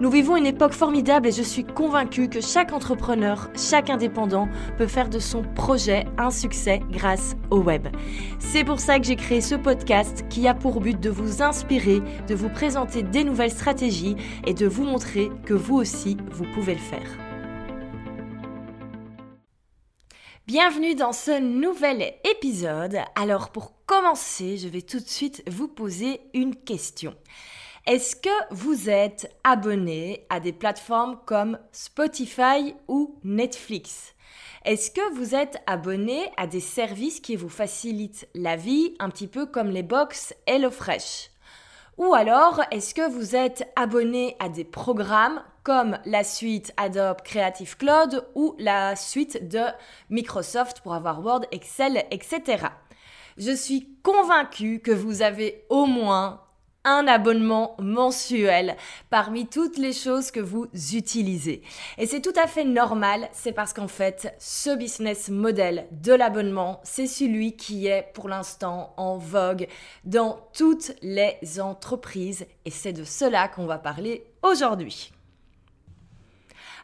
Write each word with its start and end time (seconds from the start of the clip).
Nous 0.00 0.10
vivons 0.10 0.36
une 0.36 0.46
époque 0.46 0.72
formidable 0.72 1.28
et 1.28 1.32
je 1.32 1.42
suis 1.42 1.62
convaincue 1.62 2.28
que 2.28 2.40
chaque 2.40 2.72
entrepreneur, 2.72 3.48
chaque 3.56 3.90
indépendant 3.90 4.48
peut 4.76 4.88
faire 4.88 5.08
de 5.08 5.20
son 5.20 5.42
projet 5.42 6.04
un 6.18 6.32
succès 6.32 6.80
grâce 6.90 7.36
au 7.50 7.58
web. 7.58 7.86
C'est 8.40 8.64
pour 8.64 8.80
ça 8.80 8.98
que 8.98 9.06
j'ai 9.06 9.14
créé 9.14 9.40
ce 9.40 9.54
podcast 9.54 10.24
qui 10.28 10.48
a 10.48 10.54
pour 10.54 10.80
but 10.80 10.98
de 10.98 11.10
vous 11.10 11.42
inspirer, 11.42 12.00
de 12.26 12.34
vous 12.34 12.48
présenter 12.48 13.04
des 13.04 13.22
nouvelles 13.22 13.52
stratégies 13.52 14.16
et 14.44 14.52
de 14.52 14.66
vous 14.66 14.82
montrer 14.82 15.30
que 15.46 15.54
vous 15.54 15.76
aussi, 15.76 16.16
vous 16.32 16.46
pouvez 16.54 16.74
le 16.74 16.80
faire. 16.80 17.16
Bienvenue 20.48 20.96
dans 20.96 21.12
ce 21.12 21.40
nouvel 21.40 22.14
épisode. 22.28 22.98
Alors 23.14 23.50
pour 23.50 23.74
commencer, 23.86 24.56
je 24.56 24.66
vais 24.66 24.82
tout 24.82 24.98
de 24.98 25.08
suite 25.08 25.44
vous 25.48 25.68
poser 25.68 26.20
une 26.34 26.56
question. 26.56 27.14
Est-ce 27.86 28.16
que 28.16 28.30
vous 28.50 28.88
êtes 28.88 29.30
abonné 29.44 30.24
à 30.30 30.40
des 30.40 30.54
plateformes 30.54 31.18
comme 31.26 31.58
Spotify 31.70 32.74
ou 32.88 33.18
Netflix? 33.24 34.14
Est-ce 34.64 34.90
que 34.90 35.14
vous 35.14 35.34
êtes 35.34 35.58
abonné 35.66 36.30
à 36.38 36.46
des 36.46 36.60
services 36.60 37.20
qui 37.20 37.36
vous 37.36 37.50
facilitent 37.50 38.26
la 38.34 38.56
vie, 38.56 38.94
un 39.00 39.10
petit 39.10 39.26
peu 39.26 39.44
comme 39.44 39.68
les 39.68 39.82
box 39.82 40.34
HelloFresh? 40.46 41.28
Ou 41.98 42.14
alors, 42.14 42.62
est-ce 42.70 42.94
que 42.94 43.06
vous 43.06 43.36
êtes 43.36 43.70
abonné 43.76 44.34
à 44.38 44.48
des 44.48 44.64
programmes 44.64 45.42
comme 45.62 45.98
la 46.06 46.24
suite 46.24 46.72
Adobe 46.78 47.20
Creative 47.22 47.76
Cloud 47.76 48.26
ou 48.34 48.54
la 48.58 48.96
suite 48.96 49.46
de 49.46 49.60
Microsoft 50.08 50.80
pour 50.80 50.94
avoir 50.94 51.22
Word, 51.22 51.42
Excel, 51.52 52.02
etc. 52.10 52.68
Je 53.36 53.54
suis 53.54 53.94
convaincue 54.02 54.80
que 54.80 54.90
vous 54.90 55.20
avez 55.20 55.66
au 55.68 55.84
moins 55.84 56.43
un 56.84 57.06
abonnement 57.08 57.76
mensuel 57.78 58.76
parmi 59.10 59.46
toutes 59.46 59.78
les 59.78 59.92
choses 59.92 60.30
que 60.30 60.40
vous 60.40 60.68
utilisez. 60.92 61.62
Et 61.98 62.06
c'est 62.06 62.20
tout 62.20 62.32
à 62.36 62.46
fait 62.46 62.64
normal, 62.64 63.28
c'est 63.32 63.52
parce 63.52 63.72
qu'en 63.72 63.88
fait, 63.88 64.34
ce 64.38 64.76
business 64.76 65.30
model 65.30 65.86
de 65.90 66.12
l'abonnement, 66.12 66.80
c'est 66.84 67.06
celui 67.06 67.56
qui 67.56 67.86
est 67.86 68.10
pour 68.12 68.28
l'instant 68.28 68.92
en 68.96 69.16
vogue 69.16 69.66
dans 70.04 70.38
toutes 70.52 70.92
les 71.02 71.38
entreprises 71.58 72.46
et 72.64 72.70
c'est 72.70 72.92
de 72.92 73.04
cela 73.04 73.48
qu'on 73.48 73.66
va 73.66 73.78
parler 73.78 74.26
aujourd'hui. 74.42 75.13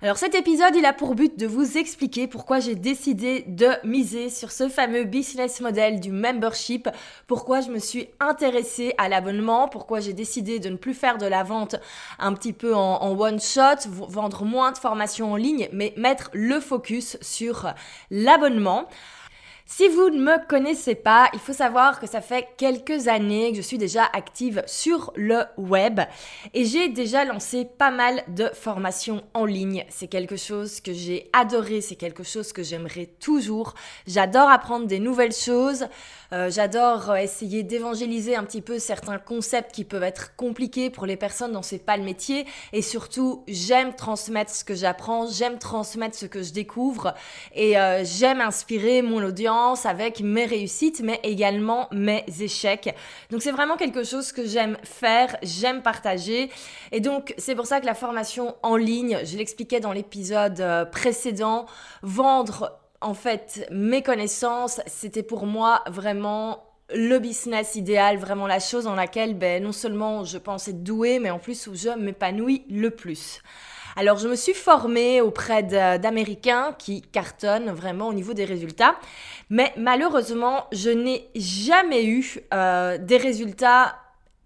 Alors 0.03 0.17
cet 0.17 0.35
épisode, 0.35 0.75
il 0.77 0.87
a 0.87 0.95
pour 0.95 1.15
but 1.15 1.39
de 1.39 1.47
vous 1.47 1.77
expliquer 1.77 2.27
pourquoi 2.27 2.59
j'ai 2.59 2.75
décidé 2.75 3.45
de 3.47 3.69
miser 3.85 4.31
sur 4.31 4.51
ce 4.51 4.71
fameux 4.71 5.05
business 5.05 5.61
model 5.61 6.01
du 6.01 6.11
membership, 6.11 6.89
pourquoi 7.27 7.61
je 7.61 7.69
me 7.69 7.79
suis 7.79 8.09
intéressée 8.19 8.95
à 8.97 9.11
l'abonnement, 9.11 9.69
pourquoi 9.69 10.01
j'ai 10.01 10.15
décidé 10.15 10.59
de 10.59 10.71
ne 10.71 10.77
plus 10.77 10.95
faire 10.95 11.19
de 11.19 11.27
la 11.27 11.43
vente 11.43 11.77
un 12.19 12.33
petit 12.33 12.55
peu 12.55 12.75
en, 12.75 13.03
en 13.03 13.11
one 13.11 13.41
shot, 13.41 13.91
vendre 13.91 14.47
moins 14.47 14.73
de 14.73 14.79
formations 14.79 15.33
en 15.33 15.37
ligne, 15.37 15.69
mais 15.75 15.93
mettre 15.99 16.31
le 16.33 16.61
focus 16.61 17.19
sur 17.21 17.75
l'abonnement. 18.11 18.89
Si 19.73 19.87
vous 19.87 20.11
ne 20.11 20.21
me 20.21 20.45
connaissez 20.49 20.97
pas, 20.97 21.31
il 21.33 21.39
faut 21.39 21.53
savoir 21.53 22.01
que 22.01 22.09
ça 22.09 22.21
fait 22.21 22.49
quelques 22.57 23.07
années 23.07 23.53
que 23.53 23.57
je 23.57 23.63
suis 23.63 23.79
déjà 23.79 24.03
active 24.05 24.65
sur 24.67 25.13
le 25.15 25.45
web 25.57 26.01
et 26.53 26.65
j'ai 26.65 26.89
déjà 26.89 27.25
lancé 27.25 27.65
pas 27.79 27.93
mal 27.93 28.25
de 28.27 28.51
formations 28.53 29.23
en 29.33 29.45
ligne. 29.45 29.85
C'est 29.89 30.09
quelque 30.09 30.35
chose 30.35 30.81
que 30.81 30.93
j'ai 30.93 31.31
adoré, 31.33 31.83
c'est 31.83 31.95
quelque 31.95 32.25
chose 32.25 32.53
que 32.53 32.65
j'aimerais 32.65 33.11
toujours. 33.21 33.75
J'adore 34.09 34.51
apprendre 34.51 34.89
des 34.89 34.99
nouvelles 34.99 35.33
choses. 35.33 35.87
Euh, 36.33 36.49
j'adore 36.49 37.11
euh, 37.11 37.17
essayer 37.17 37.65
d'évangéliser 37.65 38.37
un 38.37 38.45
petit 38.45 38.61
peu 38.61 38.79
certains 38.79 39.19
concepts 39.19 39.73
qui 39.73 39.85
peuvent 39.85 40.05
être 40.05 40.37
compliqués 40.37 40.89
pour 40.89 41.05
les 41.05 41.17
personnes 41.17 41.53
dont 41.53 41.63
c'est 41.63 41.85
pas 41.85 41.97
le 41.97 42.05
métier. 42.05 42.47
Et 42.73 42.83
surtout, 42.83 43.43
j'aime 43.49 43.95
transmettre 43.95 44.55
ce 44.55 44.65
que 44.65 44.75
j'apprends, 44.75 45.27
j'aime 45.27 45.59
transmettre 45.59 46.17
ce 46.17 46.27
que 46.27 46.43
je 46.43 46.53
découvre 46.53 47.15
et 47.55 47.77
euh, 47.79 48.05
j'aime 48.05 48.41
inspirer 48.41 49.03
mon 49.03 49.25
audience 49.25 49.87
avec 49.87 50.21
mes 50.21 50.45
réussites, 50.45 51.01
mais 51.03 51.19
également 51.25 51.89
mes 51.91 52.25
échecs. 52.41 52.95
Donc 53.31 53.43
c'est 53.43 53.53
vraiment 53.53 53.77
quelque 53.77 54.05
chose 54.05 54.31
que 54.31 54.47
j'aime 54.47 54.77
faire, 54.85 55.37
j'aime 55.43 55.83
partager. 55.83 56.51
Et 56.93 57.01
donc 57.01 57.35
c'est 57.39 57.57
pour 57.57 57.67
ça 57.67 57.81
que 57.81 57.87
la 57.87 57.95
formation 57.95 58.55
en 58.63 58.77
ligne, 58.77 59.19
je 59.25 59.37
l'expliquais 59.37 59.81
dans 59.81 59.93
l'épisode 59.93 60.89
précédent, 60.93 61.67
vendre 62.03 62.81
en 63.01 63.15
fait, 63.15 63.67
mes 63.71 64.03
connaissances, 64.03 64.81
c'était 64.87 65.23
pour 65.23 65.47
moi 65.47 65.83
vraiment 65.89 66.65
le 66.95 67.19
business 67.19 67.77
idéal, 67.77 68.19
vraiment 68.19 68.47
la 68.47 68.61
chose 68.61 68.85
dans 68.85 68.95
laquelle 68.95 69.35
ben, 69.35 69.63
non 69.63 69.73
seulement 69.73 70.25
je 70.25 70.37
être 70.37 70.83
douée, 70.83 71.19
mais 71.19 71.31
en 71.31 71.39
plus 71.39 71.67
où 71.67 71.75
je 71.75 71.91
m'épanouis 71.91 72.65
le 72.69 72.91
plus. 72.91 73.43
Alors 73.97 74.19
je 74.19 74.29
me 74.29 74.37
suis 74.37 74.55
formée 74.55 75.21
auprès 75.21 75.63
d'Américains 75.63 76.75
qui 76.79 77.03
cartonnent 77.03 77.71
vraiment 77.71 78.09
au 78.09 78.13
niveau 78.13 78.35
des 78.35 78.45
résultats, 78.45 78.97
mais 79.51 79.73
malheureusement 79.77 80.67
je 80.73 80.91
n'ai 80.91 81.29
jamais 81.35 82.07
eu 82.07 82.41
euh, 82.55 82.99
des 82.99 83.17
résultats 83.17 83.97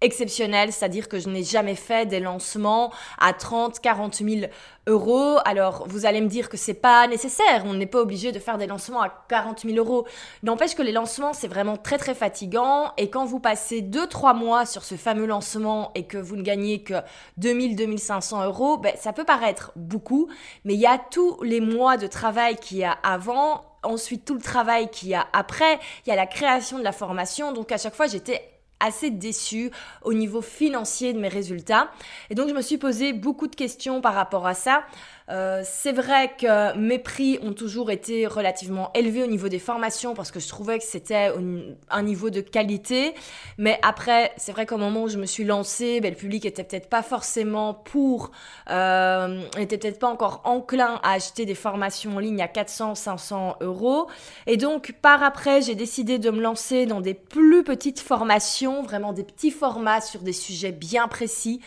exceptionnel, 0.05 0.71
c'est-à-dire 0.71 1.09
que 1.09 1.19
je 1.19 1.29
n'ai 1.29 1.43
jamais 1.43 1.75
fait 1.75 2.05
des 2.05 2.19
lancements 2.19 2.93
à 3.19 3.33
30, 3.33 3.79
40 3.79 4.15
000 4.15 4.51
euros. 4.87 5.39
Alors, 5.45 5.85
vous 5.87 6.05
allez 6.05 6.21
me 6.21 6.27
dire 6.27 6.47
que 6.47 6.57
c'est 6.57 6.75
pas 6.75 7.07
nécessaire, 7.07 7.63
on 7.65 7.73
n'est 7.73 7.87
pas 7.87 7.99
obligé 7.99 8.31
de 8.31 8.39
faire 8.39 8.57
des 8.57 8.67
lancements 8.67 9.01
à 9.01 9.09
40 9.27 9.61
000 9.61 9.77
euros. 9.77 10.05
N'empêche 10.43 10.75
que 10.75 10.83
les 10.83 10.91
lancements, 10.91 11.33
c'est 11.33 11.47
vraiment 11.47 11.75
très 11.75 11.97
très 11.97 12.13
fatigant 12.13 12.93
et 12.97 13.09
quand 13.09 13.25
vous 13.25 13.39
passez 13.39 13.81
2-3 13.81 14.37
mois 14.37 14.65
sur 14.65 14.83
ce 14.83 14.95
fameux 14.95 15.25
lancement 15.25 15.91
et 15.95 16.03
que 16.05 16.17
vous 16.17 16.35
ne 16.35 16.43
gagnez 16.43 16.83
que 16.83 16.95
2000, 17.37 17.75
2500 17.75 18.45
euros, 18.45 18.77
ben, 18.77 18.93
ça 18.97 19.11
peut 19.11 19.25
paraître 19.25 19.71
beaucoup, 19.75 20.29
mais 20.63 20.75
il 20.75 20.79
y 20.79 20.85
a 20.85 20.99
tous 20.99 21.41
les 21.41 21.61
mois 21.61 21.97
de 21.97 22.07
travail 22.07 22.57
qu'il 22.57 22.77
y 22.77 22.83
a 22.83 22.91
avant 23.03 23.63
ensuite 23.83 24.25
tout 24.25 24.33
le 24.33 24.41
travail 24.41 24.89
qu'il 24.89 25.09
y 25.09 25.15
a 25.15 25.27
après, 25.33 25.79
il 26.05 26.09
y 26.09 26.11
a 26.11 26.15
la 26.15 26.27
création 26.27 26.77
de 26.77 26.83
la 26.83 26.91
formation. 26.91 27.53
Donc 27.53 27.71
à 27.71 27.77
chaque 27.77 27.95
fois, 27.95 28.07
j'étais 28.07 28.54
assez 28.79 29.09
déçue 29.09 29.71
au 30.03 30.13
niveau 30.13 30.41
financier 30.41 31.13
de 31.13 31.19
mes 31.19 31.27
résultats. 31.27 31.89
Et 32.29 32.35
donc 32.35 32.49
je 32.49 32.53
me 32.53 32.61
suis 32.61 32.77
posé 32.77 33.13
beaucoup 33.13 33.47
de 33.47 33.55
questions 33.55 34.01
par 34.01 34.13
rapport 34.13 34.47
à 34.47 34.53
ça. 34.53 34.83
Euh, 35.31 35.63
c'est 35.65 35.91
vrai 35.91 36.31
que 36.39 36.77
mes 36.77 36.99
prix 36.99 37.39
ont 37.41 37.53
toujours 37.53 37.89
été 37.89 38.27
relativement 38.27 38.91
élevés 38.93 39.23
au 39.23 39.27
niveau 39.27 39.47
des 39.49 39.59
formations 39.59 40.13
parce 40.13 40.29
que 40.31 40.39
je 40.39 40.47
trouvais 40.47 40.77
que 40.77 40.83
c'était 40.83 41.31
un 41.89 42.03
niveau 42.03 42.29
de 42.29 42.41
qualité. 42.41 43.15
Mais 43.57 43.79
après, 43.81 44.31
c'est 44.37 44.51
vrai 44.51 44.65
qu'au 44.65 44.77
moment 44.77 45.03
où 45.03 45.07
je 45.07 45.17
me 45.17 45.25
suis 45.25 45.43
lancée, 45.43 45.99
ben, 46.01 46.11
le 46.11 46.17
public 46.17 46.45
était 46.45 46.63
peut-être 46.63 46.89
pas 46.89 47.01
forcément 47.01 47.73
pour, 47.73 48.31
euh, 48.69 49.41
n'était 49.57 49.77
peut-être 49.77 49.99
pas 49.99 50.09
encore 50.09 50.41
enclin 50.43 50.99
à 51.03 51.13
acheter 51.13 51.45
des 51.45 51.55
formations 51.55 52.15
en 52.15 52.19
ligne 52.19 52.41
à 52.41 52.47
400, 52.47 52.95
500 52.95 53.57
euros. 53.61 54.07
Et 54.45 54.57
donc, 54.57 54.93
par 55.01 55.23
après, 55.23 55.61
j'ai 55.61 55.75
décidé 55.75 56.19
de 56.19 56.29
me 56.29 56.41
lancer 56.41 56.85
dans 56.85 57.01
des 57.01 57.13
plus 57.15 57.63
petites 57.63 57.99
formations, 57.99 58.83
vraiment 58.83 59.13
des 59.13 59.23
petits 59.23 59.51
formats 59.51 60.01
sur 60.01 60.21
des 60.21 60.33
sujets 60.33 60.71
bien 60.71 61.07
précis. 61.07 61.61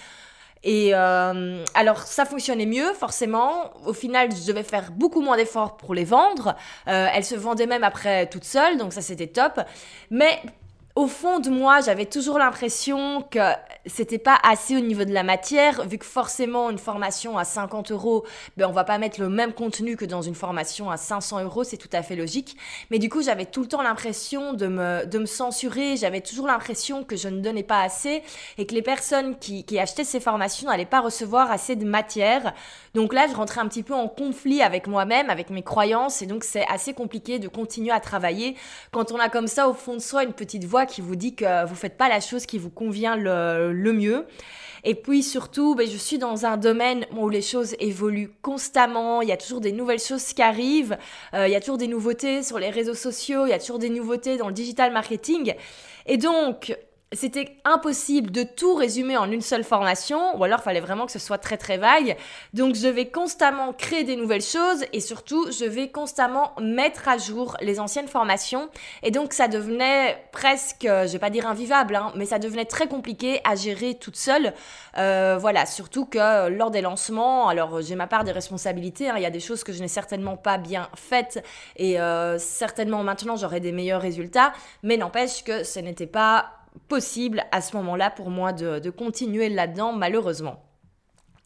Et 0.64 0.91
euh, 0.94 1.64
alors 1.74 2.02
ça 2.02 2.24
fonctionnait 2.24 2.66
mieux, 2.66 2.92
forcément. 2.94 3.70
Au 3.86 3.92
final, 3.92 4.30
je 4.34 4.46
devais 4.46 4.62
faire 4.62 4.91
beaucoup 4.92 5.20
moins 5.20 5.36
d'efforts 5.36 5.76
pour 5.76 5.94
les 5.94 6.04
vendre. 6.04 6.56
Euh, 6.88 7.06
elles 7.12 7.24
se 7.24 7.34
vendaient 7.34 7.66
même 7.66 7.84
après 7.84 8.26
toutes 8.28 8.44
seules, 8.44 8.76
donc 8.78 8.92
ça 8.92 9.00
c'était 9.00 9.28
top. 9.28 9.60
Mais 10.10 10.40
au 10.99 11.06
fond 11.06 11.39
de 11.39 11.49
moi, 11.49 11.81
j'avais 11.81 12.06
toujours 12.06 12.41
l'impression 12.41 13.23
que 13.23 13.53
c'était 13.87 14.19
pas 14.19 14.37
assez 14.43 14.77
au 14.77 14.81
niveau 14.81 15.05
de 15.05 15.12
la 15.12 15.23
matière, 15.23 15.87
vu 15.87 15.97
que 15.97 16.05
forcément 16.05 16.71
une 16.71 16.79
formation 16.79 17.39
à 17.39 17.45
50 17.45 17.93
euros, 17.93 18.27
ben 18.56 18.67
on 18.67 18.73
va 18.73 18.83
pas 18.83 18.99
mettre 18.99 19.21
le 19.21 19.29
même 19.29 19.53
contenu 19.53 19.97
que 19.97 20.05
dans 20.05 20.23
une 20.23 20.35
formation 20.35 20.91
à 20.91 20.97
500 20.97 21.45
euros, 21.45 21.62
c'est 21.62 21.77
tout 21.77 21.89
à 21.93 22.03
fait 22.03 22.17
logique. 22.17 22.56
Mais 22.91 22.99
du 22.99 23.09
coup, 23.09 23.23
j'avais 23.23 23.47
tout 23.47 23.61
le 23.61 23.69
temps 23.69 23.81
l'impression 23.81 24.55
de 24.55 24.67
me, 24.67 25.06
de 25.06 25.21
me 25.21 25.27
censurer, 25.27 25.97
j'avais 25.97 26.21
toujours 26.21 26.49
l'impression 26.49 27.05
que 27.05 27.15
je 27.15 27.29
ne 27.29 27.41
donnais 27.41 27.62
pas 27.62 27.81
assez 27.81 28.25
et 28.59 28.67
que 28.67 28.75
les 28.75 28.83
personnes 28.83 29.39
qui, 29.39 29.62
qui 29.62 29.79
achetaient 29.79 30.03
ces 30.03 30.19
formations 30.19 30.69
n'allaient 30.69 30.85
pas 30.85 31.00
recevoir 31.00 31.53
assez 31.53 31.77
de 31.77 31.85
matière. 31.85 32.55
Donc 32.99 33.15
là, 33.15 33.29
je 33.31 33.35
rentrais 33.37 33.61
un 33.61 33.69
petit 33.69 33.85
peu 33.85 33.95
en 33.95 34.09
conflit 34.09 34.61
avec 34.61 34.89
moi-même, 34.89 35.31
avec 35.31 35.50
mes 35.50 35.62
croyances, 35.62 36.21
et 36.21 36.27
donc 36.27 36.43
c'est 36.43 36.67
assez 36.67 36.95
compliqué 36.95 37.39
de 37.39 37.47
continuer 37.47 37.93
à 37.93 38.00
travailler 38.00 38.56
quand 38.91 39.12
on 39.12 39.21
a 39.21 39.29
comme 39.29 39.47
ça 39.47 39.69
au 39.69 39.73
fond 39.73 39.95
de 39.95 40.00
soi 40.00 40.25
une 40.25 40.33
petite 40.33 40.65
voix 40.65 40.85
qui 40.85 41.00
vous 41.00 41.15
dit 41.15 41.37
que 41.37 41.65
vous 41.65 41.77
faites 41.77 41.97
pas 41.97 42.09
la 42.09 42.19
chose 42.19 42.45
qui 42.45 42.59
vous 42.59 42.71
convient 42.71 43.15
le, 43.15 43.93
mieux. 43.93 44.27
Et 44.83 44.97
puis 44.97 45.23
surtout, 45.23 45.77
ben, 45.77 45.89
je 45.89 45.97
suis 45.97 46.19
dans 46.19 46.45
un 46.45 46.56
domaine 46.56 47.06
où 47.17 47.29
les 47.29 47.41
choses 47.41 47.77
évoluent 47.79 48.33
constamment, 48.43 49.23
il 49.23 49.29
y 49.29 49.33
a 49.33 49.37
toujours 49.37 49.61
des 49.61 49.71
nouvelles 49.71 50.00
choses 50.00 50.33
qui 50.33 50.43
arrivent, 50.43 50.99
euh, 51.35 51.47
il 51.47 51.53
y 51.53 51.56
a 51.56 51.61
toujours 51.61 51.79
des 51.79 51.87
nouveautés 51.87 52.43
sur 52.43 52.59
les 52.59 52.71
réseaux 52.71 52.95
sociaux, 52.95 53.47
il 53.47 53.50
y 53.50 53.53
a 53.53 53.61
toujours 53.61 53.79
des 53.79 53.91
nouveautés 53.91 54.39
dans 54.39 54.49
le 54.49 54.55
digital 54.55 54.93
marketing. 54.93 55.55
Et 56.06 56.17
donc, 56.17 56.77
c'était 57.12 57.56
impossible 57.64 58.31
de 58.31 58.43
tout 58.43 58.75
résumer 58.75 59.16
en 59.16 59.31
une 59.31 59.40
seule 59.40 59.64
formation, 59.64 60.37
ou 60.38 60.44
alors 60.44 60.60
fallait 60.60 60.81
vraiment 60.81 61.06
que 61.06 61.12
ce 61.12 61.19
soit 61.19 61.38
très 61.38 61.56
très 61.56 61.78
vague. 61.78 62.16
Donc 62.52 62.75
je 62.75 62.87
vais 62.87 63.06
constamment 63.08 63.72
créer 63.72 64.05
des 64.05 64.16
nouvelles 64.16 64.43
choses 64.43 64.84
et 64.93 65.00
surtout 65.00 65.50
je 65.50 65.64
vais 65.64 65.88
constamment 65.90 66.52
mettre 66.60 67.08
à 67.08 67.16
jour 67.16 67.56
les 67.62 67.81
anciennes 67.81 68.08
formations. 68.08 68.69
Et 69.02 69.10
donc 69.10 69.32
ça 69.32 69.49
devenait 69.49 70.22
presque, 70.32 70.82
je 70.82 71.10
vais 71.10 71.19
pas 71.19 71.31
dire 71.31 71.46
invivable, 71.46 71.96
hein, 71.96 72.12
mais 72.14 72.26
ça 72.26 72.38
devenait 72.38 72.66
très 72.66 72.88
compliqué 72.88 73.40
à 73.44 73.54
gérer 73.54 73.94
toute 73.94 74.16
seule. 74.16 74.52
Euh, 74.99 75.38
voilà, 75.40 75.64
surtout 75.64 76.04
que 76.04 76.49
lors 76.49 76.70
des 76.70 76.82
lancements, 76.82 77.49
alors 77.49 77.81
j'ai 77.81 77.94
ma 77.94 78.06
part 78.06 78.25
des 78.25 78.32
responsabilités, 78.32 79.08
hein, 79.08 79.14
il 79.16 79.22
y 79.22 79.26
a 79.26 79.31
des 79.31 79.40
choses 79.40 79.64
que 79.64 79.72
je 79.72 79.81
n'ai 79.81 79.88
certainement 79.88 80.37
pas 80.37 80.58
bien 80.58 80.90
faites 80.94 81.43
et 81.76 81.99
euh, 81.99 82.38
certainement 82.38 83.02
maintenant 83.02 83.37
j'aurai 83.37 83.61
des 83.61 83.72
meilleurs 83.72 84.02
résultats, 84.02 84.52
mais 84.82 84.99
n'empêche 84.99 85.43
que 85.43 85.64
ce 85.64 85.78
n'était 85.78 86.06
pas 86.06 86.57
possible 86.88 87.44
à 87.53 87.61
ce 87.61 87.76
moment-là 87.76 88.11
pour 88.11 88.31
moi 88.31 88.53
de, 88.53 88.91
continuer 88.91 89.49
là-dedans, 89.49 89.93
malheureusement. 89.93 90.62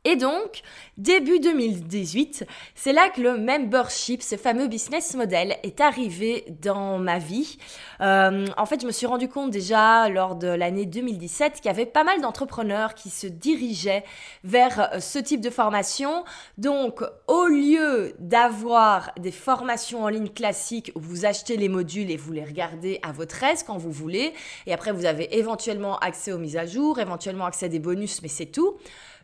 Et 0.04 0.16
donc, 0.16 0.62
début 0.96 1.38
2018, 1.38 2.44
c'est 2.74 2.92
là 2.92 3.08
que 3.08 3.20
le 3.20 3.38
membership, 3.38 4.20
ce 4.20 4.34
fameux 4.34 4.66
business 4.66 5.14
model, 5.14 5.56
est 5.62 5.80
arrivé 5.80 6.44
dans 6.60 6.98
ma 6.98 7.20
vie. 7.20 7.56
Euh, 8.00 8.44
en 8.56 8.66
fait, 8.66 8.80
je 8.80 8.86
me 8.86 8.90
suis 8.90 9.06
rendu 9.06 9.28
compte 9.28 9.52
déjà 9.52 10.08
lors 10.08 10.34
de 10.34 10.48
l'année 10.48 10.86
2017 10.86 11.54
qu'il 11.54 11.66
y 11.66 11.68
avait 11.68 11.86
pas 11.86 12.02
mal 12.02 12.20
d'entrepreneurs 12.20 12.94
qui 12.94 13.10
se 13.10 13.28
dirigeaient 13.28 14.02
vers 14.42 14.92
euh, 14.92 14.98
ce 14.98 15.20
type 15.20 15.40
de 15.40 15.50
formation. 15.50 16.24
Donc, 16.58 17.04
au 17.28 17.46
lieu 17.46 18.16
d'avoir 18.18 19.12
des 19.20 19.30
formations 19.30 20.02
en 20.02 20.08
ligne 20.08 20.30
classiques 20.30 20.90
où 20.96 21.00
vous 21.00 21.26
achetez 21.26 21.56
les 21.56 21.68
modules 21.68 22.10
et 22.10 22.16
vous 22.16 22.32
les 22.32 22.44
regardez 22.44 22.98
à 23.04 23.12
votre 23.12 23.40
aise 23.44 23.62
quand 23.62 23.78
vous 23.78 23.92
voulez, 23.92 24.32
et 24.66 24.72
après 24.72 24.90
vous 24.90 25.04
avez 25.04 25.38
éventuellement 25.38 25.96
accès 26.00 26.32
aux 26.32 26.38
mises 26.38 26.56
à 26.56 26.66
jour, 26.66 26.98
éventuellement 26.98 27.46
accès 27.46 27.66
à 27.66 27.68
des 27.68 27.78
bonus, 27.78 28.20
mais 28.20 28.28
c'est 28.28 28.46
tout. 28.46 28.78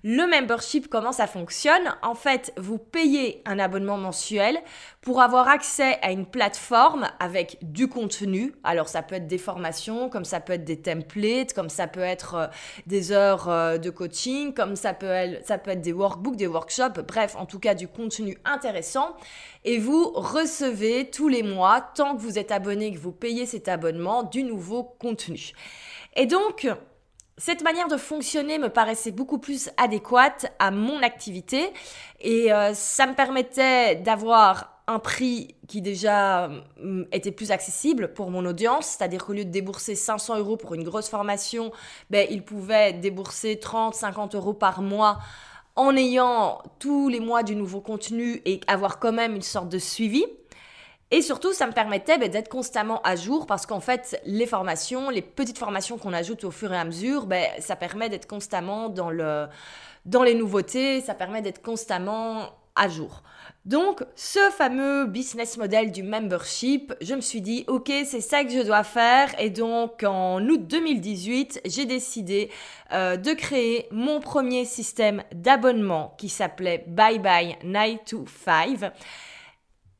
Le 0.04 0.26
membership, 0.26 0.88
comment 0.88 1.12
ça 1.12 1.26
fonctionne 1.26 1.94
En 2.02 2.14
fait, 2.14 2.52
vous 2.56 2.78
payez 2.78 3.42
un 3.46 3.58
abonnement 3.58 3.98
mensuel 3.98 4.58
pour 5.00 5.20
avoir 5.20 5.48
accès 5.48 5.98
à 6.02 6.12
une 6.12 6.26
plateforme 6.26 7.08
avec 7.18 7.58
du 7.62 7.88
contenu. 7.88 8.54
Alors 8.62 8.88
ça 8.88 9.02
peut 9.02 9.16
être 9.16 9.26
des 9.26 9.38
formations, 9.38 10.08
comme 10.08 10.24
ça 10.24 10.40
peut 10.40 10.52
être 10.52 10.64
des 10.64 10.80
templates, 10.80 11.52
comme 11.52 11.68
ça 11.68 11.86
peut 11.86 12.00
être 12.00 12.34
euh, 12.34 12.46
des 12.86 13.12
heures 13.12 13.48
euh, 13.48 13.78
de 13.78 13.90
coaching, 13.90 14.54
comme 14.54 14.76
ça 14.76 14.94
peut, 14.94 15.06
être, 15.06 15.46
ça 15.46 15.58
peut 15.58 15.72
être 15.72 15.80
des 15.80 15.92
workbooks, 15.92 16.36
des 16.36 16.46
workshops, 16.46 17.00
bref, 17.06 17.36
en 17.36 17.46
tout 17.46 17.58
cas 17.58 17.74
du 17.74 17.88
contenu 17.88 18.38
intéressant. 18.44 19.16
Et 19.64 19.78
vous 19.78 20.10
recevez 20.12 21.10
tous 21.10 21.28
les 21.28 21.42
mois, 21.42 21.80
tant 21.80 22.16
que 22.16 22.20
vous 22.20 22.38
êtes 22.38 22.52
abonné, 22.52 22.92
que 22.92 22.98
vous 22.98 23.12
payez 23.12 23.46
cet 23.46 23.68
abonnement, 23.68 24.22
du 24.22 24.44
nouveau 24.44 24.84
contenu. 24.84 25.52
Et 26.16 26.26
donc, 26.26 26.66
cette 27.38 27.62
manière 27.62 27.88
de 27.88 27.96
fonctionner 27.96 28.58
me 28.58 28.68
paraissait 28.68 29.12
beaucoup 29.12 29.38
plus 29.38 29.70
adéquate 29.76 30.52
à 30.58 30.70
mon 30.70 31.02
activité 31.02 31.72
et 32.20 32.52
euh, 32.52 32.74
ça 32.74 33.06
me 33.06 33.14
permettait 33.14 33.94
d'avoir 33.96 34.82
un 34.88 34.98
prix 34.98 35.54
qui 35.68 35.80
déjà 35.80 36.48
mm, 36.82 37.04
était 37.12 37.30
plus 37.30 37.52
accessible 37.52 38.12
pour 38.12 38.30
mon 38.30 38.44
audience, 38.44 38.86
c'est-à-dire 38.86 39.24
qu'au 39.24 39.34
lieu 39.34 39.44
de 39.44 39.50
débourser 39.50 39.94
500 39.94 40.38
euros 40.38 40.56
pour 40.56 40.74
une 40.74 40.82
grosse 40.82 41.08
formation, 41.08 41.70
ben, 42.10 42.26
ils 42.28 42.42
pouvaient 42.42 42.94
débourser 42.94 43.58
30, 43.58 43.94
50 43.94 44.34
euros 44.34 44.54
par 44.54 44.82
mois 44.82 45.18
en 45.76 45.94
ayant 45.96 46.60
tous 46.80 47.08
les 47.08 47.20
mois 47.20 47.44
du 47.44 47.54
nouveau 47.54 47.80
contenu 47.80 48.42
et 48.46 48.60
avoir 48.66 48.98
quand 48.98 49.12
même 49.12 49.36
une 49.36 49.42
sorte 49.42 49.68
de 49.68 49.78
suivi. 49.78 50.24
Et 51.10 51.22
surtout, 51.22 51.52
ça 51.52 51.66
me 51.66 51.72
permettait 51.72 52.18
ben, 52.18 52.30
d'être 52.30 52.50
constamment 52.50 53.00
à 53.02 53.16
jour 53.16 53.46
parce 53.46 53.64
qu'en 53.64 53.80
fait, 53.80 54.20
les 54.26 54.46
formations, 54.46 55.08
les 55.08 55.22
petites 55.22 55.58
formations 55.58 55.96
qu'on 55.96 56.12
ajoute 56.12 56.44
au 56.44 56.50
fur 56.50 56.72
et 56.72 56.76
à 56.76 56.84
mesure, 56.84 57.26
ben, 57.26 57.46
ça 57.60 57.76
permet 57.76 58.10
d'être 58.10 58.26
constamment 58.26 58.90
dans, 58.90 59.10
le, 59.10 59.46
dans 60.04 60.22
les 60.22 60.34
nouveautés, 60.34 61.00
ça 61.00 61.14
permet 61.14 61.40
d'être 61.40 61.62
constamment 61.62 62.50
à 62.76 62.88
jour. 62.88 63.22
Donc, 63.64 64.04
ce 64.16 64.38
fameux 64.56 65.06
business 65.06 65.56
model 65.58 65.90
du 65.92 66.02
membership, 66.02 66.94
je 67.00 67.14
me 67.14 67.20
suis 67.20 67.40
dit, 67.40 67.64
ok, 67.68 67.90
c'est 68.04 68.20
ça 68.20 68.44
que 68.44 68.50
je 68.50 68.62
dois 68.62 68.84
faire. 68.84 69.28
Et 69.38 69.50
donc, 69.50 70.04
en 70.04 70.42
août 70.46 70.66
2018, 70.66 71.62
j'ai 71.64 71.84
décidé 71.84 72.50
euh, 72.92 73.16
de 73.16 73.32
créer 73.32 73.86
mon 73.90 74.20
premier 74.20 74.64
système 74.64 75.22
d'abonnement 75.34 76.14
qui 76.18 76.28
s'appelait 76.28 76.84
Bye 76.86 77.18
Bye 77.18 77.56
9 77.64 78.04
to 78.06 78.24
5. 78.44 78.90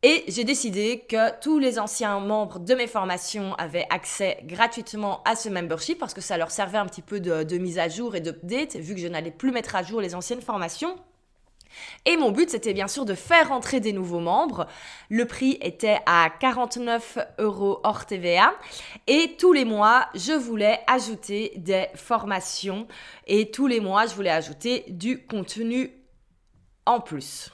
Et 0.05 0.23
j'ai 0.29 0.45
décidé 0.45 1.05
que 1.09 1.41
tous 1.41 1.59
les 1.59 1.81
anciens 1.81 2.21
membres 2.21 2.61
de 2.61 2.73
mes 2.75 2.87
formations 2.87 3.55
avaient 3.57 3.87
accès 3.91 4.39
gratuitement 4.45 5.23
à 5.25 5.35
ce 5.35 5.49
membership 5.49 5.99
parce 5.99 6.15
que 6.15 6.21
ça 6.21 6.37
leur 6.37 6.53
servait 6.53 6.79
un 6.79 6.87
petit 6.87 7.03
peu 7.03 7.19
de, 7.19 7.59
mise 7.59 7.81
à 7.81 7.89
jour 7.89 8.15
et 8.15 8.21
d'update 8.21 8.77
vu 8.77 8.95
que 8.95 9.01
je 9.01 9.09
n'allais 9.09 9.33
plus 9.33 9.51
mettre 9.51 9.75
à 9.75 9.83
jour 9.83 10.01
les 10.01 10.15
anciennes 10.15 10.41
formations. 10.41 10.97
Et 12.07 12.17
mon 12.17 12.31
but, 12.31 12.49
c'était 12.49 12.75
bien 12.75 12.87
sûr 12.87 13.05
de 13.05 13.15
faire 13.15 13.51
entrer 13.51 13.81
des 13.81 13.93
nouveaux 13.93 14.21
membres. 14.21 14.69
Le 15.11 15.25
prix 15.25 15.59
était 15.61 15.99
à 16.07 16.31
49 16.31 17.19
euros 17.39 17.81
hors 17.83 18.07
TVA. 18.07 18.55
Et 19.09 19.35
tous 19.37 19.53
les 19.53 19.65
mois, 19.65 20.07
je 20.15 20.33
voulais 20.33 20.79
ajouter 20.87 21.53
des 21.57 21.87
formations. 21.97 22.87
Et 23.27 23.51
tous 23.51 23.67
les 23.67 23.81
mois, 23.81 24.07
je 24.07 24.15
voulais 24.15 24.31
ajouter 24.31 24.85
du 24.89 25.27
contenu 25.27 25.91
en 26.87 27.01
plus 27.01 27.51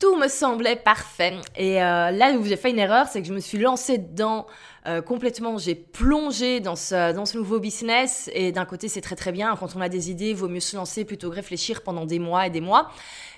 tout 0.00 0.16
me 0.16 0.28
semblait 0.28 0.76
parfait. 0.76 1.34
Et 1.56 1.82
euh, 1.82 2.10
là 2.10 2.32
où 2.32 2.44
j'ai 2.44 2.56
fait 2.56 2.70
une 2.70 2.78
erreur, 2.78 3.06
c'est 3.06 3.20
que 3.20 3.28
je 3.28 3.34
me 3.34 3.40
suis 3.40 3.58
lancée 3.58 3.98
dedans 3.98 4.46
euh, 4.86 5.02
complètement. 5.02 5.58
J'ai 5.58 5.74
plongé 5.74 6.60
dans 6.60 6.76
ce, 6.76 7.12
dans 7.12 7.26
ce 7.26 7.36
nouveau 7.36 7.60
business. 7.60 8.30
Et 8.32 8.52
d'un 8.52 8.64
côté, 8.64 8.88
c'est 8.88 9.00
très 9.00 9.16
très 9.16 9.32
bien. 9.32 9.54
Quand 9.56 9.76
on 9.76 9.80
a 9.80 9.88
des 9.88 10.10
idées, 10.10 10.32
vaut 10.32 10.48
mieux 10.48 10.60
se 10.60 10.76
lancer 10.76 11.04
plutôt 11.04 11.30
que 11.30 11.36
réfléchir 11.36 11.82
pendant 11.82 12.06
des 12.06 12.18
mois 12.18 12.46
et 12.46 12.50
des 12.50 12.60
mois. 12.60 12.90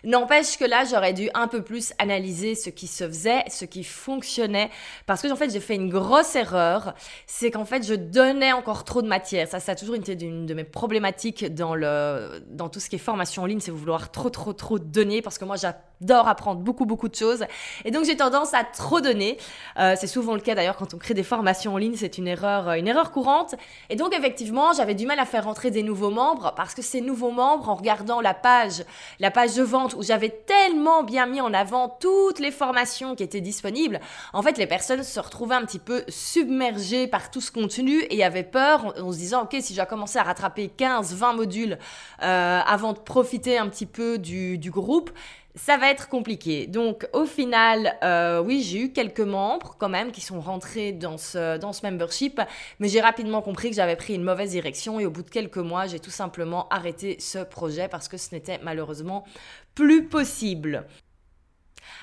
N'empêche 0.05 0.57
que 0.57 0.65
là, 0.65 0.85
j'aurais 0.85 1.13
dû 1.13 1.31
un 1.35 1.47
peu 1.49 1.63
plus 1.63 1.93
analyser 1.99 2.55
ce 2.55 2.71
qui 2.71 2.87
se 2.87 3.07
faisait, 3.07 3.45
ce 3.49 3.65
qui 3.65 3.85
fonctionnait. 3.85 4.71
Parce 5.07 5.23
que, 5.23 5.33
en 5.33 5.37
fait, 5.37 5.51
j'ai 5.51 5.61
fait 5.61 5.77
une 5.77 5.91
grosse 5.91 6.35
erreur. 6.35 6.95
C'est 7.27 7.51
qu'en 7.51 7.65
fait, 7.65 7.87
je 7.87 7.95
donnais 7.95 8.53
encore 8.53 8.85
trop 8.85 9.03
de 9.03 9.09
matière. 9.09 9.49
Ça, 9.49 9.61
ça 9.61 9.73
a 9.73 9.75
toujours 9.75 9.95
été 9.95 10.13
une 10.21 10.47
de 10.47 10.55
mes 10.55 10.65
problématiques 10.65 11.55
dans, 11.55 11.75
le, 11.75 12.43
dans 12.49 12.69
tout 12.69 12.81
ce 12.81 12.89
qui 12.89 12.97
est 12.97 13.01
formation 13.01 13.43
en 13.43 13.47
ligne. 13.47 13.61
C'est 13.61 13.71
vouloir 13.71 14.11
trop, 14.11 14.31
trop, 14.31 14.53
trop 14.53 14.79
donner. 14.79 15.23
Parce 15.23 15.39
que 15.39 15.45
moi, 15.45 15.57
j'adore 15.57 16.29
apprendre 16.29 16.61
beaucoup, 16.61 16.87
beaucoup 16.87 17.09
de 17.09 17.15
choses. 17.15 17.45
Et 17.85 17.91
donc, 17.91 18.05
j'ai 18.05 18.17
tendance 18.17 18.55
à 18.55 18.65
trop 18.65 19.01
donner. 19.01 19.39
Euh, 19.79 19.95
c'est 19.97 20.07
souvent 20.07 20.35
le 20.35 20.41
cas 20.41 20.55
d'ailleurs 20.55 20.77
quand 20.77 20.95
on 20.95 20.99
crée 20.99 21.15
des 21.15 21.23
formations 21.23 21.42
en 21.67 21.77
ligne. 21.77 21.95
C'est 21.97 22.19
une 22.19 22.29
erreur, 22.29 22.69
euh, 22.69 22.75
une 22.75 22.89
erreur 22.89 23.11
courante. 23.11 23.55
Et 23.91 23.97
donc, 23.97 24.15
effectivement, 24.15 24.73
j'avais 24.73 24.95
du 24.95 25.07
mal 25.07 25.19
à 25.19 25.25
faire 25.25 25.45
rentrer 25.45 25.71
des 25.71 25.83
nouveaux 25.83 26.11
membres. 26.11 26.53
Parce 26.57 26.75
que 26.75 26.83
ces 26.83 27.01
nouveaux 27.01 27.31
membres, 27.31 27.69
en 27.69 27.75
regardant 27.75 28.21
la 28.21 28.35
page, 28.35 28.85
la 29.21 29.31
page 29.31 29.55
de 29.55 29.63
vente, 29.63 29.95
où 29.95 30.03
j'avais 30.03 30.31
tellement 30.31 31.03
bien 31.03 31.27
mis 31.27 31.41
en 31.41 31.53
avant 31.53 31.89
toutes 31.89 32.39
les 32.39 32.51
formations 32.51 33.15
qui 33.15 33.23
étaient 33.23 33.41
disponibles, 33.41 34.01
en 34.33 34.43
fait, 34.43 34.59
les 34.59 34.67
personnes 34.67 35.03
se 35.03 35.21
retrouvaient 35.21 35.55
un 35.55 35.65
petit 35.65 35.79
peu 35.79 36.05
submergées 36.09 37.07
par 37.07 37.31
tout 37.31 37.41
ce 37.41 37.53
contenu 37.53 38.05
et 38.11 38.25
avaient 38.25 38.43
peur 38.43 38.95
en, 39.01 39.13
se 39.13 39.19
disant, 39.19 39.43
OK, 39.43 39.57
si 39.61 39.73
je 39.73 39.79
dois 39.79 39.87
commencer 39.87 40.19
à 40.19 40.23
rattraper 40.23 40.69
15, 40.69 41.15
20 41.15 41.33
modules 41.35 41.79
euh, 42.23 42.61
avant 42.67 42.93
de 42.93 42.99
profiter 42.99 43.59
un 43.59 43.69
petit 43.69 43.87
peu 43.87 44.19
du 44.19 44.71
groupe, 44.71 45.11
ça 45.55 45.77
va 45.77 45.91
être 45.91 46.09
compliqué. 46.09 46.67
Donc 46.67 47.09
au 47.13 47.27
final, 47.27 47.99
euh, 48.03 48.43
oui, 48.43 48.63
j'ai 48.63 48.81
eu 48.81 48.93
quelques 48.93 49.21
membres 49.21 49.77
quand 49.79 49.89
même 49.89 50.13
qui 50.13 50.21
sont 50.21 50.41
rentrés 50.41 50.93
dans 50.93 51.19
ce, 51.19 51.59
dans 51.59 51.73
ce 51.73 51.85
membership, 51.87 52.41
mais 52.79 52.89
j'ai 52.89 53.01
rapidement 53.01 53.43
compris 53.43 53.71
que 53.71 53.77
j'avais 53.77 53.97
pris 53.97 54.15
une 54.15 54.25
mauvaise 54.25 54.51
direction 54.51 54.99
et 55.01 55.07
au 55.07 55.11
bout 55.11 55.23
de 55.23 55.31
quelques 55.31 55.59
mois, 55.59 55.87
j'ai 55.87 56.01
tout 56.01 56.11
simplement 56.11 56.69
arrêté 56.69 57.17
ce 57.21 57.39
projet 57.39 57.89
parce 57.89 58.09
que 58.09 58.17
ce 58.17 58.35
n'était 58.35 58.61
malheureusement 58.63 59.25
plus 59.75 60.09
possible. 60.09 60.87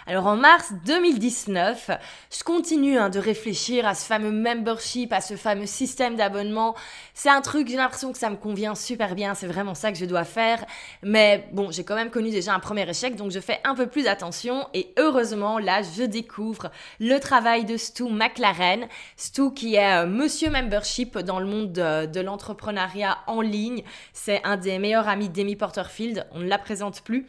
Alors 0.10 0.26
en 0.26 0.38
mars 0.38 0.74
2019, 0.88 1.92
je 2.36 2.44
continue 2.44 2.98
hein, 2.98 3.10
de 3.12 3.20
réfléchir 3.20 3.86
à 3.86 3.94
ce 3.94 4.08
fameux 4.08 4.32
membership, 4.32 5.14
à 5.14 5.22
ce 5.22 5.36
fameux 5.36 5.68
système 5.68 6.16
d'abonnement. 6.16 6.74
C'est 7.14 7.30
un 7.30 7.42
truc, 7.42 7.68
j'ai 7.68 7.76
l'impression 7.76 8.12
que 8.12 8.18
ça 8.18 8.32
me 8.32 8.36
convient 8.36 8.74
super 8.74 9.14
bien, 9.14 9.36
c'est 9.36 9.46
vraiment 9.46 9.76
ça 9.76 9.92
que 9.92 10.00
je 10.00 10.06
dois 10.06 10.24
faire. 10.24 10.66
Mais 11.04 11.48
bon, 11.52 11.70
j'ai 11.70 11.84
quand 11.84 11.94
même 11.94 12.10
connu 12.10 12.32
déjà 12.32 12.56
un 12.56 12.60
premier 12.60 12.90
échec, 12.90 13.18
donc 13.18 13.30
je 13.30 13.40
fais 13.40 13.60
un 13.64 13.76
peu 13.76 13.86
plus 13.86 14.08
attention. 14.08 14.68
Et 14.74 14.96
heureusement, 14.98 15.60
là, 15.60 15.84
je 15.84 16.02
découvre 16.02 16.72
le 17.00 17.20
travail 17.20 17.66
de 17.66 17.78
Stu 17.78 18.06
McLaren. 18.06 18.88
Stu 19.16 19.54
qui 19.54 19.76
est 19.76 19.94
euh, 19.94 20.08
monsieur 20.08 20.50
membership 20.50 21.20
dans 21.20 21.40
le 21.40 21.46
monde 21.46 21.72
de, 21.72 22.08
de 22.08 22.20
l'entrepreneuriat 22.20 23.20
en 23.28 23.42
ligne. 23.42 23.84
C'est 24.14 24.42
un 24.44 24.58
des 24.58 24.80
meilleurs 24.80 25.08
amis 25.08 25.30
d'Amy 25.30 25.56
Porterfield, 25.56 26.26
on 26.32 26.40
ne 26.40 26.48
la 26.48 26.58
présente 26.58 27.04
plus. 27.04 27.28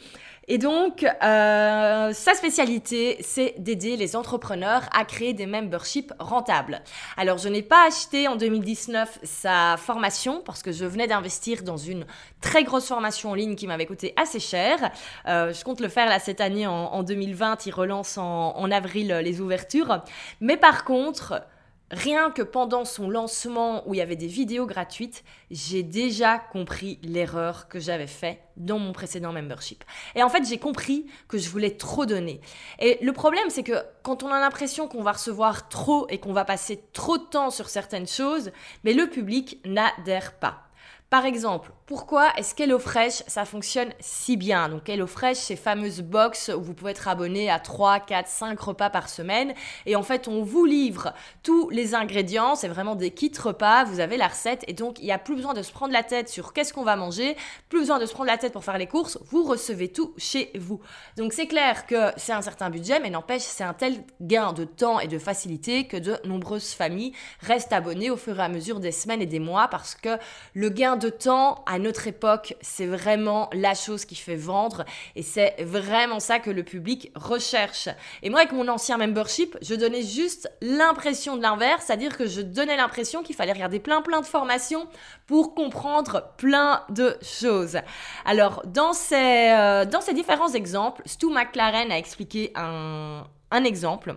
Et 0.52 0.58
donc, 0.58 1.04
euh, 1.04 2.12
sa 2.12 2.34
spécialité, 2.34 3.18
c'est 3.20 3.54
d'aider 3.58 3.96
les 3.96 4.16
entrepreneurs 4.16 4.82
à 4.92 5.04
créer 5.04 5.32
des 5.32 5.46
memberships 5.46 6.12
rentables. 6.18 6.82
Alors, 7.16 7.38
je 7.38 7.48
n'ai 7.48 7.62
pas 7.62 7.86
acheté 7.86 8.26
en 8.26 8.34
2019 8.34 9.20
sa 9.22 9.76
formation 9.78 10.42
parce 10.44 10.64
que 10.64 10.72
je 10.72 10.84
venais 10.84 11.06
d'investir 11.06 11.62
dans 11.62 11.76
une 11.76 12.04
très 12.40 12.64
grosse 12.64 12.88
formation 12.88 13.30
en 13.30 13.34
ligne 13.34 13.54
qui 13.54 13.68
m'avait 13.68 13.86
coûté 13.86 14.12
assez 14.16 14.40
cher. 14.40 14.90
Euh, 15.28 15.52
je 15.52 15.62
compte 15.62 15.80
le 15.80 15.88
faire 15.88 16.08
là 16.08 16.18
cette 16.18 16.40
année 16.40 16.66
en, 16.66 17.04
2020. 17.04 17.66
Il 17.66 17.72
relance 17.72 18.18
en, 18.18 18.56
en 18.56 18.70
avril 18.72 19.20
les 19.22 19.40
ouvertures. 19.40 20.02
Mais 20.40 20.56
par 20.56 20.82
contre, 20.84 21.44
rien 21.90 22.30
que 22.30 22.42
pendant 22.42 22.84
son 22.84 23.10
lancement 23.10 23.86
où 23.86 23.94
il 23.94 23.98
y 23.98 24.00
avait 24.00 24.16
des 24.16 24.26
vidéos 24.26 24.66
gratuites, 24.66 25.24
j'ai 25.50 25.82
déjà 25.82 26.38
compris 26.38 26.98
l'erreur 27.02 27.68
que 27.68 27.80
j'avais 27.80 28.06
fait 28.06 28.40
dans 28.56 28.78
mon 28.78 28.92
précédent 28.92 29.32
membership. 29.32 29.84
Et 30.14 30.22
en 30.22 30.28
fait, 30.28 30.46
j'ai 30.46 30.58
compris 30.58 31.06
que 31.28 31.38
je 31.38 31.48
voulais 31.48 31.72
trop 31.72 32.06
donner. 32.06 32.40
Et 32.78 32.98
le 33.02 33.12
problème, 33.12 33.50
c'est 33.50 33.62
que 33.62 33.84
quand 34.02 34.22
on 34.22 34.28
a 34.28 34.38
l'impression 34.38 34.86
qu'on 34.86 35.02
va 35.02 35.12
recevoir 35.12 35.68
trop 35.68 36.06
et 36.08 36.18
qu'on 36.18 36.32
va 36.32 36.44
passer 36.44 36.84
trop 36.92 37.18
de 37.18 37.24
temps 37.24 37.50
sur 37.50 37.68
certaines 37.68 38.08
choses, 38.08 38.52
mais 38.84 38.92
le 38.92 39.08
public 39.08 39.60
n'adhère 39.64 40.38
pas. 40.38 40.69
Par 41.10 41.26
exemple, 41.26 41.72
pourquoi 41.86 42.28
est-ce 42.36 42.54
HelloFresh, 42.62 43.24
ça 43.26 43.44
fonctionne 43.44 43.88
si 43.98 44.36
bien? 44.36 44.68
Donc 44.68 44.88
HelloFresh, 44.88 45.38
ces 45.38 45.56
fameuses 45.56 46.02
box 46.02 46.52
où 46.56 46.62
vous 46.62 46.72
pouvez 46.72 46.92
être 46.92 47.08
abonné 47.08 47.50
à 47.50 47.58
3, 47.58 47.98
4, 47.98 48.28
5 48.28 48.60
repas 48.60 48.90
par 48.90 49.08
semaine. 49.08 49.52
Et 49.86 49.96
en 49.96 50.04
fait, 50.04 50.28
on 50.28 50.44
vous 50.44 50.64
livre 50.64 51.12
tous 51.42 51.68
les 51.70 51.96
ingrédients. 51.96 52.54
C'est 52.54 52.68
vraiment 52.68 52.94
des 52.94 53.10
kits 53.10 53.32
repas. 53.36 53.82
Vous 53.82 53.98
avez 53.98 54.16
la 54.16 54.28
recette. 54.28 54.62
Et 54.68 54.72
donc, 54.72 55.00
il 55.00 55.06
n'y 55.06 55.10
a 55.10 55.18
plus 55.18 55.34
besoin 55.34 55.52
de 55.52 55.62
se 55.62 55.72
prendre 55.72 55.92
la 55.92 56.04
tête 56.04 56.28
sur 56.28 56.52
qu'est-ce 56.52 56.72
qu'on 56.72 56.84
va 56.84 56.94
manger. 56.94 57.36
Plus 57.68 57.80
besoin 57.80 57.98
de 57.98 58.06
se 58.06 58.12
prendre 58.12 58.30
la 58.30 58.38
tête 58.38 58.52
pour 58.52 58.62
faire 58.62 58.78
les 58.78 58.86
courses. 58.86 59.18
Vous 59.30 59.42
recevez 59.42 59.88
tout 59.88 60.14
chez 60.16 60.52
vous. 60.60 60.80
Donc, 61.16 61.32
c'est 61.32 61.48
clair 61.48 61.86
que 61.86 62.12
c'est 62.16 62.32
un 62.32 62.42
certain 62.42 62.70
budget, 62.70 63.00
mais 63.00 63.10
n'empêche, 63.10 63.42
c'est 63.42 63.64
un 63.64 63.74
tel 63.74 64.04
gain 64.20 64.52
de 64.52 64.62
temps 64.62 65.00
et 65.00 65.08
de 65.08 65.18
facilité 65.18 65.88
que 65.88 65.96
de 65.96 66.18
nombreuses 66.24 66.72
familles 66.72 67.14
restent 67.40 67.72
abonnées 67.72 68.10
au 68.10 68.16
fur 68.16 68.38
et 68.38 68.44
à 68.44 68.48
mesure 68.48 68.78
des 68.78 68.92
semaines 68.92 69.22
et 69.22 69.26
des 69.26 69.40
mois 69.40 69.66
parce 69.66 69.96
que 69.96 70.10
le 70.54 70.68
gain 70.68 70.99
de 71.00 71.10
temps 71.10 71.64
à 71.66 71.78
notre 71.78 72.06
époque, 72.06 72.54
c'est 72.60 72.86
vraiment 72.86 73.50
la 73.52 73.74
chose 73.74 74.04
qui 74.04 74.14
fait 74.14 74.36
vendre 74.36 74.84
et 75.16 75.22
c'est 75.22 75.56
vraiment 75.60 76.20
ça 76.20 76.38
que 76.38 76.50
le 76.50 76.62
public 76.62 77.10
recherche. 77.14 77.88
Et 78.22 78.30
moi, 78.30 78.40
avec 78.40 78.52
mon 78.52 78.68
ancien 78.68 78.98
membership, 78.98 79.56
je 79.62 79.74
donnais 79.74 80.02
juste 80.02 80.50
l'impression 80.60 81.36
de 81.36 81.42
l'inverse, 81.42 81.84
c'est-à-dire 81.86 82.16
que 82.16 82.26
je 82.26 82.40
donnais 82.40 82.76
l'impression 82.76 83.22
qu'il 83.22 83.34
fallait 83.34 83.52
regarder 83.52 83.80
plein 83.80 84.02
plein 84.02 84.20
de 84.20 84.26
formations 84.26 84.86
pour 85.26 85.54
comprendre 85.54 86.32
plein 86.36 86.84
de 86.90 87.16
choses. 87.22 87.78
Alors, 88.24 88.62
dans 88.66 88.92
ces, 88.92 89.50
euh, 89.50 89.84
dans 89.84 90.00
ces 90.00 90.12
différents 90.12 90.52
exemples, 90.52 91.02
Stu 91.06 91.26
McLaren 91.26 91.90
a 91.90 91.98
expliqué 91.98 92.52
un, 92.54 93.24
un 93.50 93.64
exemple. 93.64 94.14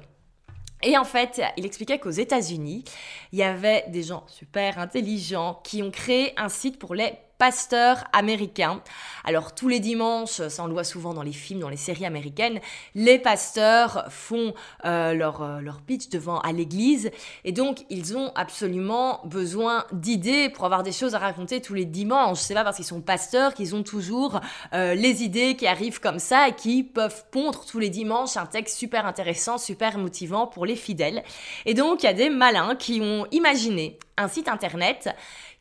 Et 0.84 0.98
en 0.98 1.06
fait, 1.06 1.42
il 1.58 1.66
expliquait 1.66 1.98
qu'aux 1.98 2.10
États-Unis, 2.10 2.84
il 3.32 3.40
y 3.40 3.44
avait 3.44 3.86
des 3.88 4.04
gens 4.04 4.24
super 4.28 4.80
intelligents 4.80 5.62
qui 5.63 5.82
ont 5.82 5.92
créé 5.92 6.34
un 6.38 6.50
site 6.50 6.78
pour 6.78 6.94
les 6.94 7.13
pasteur 7.38 8.06
américain. 8.13 8.82
Alors 9.24 9.56
tous 9.56 9.68
les 9.68 9.80
dimanches, 9.80 10.48
ça 10.48 10.63
on 10.63 10.68
le 10.68 10.74
voit 10.74 10.84
souvent 10.84 11.13
dans 11.13 11.24
les 11.24 11.34
films, 11.34 11.60
dans 11.60 11.70
les 11.70 11.78
séries 11.78 12.06
américaines, 12.06 12.60
les 12.96 13.20
pasteurs 13.20 14.06
font 14.10 14.54
euh, 14.86 15.13
leur, 15.13 15.42
euh, 15.42 15.60
leur 15.60 15.82
pitch 15.82 16.10
devant 16.10 16.40
à 16.40 16.52
l'église 16.52 17.12
et 17.44 17.52
donc 17.52 17.86
ils 17.90 18.18
ont 18.18 18.32
absolument 18.36 19.22
besoin 19.25 19.86
d'idées 19.92 20.50
pour 20.50 20.66
avoir 20.66 20.84
des 20.84 20.92
choses 20.92 21.16
à 21.16 21.20
raconter 21.20 21.62
tous 21.62 21.74
les 21.74 21.86
dimanches. 21.86 22.40
C'est 22.40 22.54
pas 22.54 22.63
parce 22.63 22.78
qu'ils 22.78 22.86
sont 22.86 23.02
pasteurs 23.02 23.54
qu'ils 23.54 23.75
ont 23.75 23.84
toujours 23.84 24.40
euh, 24.74 24.94
les 24.94 25.24
idées 25.24 25.56
qui 25.56 25.68
arrivent 25.68 26.00
comme 26.00 26.20
ça 26.20 26.50
et 26.50 26.54
qui 26.54 26.84
peuvent 26.84 27.25
pondre 27.32 27.66
tous 27.66 27.80
les 27.80 27.90
dimanches 27.90 28.38
un 28.38 28.46
texte 28.46 28.78
super 28.78 29.06
intéressant, 29.06 29.58
super 29.58 29.98
motivant 29.98 30.48
pour 30.48 30.66
les 30.66 30.75
fidèles. 30.75 31.24
Et 31.66 31.74
donc 31.74 32.04
il 32.04 32.06
y 32.06 32.10
a 32.10 32.13
des 32.13 32.30
malins 32.30 32.75
qui 32.75 33.02
ont 33.02 33.25
imaginé 33.32 33.98
un 34.18 34.28
site 34.28 34.48
internet 34.48 35.10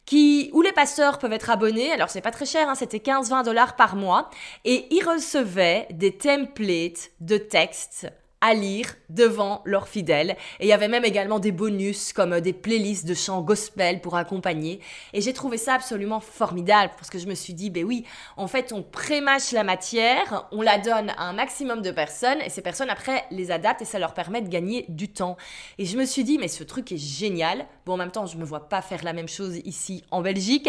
qui, 0.07 0.51
où 0.53 0.63
les 0.63 0.73
pasteurs 0.73 1.19
peuvent 1.19 1.33
être 1.33 1.51
abonnés. 1.51 1.93
Alors, 1.93 2.11
c'est 2.11 2.21
pas 2.21 2.31
très 2.31 2.47
cher, 2.47 2.69
hein, 2.69 2.75
c'était 2.75 2.99
15-20 2.99 3.45
dollars 3.45 3.77
par 3.77 3.97
mois. 3.97 4.31
Et 4.65 4.87
ils 4.91 5.05
recevaient 5.05 5.87
des 5.91 6.17
templates 6.17 7.11
de 7.21 7.37
textes 7.37 8.09
à 8.43 8.55
lire 8.55 8.87
devant 9.09 9.63
leurs 9.65 9.89
fidèles. 9.89 10.37
Et 10.59 10.65
il 10.65 10.67
y 10.67 10.73
avait 10.73 10.89
même 10.89 11.05
également 11.05 11.39
des 11.39 11.53
bonus 11.53 12.13
comme 12.13 12.41
des 12.41 12.53
playlists 12.53 13.07
de 13.07 13.15
chants 13.15 13.41
gospel 13.41 14.01
pour 14.01 14.17
accompagner. 14.17 14.81
Et 15.13 15.21
j'ai 15.21 15.33
trouvé 15.33 15.57
ça 15.57 15.75
absolument 15.75 16.19
formidable 16.19 16.93
parce 16.97 17.09
que 17.09 17.19
je 17.19 17.29
me 17.29 17.35
suis 17.35 17.55
dit, 17.55 17.71
ben 17.71 17.85
oui, 17.85 18.05
en 18.37 18.49
fait, 18.49 18.73
on 18.73 18.83
prémâche 18.83 19.53
la 19.53 19.63
matière, 19.63 20.49
on 20.51 20.61
la 20.61 20.79
donne 20.79 21.11
à 21.11 21.23
un 21.29 21.33
maximum 21.33 21.83
de 21.83 21.93
personnes 21.93 22.41
et 22.45 22.51
ces 22.51 22.63
personnes 22.63 22.91
après 22.91 23.25
les 23.31 23.53
adaptent 23.53 23.83
et 23.83 23.87
ça 23.87 24.01
leur 24.01 24.13
permet 24.13 24.43
de 24.43 24.49
gagner 24.49 24.87
du 24.89 25.09
temps. 25.09 25.37
Et 25.79 25.87
je 25.87 25.97
me 25.97 26.05
suis 26.05 26.25
dit, 26.25 26.37
mais 26.37 26.49
ce 26.49 26.65
truc 26.65 26.91
est 26.91 26.99
génial. 26.99 27.67
Bon, 27.85 27.95
en 27.95 27.97
même 27.97 28.11
temps, 28.11 28.27
je 28.27 28.37
me 28.37 28.45
vois 28.45 28.69
pas 28.69 28.81
faire 28.81 29.03
la 29.03 29.13
même 29.13 29.29
chose 29.29 29.57
ici 29.65 30.05
en 30.11 30.21
Belgique. 30.21 30.69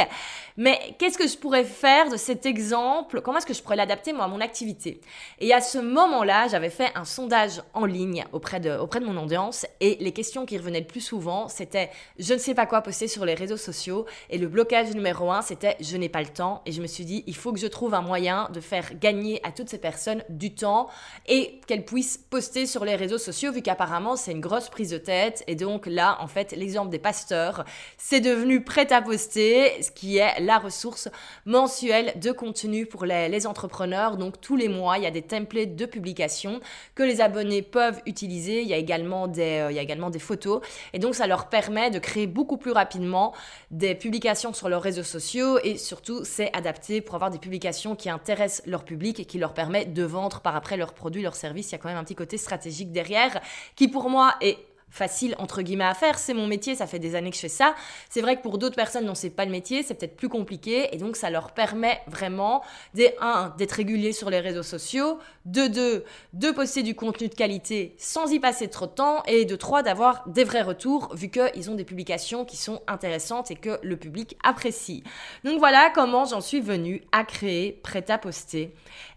Mais 0.57 0.95
qu'est-ce 0.97 1.17
que 1.17 1.27
je 1.27 1.37
pourrais 1.37 1.63
faire 1.63 2.09
de 2.09 2.17
cet 2.17 2.45
exemple? 2.45 3.21
Comment 3.21 3.37
est-ce 3.37 3.45
que 3.45 3.53
je 3.53 3.61
pourrais 3.61 3.75
l'adapter 3.75 4.13
moi 4.13 4.25
à 4.25 4.27
mon 4.27 4.41
activité? 4.41 4.99
Et 5.39 5.53
à 5.53 5.61
ce 5.61 5.77
moment-là, 5.77 6.47
j'avais 6.47 6.69
fait 6.69 6.91
un 6.95 7.05
sondage 7.05 7.61
en 7.73 7.85
ligne 7.85 8.25
auprès 8.31 8.59
de, 8.59 8.71
auprès 8.77 8.99
de 8.99 9.05
mon 9.05 9.21
audience 9.21 9.65
et 9.79 9.97
les 9.99 10.11
questions 10.11 10.45
qui 10.45 10.57
revenaient 10.57 10.79
le 10.79 10.87
plus 10.87 11.01
souvent, 11.01 11.47
c'était 11.47 11.91
je 12.17 12.33
ne 12.33 12.39
sais 12.39 12.53
pas 12.53 12.65
quoi 12.65 12.81
poster 12.81 13.07
sur 13.07 13.25
les 13.25 13.33
réseaux 13.33 13.57
sociaux 13.57 14.05
et 14.29 14.37
le 14.37 14.47
blocage 14.47 14.93
numéro 14.93 15.31
un, 15.31 15.41
c'était 15.41 15.77
je 15.79 15.97
n'ai 15.97 16.09
pas 16.09 16.21
le 16.21 16.27
temps 16.27 16.61
et 16.65 16.71
je 16.71 16.81
me 16.81 16.87
suis 16.87 17.05
dit 17.05 17.23
il 17.27 17.35
faut 17.35 17.53
que 17.53 17.59
je 17.59 17.67
trouve 17.67 17.93
un 17.93 18.01
moyen 18.01 18.49
de 18.53 18.59
faire 18.59 18.95
gagner 18.99 19.39
à 19.45 19.51
toutes 19.51 19.69
ces 19.69 19.77
personnes 19.77 20.23
du 20.29 20.53
temps 20.53 20.87
et 21.27 21.59
qu'elles 21.67 21.85
puissent 21.85 22.17
poster 22.17 22.65
sur 22.65 22.85
les 22.85 22.95
réseaux 22.95 23.17
sociaux 23.17 23.51
vu 23.51 23.61
qu'apparemment 23.61 24.15
c'est 24.15 24.31
une 24.31 24.41
grosse 24.41 24.69
prise 24.69 24.89
de 24.89 24.97
tête 24.97 25.43
et 25.47 25.55
donc 25.55 25.85
là 25.85 26.17
en 26.19 26.27
fait 26.27 26.51
l'exemple 26.53 26.89
des 26.89 26.99
pasteurs 27.03 27.65
c'est 27.99 28.21
devenu 28.21 28.63
prêt 28.63 28.91
à 28.91 29.03
poster 29.03 29.83
ce 29.83 29.91
qui 29.91 30.17
est 30.17 30.39
la 30.39 30.57
ressource 30.57 31.07
mensuelle 31.45 32.13
de 32.19 32.31
contenu 32.31 32.87
pour 32.87 33.05
les, 33.05 33.29
les 33.29 33.45
entrepreneurs 33.45 34.17
donc 34.17 34.41
tous 34.41 34.55
les 34.55 34.69
mois 34.69 34.97
il 34.97 35.03
y 35.03 35.07
a 35.07 35.11
des 35.11 35.21
templates 35.21 35.75
de 35.75 35.85
publication 35.85 36.61
que 36.95 37.03
les 37.03 37.21
abonnés 37.21 37.61
peuvent 37.61 38.01
utiliser. 38.05 38.61
Il 38.61 38.67
y, 38.67 38.73
a 38.73 38.77
également 38.77 39.27
des, 39.27 39.59
euh, 39.59 39.71
il 39.71 39.75
y 39.75 39.79
a 39.79 39.81
également 39.81 40.09
des 40.09 40.19
photos. 40.19 40.61
Et 40.93 40.99
donc, 40.99 41.15
ça 41.15 41.27
leur 41.27 41.49
permet 41.49 41.91
de 41.91 41.99
créer 41.99 42.27
beaucoup 42.27 42.57
plus 42.57 42.71
rapidement 42.71 43.33
des 43.71 43.95
publications 43.95 44.53
sur 44.53 44.69
leurs 44.69 44.81
réseaux 44.81 45.03
sociaux. 45.03 45.59
Et 45.63 45.77
surtout, 45.77 46.23
c'est 46.23 46.55
adapté 46.55 47.01
pour 47.01 47.15
avoir 47.15 47.31
des 47.31 47.39
publications 47.39 47.95
qui 47.95 48.09
intéressent 48.09 48.65
leur 48.65 48.83
public 48.83 49.19
et 49.19 49.25
qui 49.25 49.37
leur 49.37 49.53
permettent 49.53 49.93
de 49.93 50.03
vendre 50.03 50.41
par 50.41 50.55
après 50.55 50.77
leurs 50.77 50.93
produits, 50.93 51.21
leurs 51.21 51.35
services. 51.35 51.69
Il 51.69 51.73
y 51.73 51.75
a 51.75 51.77
quand 51.77 51.89
même 51.89 51.97
un 51.97 52.03
petit 52.03 52.15
côté 52.15 52.37
stratégique 52.37 52.91
derrière 52.91 53.41
qui, 53.75 53.87
pour 53.87 54.09
moi, 54.09 54.35
est 54.41 54.57
facile 54.93 55.33
entre 55.39 55.63
guillemets 55.63 55.83
à 55.83 55.95
faire, 55.95 56.19
c'est 56.19 56.35
mon 56.35 56.45
métier, 56.45 56.75
ça 56.75 56.85
fait 56.85 56.99
des 56.99 57.15
années 57.15 57.31
que 57.31 57.35
je 57.35 57.41
fais 57.41 57.49
ça. 57.49 57.73
C'est 58.09 58.21
vrai 58.21 58.37
que 58.37 58.43
pour 58.43 58.59
d'autres 58.59 58.75
personnes 58.75 59.05
dont 59.05 59.15
c'est 59.15 59.31
pas 59.31 59.43
le 59.43 59.51
métier, 59.51 59.81
c'est 59.81 59.95
peut-être 59.95 60.15
plus 60.15 60.29
compliqué 60.29 60.93
et 60.93 60.97
donc 60.97 61.15
ça 61.15 61.31
leur 61.31 61.51
permet 61.51 61.99
vraiment 62.05 62.61
de 62.93 63.07
un 63.19 63.53
d'être 63.57 63.71
régulier 63.71 64.13
sur 64.13 64.29
les 64.29 64.39
réseaux 64.39 64.63
sociaux, 64.63 65.17
de 65.45 65.67
deux 65.67 66.05
de 66.33 66.51
poster 66.51 66.83
du 66.83 66.93
contenu 66.93 67.27
de 67.27 67.33
qualité 67.33 67.95
sans 67.97 68.31
y 68.31 68.39
passer 68.39 68.69
trop 68.69 68.85
de 68.85 68.91
temps 68.91 69.23
et 69.23 69.45
de 69.45 69.55
trois 69.55 69.81
d'avoir 69.81 70.29
des 70.29 70.43
vrais 70.43 70.61
retours 70.61 71.13
vu 71.15 71.29
qu'ils 71.29 71.71
ont 71.71 71.75
des 71.75 71.85
publications 71.85 72.45
qui 72.45 72.57
sont 72.57 72.81
intéressantes 72.85 73.49
et 73.49 73.55
que 73.55 73.79
le 73.81 73.97
public 73.97 74.37
apprécie. 74.43 75.03
Donc 75.43 75.57
voilà 75.57 75.91
comment 75.95 76.25
j'en 76.25 76.41
suis 76.41 76.61
venue 76.61 77.01
à 77.11 77.23
créer 77.23 77.79
Prêt 77.83 78.05
à 78.09 78.19
poster 78.19 78.73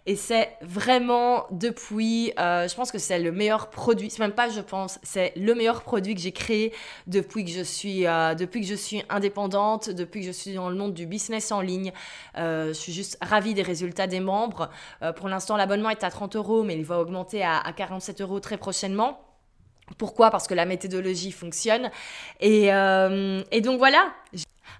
et 0.08 0.14
c'est 0.14 0.56
vraiment 0.62 1.46
depuis, 1.50 2.32
euh, 2.38 2.68
je 2.68 2.75
pense 2.76 2.92
que 2.92 2.98
c'est 2.98 3.18
le 3.18 3.32
meilleur 3.32 3.70
produit, 3.70 4.08
c'est 4.08 4.20
même 4.20 4.32
pas 4.32 4.48
je 4.48 4.60
pense, 4.60 5.00
c'est 5.02 5.32
le 5.34 5.52
meilleur 5.52 5.82
produit 5.82 6.14
que 6.14 6.20
j'ai 6.20 6.30
créé 6.30 6.72
depuis 7.08 7.44
que 7.44 7.50
je 7.50 7.62
suis, 7.62 8.06
euh, 8.06 8.34
depuis 8.34 8.60
que 8.60 8.68
je 8.68 8.76
suis 8.76 9.02
indépendante, 9.08 9.90
depuis 9.90 10.20
que 10.20 10.26
je 10.28 10.32
suis 10.32 10.54
dans 10.54 10.70
le 10.70 10.76
monde 10.76 10.94
du 10.94 11.06
business 11.06 11.50
en 11.50 11.60
ligne. 11.60 11.92
Euh, 12.38 12.68
je 12.68 12.72
suis 12.75 12.92
juste 12.92 13.18
ravie 13.20 13.52
des 13.52 13.62
résultats 13.62 14.06
des 14.06 14.20
membres. 14.20 14.70
pour 15.16 15.28
l'instant, 15.28 15.56
l'abonnement 15.56 15.90
est 15.90 16.04
à 16.04 16.10
30 16.10 16.36
euros, 16.36 16.62
mais 16.62 16.76
il 16.76 16.84
va 16.84 17.00
augmenter 17.00 17.42
à, 17.42 17.58
à 17.58 17.72
47 17.72 18.20
euros 18.20 18.38
très 18.38 18.58
prochainement. 18.58 19.20
Pourquoi? 19.98 20.30
Parce 20.30 20.46
que 20.46 20.54
la 20.54 20.66
méthodologie 20.66 21.32
fonctionne. 21.32 21.90
Et 22.40 22.70
donc 23.60 23.78
voilà, 23.78 24.12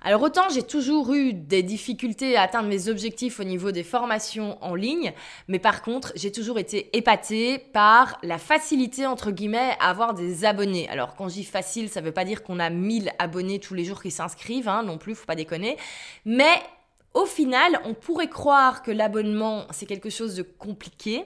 alors 0.01 0.23
autant 0.23 0.49
j'ai 0.53 0.63
toujours 0.63 1.13
eu 1.15 1.33
des 1.33 1.63
difficultés 1.63 2.37
à 2.37 2.43
atteindre 2.43 2.69
mes 2.69 2.89
objectifs 2.89 3.41
au 3.41 3.45
niveau 3.45 3.73
des 3.73 3.83
formations 3.83 4.59
en 4.63 4.75
ligne, 4.75 5.13
mais 5.49 5.59
par 5.59 5.83
contre 5.83 6.13
j'ai 6.15 6.33
toujours 6.33 6.59
été 6.59 6.97
épatée 6.97 7.59
par 7.59 8.19
la 8.23 8.39
facilité 8.39 9.07
entre 9.07 9.31
guillemets 9.31 9.77
à 9.81 9.91
avoir 9.91 10.15
des 10.15 10.45
abonnés. 10.45 10.89
Alors 10.89 11.15
quand 11.17 11.29
je 11.29 11.35
dis 11.35 11.45
facile, 11.45 11.89
ça 11.89 12.01
veut 12.01 12.13
pas 12.13 12.25
dire 12.25 12.43
qu'on 12.43 12.59
a 12.59 12.71
1000 12.71 13.13
abonnés 13.19 13.59
tous 13.59 13.75
les 13.75 13.85
jours 13.85 14.03
qui 14.03 14.11
s'inscrivent, 14.11 14.69
hein, 14.69 14.83
non 14.83 14.99
plus, 14.99 15.15
faut 15.15 15.27
pas 15.27 15.35
déconner, 15.35 15.77
mais 16.25 16.63
au 17.17 17.25
final, 17.25 17.81
on 17.85 17.95
pourrait 17.95 18.29
croire 18.29 18.83
que 18.83 18.91
l'abonnement, 18.91 19.65
c'est 19.71 19.87
quelque 19.87 20.11
chose 20.11 20.37
de 20.37 20.43
compliqué 20.43 21.25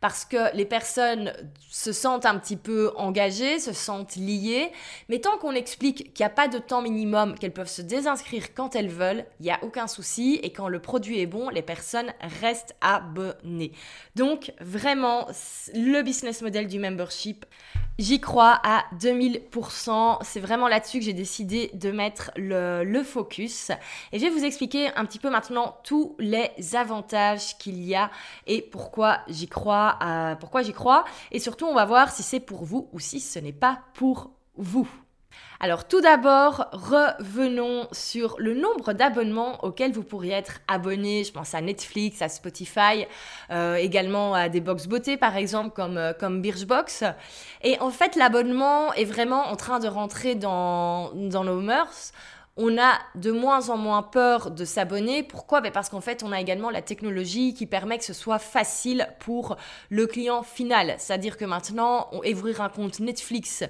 parce 0.00 0.24
que 0.24 0.54
les 0.56 0.64
personnes 0.64 1.32
se 1.68 1.92
sentent 1.92 2.24
un 2.24 2.38
petit 2.38 2.56
peu 2.56 2.92
engagées, 2.96 3.58
se 3.58 3.74
sentent 3.74 4.16
liées, 4.16 4.72
mais 5.10 5.18
tant 5.18 5.36
qu'on 5.36 5.52
explique 5.52 6.14
qu'il 6.14 6.24
n'y 6.24 6.26
a 6.26 6.34
pas 6.34 6.48
de 6.48 6.56
temps 6.56 6.80
minimum, 6.80 7.34
qu'elles 7.38 7.52
peuvent 7.52 7.68
se 7.68 7.82
désinscrire 7.82 8.54
quand 8.54 8.76
elles 8.76 8.88
veulent, 8.88 9.26
il 9.40 9.44
n'y 9.44 9.50
a 9.50 9.62
aucun 9.62 9.86
souci 9.86 10.40
et 10.42 10.52
quand 10.52 10.68
le 10.68 10.80
produit 10.80 11.20
est 11.20 11.26
bon, 11.26 11.50
les 11.50 11.62
personnes 11.62 12.14
restent 12.40 12.74
abonnées. 12.80 13.72
Donc 14.14 14.54
vraiment, 14.60 15.26
le 15.74 16.00
business 16.00 16.40
model 16.40 16.66
du 16.66 16.78
membership, 16.78 17.44
J'y 17.98 18.20
crois 18.20 18.60
à 18.62 18.84
2000%. 19.00 20.18
C'est 20.20 20.40
vraiment 20.40 20.68
là-dessus 20.68 20.98
que 20.98 21.04
j'ai 21.04 21.14
décidé 21.14 21.70
de 21.72 21.90
mettre 21.90 22.30
le, 22.36 23.02
focus. 23.02 23.70
Et 24.12 24.18
je 24.18 24.24
vais 24.24 24.30
vous 24.30 24.44
expliquer 24.44 24.88
un 24.96 25.06
petit 25.06 25.18
peu 25.18 25.25
maintenant 25.30 25.78
tous 25.84 26.16
les 26.18 26.50
avantages 26.74 27.56
qu'il 27.58 27.82
y 27.82 27.94
a 27.94 28.10
et 28.46 28.62
pourquoi 28.62 29.20
j'y 29.28 29.48
crois, 29.48 29.98
pourquoi 30.40 30.62
j'y 30.62 30.72
crois. 30.72 31.04
Et 31.32 31.38
surtout, 31.38 31.66
on 31.66 31.74
va 31.74 31.84
voir 31.84 32.10
si 32.10 32.22
c'est 32.22 32.40
pour 32.40 32.64
vous 32.64 32.88
ou 32.92 33.00
si 33.00 33.20
ce 33.20 33.38
n'est 33.38 33.52
pas 33.52 33.80
pour 33.94 34.30
vous. 34.56 34.88
Alors 35.58 35.88
tout 35.88 36.02
d'abord, 36.02 36.68
revenons 36.72 37.88
sur 37.92 38.36
le 38.38 38.54
nombre 38.54 38.92
d'abonnements 38.92 39.64
auxquels 39.64 39.92
vous 39.92 40.02
pourriez 40.02 40.32
être 40.32 40.60
abonné. 40.68 41.24
Je 41.24 41.32
pense 41.32 41.54
à 41.54 41.60
Netflix, 41.62 42.20
à 42.20 42.28
Spotify, 42.28 43.06
euh, 43.50 43.76
également 43.76 44.34
à 44.34 44.48
des 44.50 44.60
box 44.60 44.86
beauté 44.86 45.16
par 45.16 45.36
exemple 45.36 45.70
comme, 45.70 45.96
euh, 45.96 46.12
comme 46.12 46.42
Birchbox. 46.42 47.04
Et 47.62 47.78
en 47.80 47.90
fait, 47.90 48.16
l'abonnement 48.16 48.92
est 48.94 49.04
vraiment 49.04 49.46
en 49.46 49.56
train 49.56 49.78
de 49.78 49.88
rentrer 49.88 50.34
dans, 50.34 51.12
dans 51.14 51.44
nos 51.44 51.60
mœurs 51.60 52.12
on 52.56 52.78
a 52.78 52.98
de 53.14 53.30
moins 53.30 53.68
en 53.68 53.76
moins 53.76 54.02
peur 54.02 54.50
de 54.50 54.64
s'abonner. 54.64 55.22
Pourquoi? 55.22 55.60
Ben 55.60 55.70
Parce 55.70 55.90
qu'en 55.90 56.00
fait, 56.00 56.22
on 56.22 56.32
a 56.32 56.40
également 56.40 56.70
la 56.70 56.80
technologie 56.80 57.52
qui 57.52 57.66
permet 57.66 57.98
que 57.98 58.04
ce 58.04 58.14
soit 58.14 58.38
facile 58.38 59.08
pour 59.18 59.56
le 59.90 60.06
client 60.06 60.42
final. 60.42 60.94
C'est-à-dire 60.98 61.36
que 61.36 61.44
maintenant, 61.44 62.10
ouvrir 62.12 62.62
un 62.62 62.70
compte 62.70 62.98
Netflix 63.00 63.62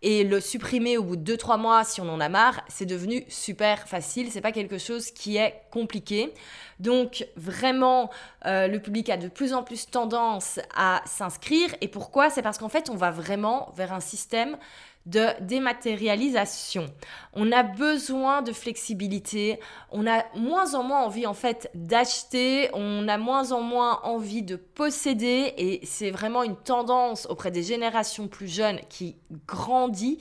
et 0.00 0.22
le 0.22 0.40
supprimer 0.40 0.96
au 0.96 1.02
bout 1.02 1.16
de 1.16 1.34
2-3 1.34 1.58
mois 1.58 1.82
si 1.82 2.00
on 2.00 2.08
en 2.08 2.20
a 2.20 2.28
marre, 2.28 2.60
c'est 2.68 2.86
devenu 2.86 3.24
super 3.28 3.88
facile. 3.88 4.30
C'est 4.30 4.40
pas 4.40 4.52
quelque 4.52 4.78
chose 4.78 5.10
qui 5.10 5.36
est 5.36 5.62
compliqué. 5.72 6.32
Donc 6.78 7.26
vraiment, 7.34 8.08
euh, 8.46 8.68
le 8.68 8.80
public 8.80 9.10
a 9.10 9.16
de 9.16 9.26
plus 9.26 9.52
en 9.52 9.64
plus 9.64 9.90
tendance 9.90 10.60
à 10.76 11.02
s'inscrire. 11.06 11.74
Et 11.80 11.88
pourquoi? 11.88 12.30
C'est 12.30 12.42
parce 12.42 12.58
qu'en 12.58 12.68
fait, 12.68 12.88
on 12.90 12.94
va 12.94 13.10
vraiment 13.10 13.72
vers 13.76 13.92
un 13.92 14.00
système 14.00 14.56
de 15.06 15.26
dématérialisation. 15.40 16.86
On 17.32 17.50
a 17.50 17.62
besoin 17.62 18.42
de 18.42 18.52
flexibilité, 18.52 19.58
on 19.90 20.06
a 20.06 20.24
moins 20.34 20.74
en 20.74 20.82
moins 20.82 21.02
envie 21.04 21.26
en 21.26 21.34
fait 21.34 21.70
d'acheter, 21.74 22.68
on 22.74 23.08
a 23.08 23.16
moins 23.16 23.52
en 23.52 23.62
moins 23.62 24.00
envie 24.02 24.42
de 24.42 24.56
posséder 24.56 25.54
et 25.56 25.80
c'est 25.84 26.10
vraiment 26.10 26.42
une 26.42 26.56
tendance 26.56 27.26
auprès 27.30 27.50
des 27.50 27.62
générations 27.62 28.28
plus 28.28 28.48
jeunes 28.48 28.80
qui 28.90 29.16
grandit. 29.46 30.18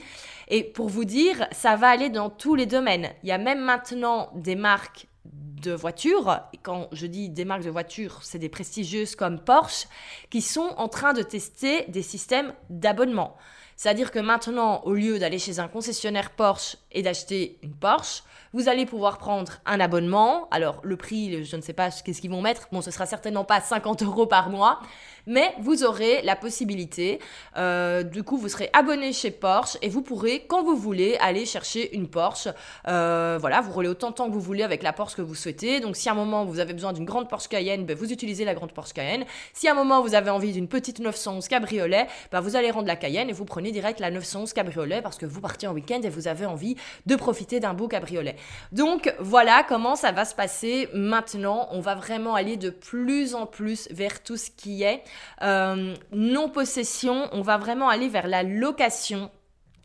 Et 0.47 0.63
pour 0.63 0.87
vous 0.87 1.05
dire, 1.05 1.47
ça 1.51 1.75
va 1.75 1.89
aller 1.89 2.09
dans 2.09 2.29
tous 2.29 2.55
les 2.55 2.65
domaines. 2.65 3.09
Il 3.23 3.29
y 3.29 3.33
a 3.33 3.37
même 3.37 3.59
maintenant 3.59 4.29
des 4.35 4.55
marques 4.55 5.07
de 5.25 5.71
voitures, 5.73 6.39
et 6.53 6.57
quand 6.57 6.87
je 6.91 7.07
dis 7.07 7.29
des 7.29 7.43
marques 7.43 7.63
de 7.63 7.69
voitures, 7.69 8.19
c'est 8.21 8.39
des 8.39 8.47
prestigieuses 8.47 9.15
comme 9.15 9.39
Porsche, 9.39 9.87
qui 10.29 10.41
sont 10.41 10.73
en 10.77 10.87
train 10.87 11.13
de 11.13 11.23
tester 11.23 11.85
des 11.89 12.03
systèmes 12.03 12.53
d'abonnement. 12.69 13.35
C'est-à-dire 13.77 14.11
que 14.11 14.17
maintenant, 14.17 14.81
au 14.85 14.93
lieu 14.93 15.19
d'aller 15.19 15.37
chez 15.37 15.59
un 15.59 15.67
concessionnaire 15.67 16.31
Porsche 16.31 16.77
et 16.91 17.03
d'acheter 17.03 17.59
une 17.61 17.75
Porsche, 17.75 18.23
vous 18.51 18.69
allez 18.69 18.87
pouvoir 18.87 19.19
prendre 19.19 19.51
un 19.67 19.79
abonnement. 19.79 20.47
Alors, 20.49 20.79
le 20.83 20.97
prix, 20.97 21.45
je 21.45 21.55
ne 21.55 21.61
sais 21.61 21.73
pas 21.73 21.91
qu'est-ce 21.91 22.19
qu'ils 22.19 22.31
vont 22.31 22.41
mettre. 22.41 22.67
Bon, 22.71 22.81
ce 22.81 22.89
sera 22.89 23.05
certainement 23.05 23.45
pas 23.45 23.61
50 23.61 24.01
euros 24.01 24.25
par 24.25 24.49
mois, 24.49 24.79
mais 25.27 25.53
vous 25.59 25.83
aurez 25.83 26.21
la 26.23 26.35
possibilité. 26.35 27.19
Euh, 27.57 28.01
du 28.01 28.23
coup, 28.23 28.37
vous 28.37 28.49
serez 28.49 28.69
abonné 28.73 29.13
chez 29.13 29.29
Porsche 29.29 29.77
et 29.81 29.89
vous 29.89 30.01
pourrez, 30.01 30.45
quand 30.47 30.63
vous 30.63 30.75
voulez, 30.75 31.17
aller 31.19 31.45
chercher 31.45 31.93
une 31.95 32.07
Porsche. 32.07 32.47
Euh, 32.87 33.37
voilà, 33.39 33.61
vous 33.61 33.71
roulez 33.71 33.89
autant 33.89 34.09
de 34.09 34.15
temps 34.15 34.27
que 34.27 34.33
vous 34.33 34.41
voulez 34.41 34.63
avec 34.63 34.81
la 34.81 34.93
Porsche 34.93 35.15
que 35.15 35.21
vous 35.21 35.35
souhaitez. 35.35 35.81
Donc, 35.81 35.95
si 35.95 36.09
à 36.09 36.13
un 36.13 36.15
moment 36.15 36.45
vous 36.45 36.59
avez 36.59 36.73
besoin 36.73 36.93
d'une 36.93 37.05
grande 37.05 37.29
Porsche 37.29 37.49
Cayenne, 37.49 37.85
ben, 37.85 37.95
vous 37.95 38.11
utilisez 38.11 38.45
la 38.45 38.55
grande 38.55 38.71
Porsche 38.71 38.93
Cayenne. 38.93 39.25
Si 39.53 39.67
à 39.67 39.73
un 39.73 39.75
moment 39.75 40.01
vous 40.01 40.15
avez 40.15 40.29
envie 40.29 40.53
d'une 40.53 40.69
petite 40.69 40.99
911 40.99 41.47
cabriolet, 41.47 42.07
ben, 42.31 42.39
vous 42.39 42.55
allez 42.55 42.71
rendre 42.71 42.87
la 42.87 42.95
Cayenne 42.95 43.29
et 43.29 43.33
vous 43.33 43.45
prenez 43.45 43.71
direct 43.71 43.99
la 43.99 44.09
911 44.11 44.53
cabriolet 44.53 45.01
parce 45.01 45.17
que 45.17 45.25
vous 45.25 45.41
partez 45.41 45.67
en 45.67 45.73
week-end 45.73 45.99
et 46.01 46.09
vous 46.09 46.29
avez 46.29 46.45
envie 46.45 46.77
de 47.05 47.15
profiter 47.17 47.59
d'un 47.59 47.73
beau 47.73 47.89
cabriolet. 47.89 48.37
Donc, 48.71 49.13
voilà 49.19 49.65
comment 49.67 49.97
ça 49.97 50.13
va 50.13 50.23
se 50.23 50.33
passer 50.33 50.87
maintenant. 50.93 51.67
On 51.71 51.81
va 51.81 51.95
vraiment 51.95 52.33
aller 52.33 52.55
de 52.55 52.69
plus 52.69 53.35
en 53.35 53.45
plus 53.45 53.89
vers 53.91 54.23
tout 54.23 54.37
ce 54.37 54.49
qui 54.49 54.83
est 54.83 55.03
euh, 55.41 55.95
non-possession, 56.11 57.29
on 57.31 57.41
va 57.41 57.57
vraiment 57.57 57.89
aller 57.89 58.09
vers 58.09 58.27
la 58.27 58.43
location. 58.43 59.31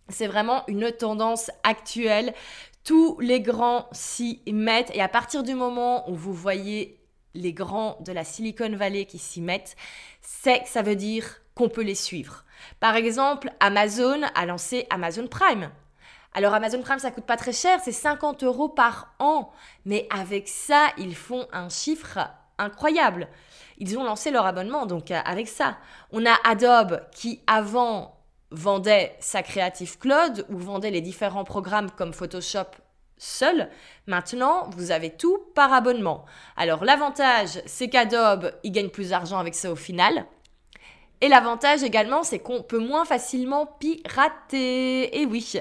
C'est 0.08 0.26
vraiment 0.26 0.64
une 0.68 0.90
tendance 0.92 1.50
actuelle. 1.62 2.34
Tous 2.84 3.18
les 3.20 3.40
grands 3.40 3.88
s'y 3.92 4.42
mettent 4.46 4.90
et 4.94 5.00
à 5.00 5.09
partir 5.09 5.42
du 5.42 5.54
moment 5.54 6.09
où 6.11 6.14
vous 6.14 6.35
voyez 6.35 6.98
les 7.35 7.52
grands 7.52 7.96
de 8.00 8.12
la 8.12 8.24
Silicon 8.24 8.74
Valley 8.76 9.07
qui 9.07 9.18
s'y 9.18 9.40
mettent, 9.40 9.76
c'est 10.20 10.62
que 10.62 10.68
ça 10.68 10.83
veut 10.83 10.96
dire 10.96 11.42
qu'on 11.54 11.68
peut 11.68 11.83
les 11.83 11.94
suivre. 11.94 12.44
Par 12.80 12.96
exemple, 12.96 13.50
Amazon 13.61 14.22
a 14.35 14.46
lancé 14.46 14.87
Amazon 14.90 15.26
Prime. 15.26 15.70
Alors 16.35 16.54
Amazon 16.54 16.80
Prime, 16.80 16.98
ça 16.98 17.11
coûte 17.11 17.26
pas 17.26 17.37
très 17.37 17.52
cher, 17.52 17.78
c'est 17.85 17.92
50 17.92 18.42
euros 18.42 18.68
par 18.68 19.14
an. 19.18 19.52
Mais 19.85 20.07
avec 20.11 20.48
ça, 20.48 20.88
ils 20.96 21.14
font 21.14 21.46
un 21.52 21.68
chiffre 21.68 22.18
incroyable 22.59 23.28
ils 23.83 23.99
ont 23.99 24.05
lancé 24.05 24.31
leur 24.31 24.47
abonnement. 24.47 24.87
Donc 24.87 25.11
euh, 25.11 25.18
avec 25.25 25.49
ça, 25.49 25.77
on 26.12 26.25
a 26.25 26.35
Adobe 26.45 27.03
qui 27.11 27.40
avant 27.49 28.16
vendait 28.53 29.16
sa 29.18 29.42
Creative 29.42 29.99
Cloud 29.99 30.47
ou 30.51 30.57
vendait 30.57 30.92
les 30.92 31.01
différents 31.01 31.42
programmes 31.42 31.90
comme 31.90 32.12
Photoshop 32.12 32.68
seul. 33.18 33.68
Maintenant, 34.07 34.71
vous 34.77 34.92
avez 34.92 35.11
tout 35.11 35.38
par 35.57 35.73
abonnement. 35.73 36.25
Alors 36.57 36.85
l'avantage, 36.85 37.61
c'est 37.66 37.88
qu'Adobe, 37.88 38.53
il 38.62 38.71
gagne 38.71 38.88
plus 38.88 39.11
d'argent 39.11 39.38
avec 39.38 39.57
ça 39.57 39.73
au 39.73 39.77
final. 39.77 40.27
Et 41.22 41.28
l'avantage 41.28 41.85
également, 41.85 42.24
c'est 42.24 42.40
qu'on 42.40 42.64
peut 42.64 42.80
moins 42.80 43.04
facilement 43.04 43.64
pirater. 43.78 45.20
Et 45.20 45.24
oui, 45.24 45.52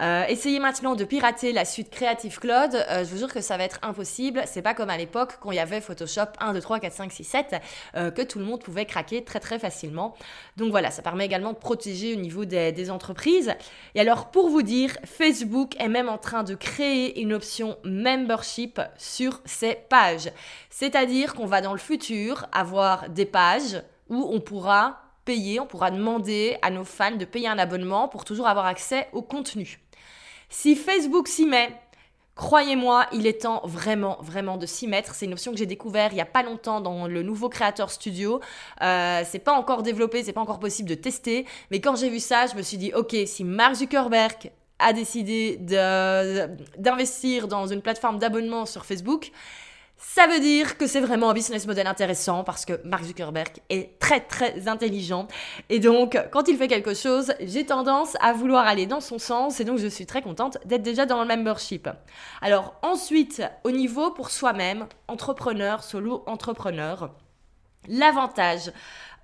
euh, 0.00 0.24
essayez 0.28 0.58
maintenant 0.60 0.94
de 0.94 1.04
pirater 1.04 1.52
la 1.52 1.66
suite 1.66 1.90
Creative 1.90 2.38
Cloud. 2.38 2.74
Euh, 2.74 3.04
je 3.04 3.10
vous 3.10 3.18
jure 3.18 3.30
que 3.30 3.42
ça 3.42 3.58
va 3.58 3.64
être 3.64 3.78
impossible. 3.82 4.42
C'est 4.46 4.62
pas 4.62 4.72
comme 4.72 4.88
à 4.88 4.96
l'époque 4.96 5.36
quand 5.38 5.50
il 5.50 5.56
y 5.56 5.60
avait 5.60 5.82
Photoshop 5.82 6.22
1, 6.40 6.54
2, 6.54 6.60
3, 6.62 6.80
4, 6.80 6.92
5, 6.94 7.12
6, 7.12 7.24
7, 7.24 7.56
que 8.14 8.22
tout 8.22 8.38
le 8.38 8.46
monde 8.46 8.62
pouvait 8.62 8.86
craquer 8.86 9.22
très 9.22 9.40
très 9.40 9.58
facilement. 9.58 10.14
Donc 10.56 10.70
voilà, 10.70 10.90
ça 10.90 11.02
permet 11.02 11.26
également 11.26 11.52
de 11.52 11.58
protéger 11.58 12.14
au 12.14 12.18
niveau 12.18 12.46
des, 12.46 12.72
des 12.72 12.90
entreprises. 12.90 13.52
Et 13.94 14.00
alors 14.00 14.30
pour 14.30 14.48
vous 14.48 14.62
dire, 14.62 14.96
Facebook 15.04 15.78
est 15.78 15.88
même 15.88 16.08
en 16.08 16.16
train 16.16 16.44
de 16.44 16.54
créer 16.54 17.20
une 17.20 17.34
option 17.34 17.76
membership 17.84 18.80
sur 18.96 19.42
ses 19.44 19.74
pages. 19.74 20.32
C'est-à-dire 20.70 21.34
qu'on 21.34 21.44
va 21.44 21.60
dans 21.60 21.72
le 21.72 21.78
futur 21.78 22.46
avoir 22.52 23.10
des 23.10 23.26
pages 23.26 23.82
où 24.08 24.26
on 24.32 24.40
pourra 24.40 25.09
payer, 25.24 25.60
on 25.60 25.66
pourra 25.66 25.90
demander 25.90 26.56
à 26.62 26.70
nos 26.70 26.84
fans 26.84 27.16
de 27.16 27.24
payer 27.24 27.48
un 27.48 27.58
abonnement 27.58 28.08
pour 28.08 28.24
toujours 28.24 28.48
avoir 28.48 28.66
accès 28.66 29.08
au 29.12 29.22
contenu. 29.22 29.80
Si 30.48 30.76
Facebook 30.76 31.28
s'y 31.28 31.46
met, 31.46 31.70
Croyez-moi, 32.40 33.06
il 33.12 33.26
est 33.26 33.42
temps 33.42 33.60
vraiment, 33.64 34.16
vraiment 34.22 34.56
de 34.56 34.64
s'y 34.64 34.86
mettre. 34.86 35.14
C'est 35.14 35.26
une 35.26 35.34
option 35.34 35.52
que 35.52 35.58
j'ai 35.58 35.66
découvert 35.66 36.10
il 36.12 36.14
n'y 36.14 36.22
a 36.22 36.26
pas 36.26 36.42
longtemps 36.42 36.80
dans 36.80 37.06
le 37.06 37.22
nouveau 37.22 37.50
Creator 37.50 37.90
Studio. 37.90 38.40
Euh, 38.80 39.22
c'est 39.26 39.40
pas 39.40 39.52
encore 39.52 39.82
développé, 39.82 40.24
c'est 40.24 40.32
pas 40.32 40.40
encore 40.40 40.58
possible 40.58 40.88
de 40.88 40.94
tester. 40.94 41.44
Mais 41.70 41.80
quand 41.80 41.96
j'ai 41.96 42.08
vu 42.08 42.18
ça, 42.18 42.46
je 42.46 42.54
me 42.54 42.62
suis 42.62 42.78
dit, 42.78 42.92
ok, 42.94 43.14
si 43.26 43.44
Mark 43.44 43.74
Zuckerberg 43.74 44.52
a 44.78 44.94
décidé 44.94 45.58
d'investir 46.78 47.46
dans 47.46 47.66
une 47.66 47.82
plateforme 47.82 48.18
d'abonnement 48.18 48.64
sur 48.64 48.86
Facebook, 48.86 49.32
ça 50.02 50.26
veut 50.26 50.40
dire 50.40 50.78
que 50.78 50.86
c'est 50.86 51.00
vraiment 51.00 51.28
un 51.28 51.34
business 51.34 51.66
model 51.66 51.86
intéressant 51.86 52.42
parce 52.42 52.64
que 52.64 52.80
Mark 52.84 53.04
Zuckerberg 53.04 53.50
est 53.68 53.98
très 53.98 54.20
très 54.20 54.66
intelligent 54.66 55.28
et 55.68 55.78
donc 55.78 56.18
quand 56.32 56.48
il 56.48 56.56
fait 56.56 56.68
quelque 56.68 56.94
chose, 56.94 57.34
j'ai 57.40 57.66
tendance 57.66 58.16
à 58.20 58.32
vouloir 58.32 58.66
aller 58.66 58.86
dans 58.86 59.00
son 59.00 59.18
sens 59.18 59.60
et 59.60 59.64
donc 59.64 59.78
je 59.78 59.86
suis 59.86 60.06
très 60.06 60.22
contente 60.22 60.56
d'être 60.64 60.82
déjà 60.82 61.04
dans 61.04 61.20
le 61.20 61.28
membership. 61.28 61.88
Alors 62.40 62.74
ensuite, 62.80 63.42
au 63.62 63.70
niveau 63.70 64.10
pour 64.10 64.30
soi-même, 64.30 64.86
entrepreneur, 65.06 65.84
solo 65.84 66.24
entrepreneur, 66.26 67.14
l'avantage 67.86 68.72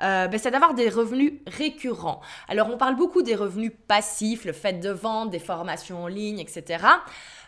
euh, 0.03 0.29
ben, 0.29 0.39
c'est 0.39 0.51
d'avoir 0.51 0.75
des 0.75 0.91
revenus 0.91 1.33
récurrents. 1.47 2.21
Alors 2.49 2.69
on 2.71 2.77
parle 2.77 2.97
beaucoup 2.97 3.23
des 3.23 3.35
revenus 3.35 3.73
passifs, 3.89 4.45
le 4.45 4.53
fait 4.53 4.75
de 4.75 4.91
vendre, 4.91 5.31
des 5.31 5.39
formations 5.39 6.03
en 6.03 6.07
ligne, 6.07 6.39
etc. 6.39 6.85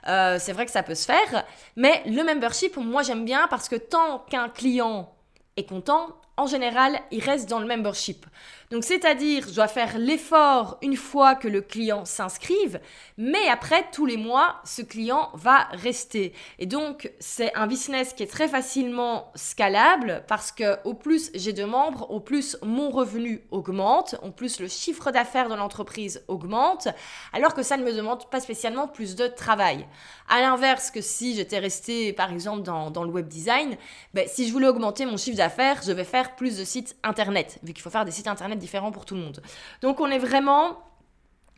Euh, 0.07 0.39
c'est 0.39 0.53
vrai 0.53 0.65
que 0.65 0.71
ça 0.71 0.83
peut 0.83 0.95
se 0.95 1.05
faire, 1.05 1.45
mais 1.77 2.03
le 2.07 2.23
membership, 2.23 2.77
moi 2.77 3.03
j'aime 3.03 3.25
bien 3.25 3.47
parce 3.49 3.69
que 3.69 3.77
tant 3.77 4.21
qu'un 4.31 4.49
client 4.49 5.13
est 5.57 5.69
content, 5.69 6.17
en 6.39 6.47
général, 6.47 7.01
il 7.11 7.23
reste 7.23 7.49
dans 7.51 7.59
le 7.59 7.67
membership. 7.67 8.25
Donc, 8.71 8.85
c'est-à-dire, 8.85 9.47
je 9.49 9.55
dois 9.55 9.67
faire 9.67 9.99
l'effort 9.99 10.79
une 10.83 10.97
fois 10.97 11.35
que 11.35 11.49
le 11.49 11.63
client 11.63 12.05
s'inscrive, 12.05 12.81
mais 13.17 13.49
après, 13.49 13.87
tous 13.93 14.05
les 14.05 14.19
mois, 14.19 14.57
ce 14.65 14.83
client 14.83 15.31
va 15.35 15.65
rester. 15.73 16.35
Et 16.59 16.67
donc, 16.67 17.11
c'est 17.19 17.53
un 17.55 17.67
business 17.67 18.13
qui 18.13 18.23
est 18.23 18.31
très 18.31 18.47
facilement 18.47 19.33
scalable 19.35 20.23
parce 20.29 20.53
que 20.53 20.77
au 20.85 20.95
plus 20.95 21.31
j'ai 21.35 21.55
de 21.55 21.65
membres, 21.65 22.11
au 22.11 22.21
plus 22.21 22.59
mon 22.63 22.91
revenu 22.91 23.43
augmente, 23.51 24.17
au 24.23 24.31
plus 24.31 24.61
le 24.61 24.69
chiffre 24.69 25.11
d'affaires 25.11 25.49
de 25.49 25.55
l'entreprise 25.55 26.23
augmente, 26.29 26.89
alors 27.33 27.55
que 27.55 27.63
ça 27.63 27.79
ne 27.79 27.85
me 27.85 27.93
demande 27.93 28.29
pas 28.29 28.41
spécialement 28.41 28.87
plus 28.87 29.17
de 29.17 29.27
travail. 29.27 29.87
À 30.29 30.41
l'inverse 30.41 30.91
que 30.91 31.01
si 31.01 31.35
j'étais 31.35 31.59
resté, 31.59 32.13
par 32.13 32.31
exemple, 32.31 32.63
dans, 32.63 32.91
dans 32.91 33.03
le 33.03 33.11
web 33.11 33.29
design, 33.29 33.77
ben, 34.13 34.29
si 34.29 34.47
je 34.47 34.53
voulais 34.53 34.69
augmenter 34.69 35.07
mon 35.07 35.17
chiffre 35.17 35.39
d'affaires, 35.39 35.81
je 35.85 35.93
vais 35.93 36.05
faire 36.05 36.28
plus 36.37 36.59
de 36.59 36.65
sites 36.65 36.97
internet, 37.03 37.59
vu 37.63 37.73
qu'il 37.73 37.83
faut 37.83 37.91
faire 37.91 38.05
des 38.05 38.11
sites 38.11 38.29
internet 38.29 38.59
différents 38.59 38.93
pour 38.93 39.05
tout 39.05 39.15
le 39.15 39.21
monde. 39.21 39.43
Donc 39.83 40.01
on 40.01 40.07
est 40.07 40.19
vraiment 40.19 40.79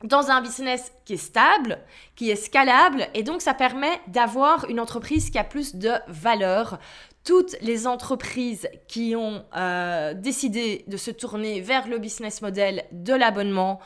dans 0.04 0.30
un 0.30 0.40
business 0.40 0.92
qui 1.04 1.14
est 1.14 1.18
stable, 1.18 1.78
qui 2.16 2.30
est 2.30 2.36
scalable, 2.36 3.06
et 3.14 3.22
donc 3.22 3.42
ça 3.42 3.54
permet 3.54 4.00
d'avoir 4.06 4.64
une 4.70 4.80
entreprise 4.80 5.30
qui 5.30 5.38
a 5.38 5.44
plus 5.44 5.76
de 5.76 5.92
valeur. 6.08 6.78
Toutes 7.22 7.54
les 7.60 7.86
entreprises 7.86 8.66
qui 8.88 9.14
ont 9.14 9.44
euh, 9.54 10.14
décidé 10.14 10.84
de 10.86 10.96
se 10.96 11.10
tourner 11.10 11.60
vers 11.60 11.86
le 11.86 11.98
business 11.98 12.40
model 12.40 12.84
de 12.92 13.12
l'abonnement 13.12 13.78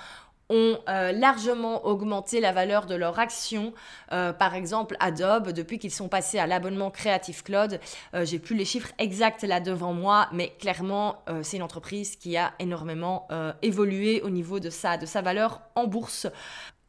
ont 0.50 0.78
euh, 0.88 1.12
largement 1.12 1.86
augmenté 1.86 2.40
la 2.40 2.52
valeur 2.52 2.86
de 2.86 2.94
leur 2.94 3.18
action. 3.18 3.72
Euh, 4.12 4.32
par 4.32 4.54
exemple, 4.54 4.96
Adobe, 5.00 5.52
depuis 5.52 5.78
qu'ils 5.78 5.90
sont 5.90 6.08
passés 6.08 6.38
à 6.38 6.46
l'abonnement 6.46 6.90
Creative 6.90 7.42
Cloud, 7.42 7.80
euh, 8.14 8.24
j'ai 8.24 8.38
plus 8.38 8.56
les 8.56 8.64
chiffres 8.64 8.92
exacts 8.98 9.42
là 9.42 9.60
devant 9.60 9.92
moi, 9.92 10.28
mais 10.32 10.52
clairement, 10.58 11.22
c'est 11.42 11.56
une 11.56 11.62
entreprise 11.62 12.16
qui 12.16 12.36
a 12.36 12.52
énormément 12.58 13.28
évolué 13.62 14.20
au 14.22 14.30
niveau 14.30 14.60
de 14.60 14.70
de 14.98 15.06
sa 15.06 15.22
valeur 15.22 15.60
en 15.74 15.86
bourse 15.86 16.26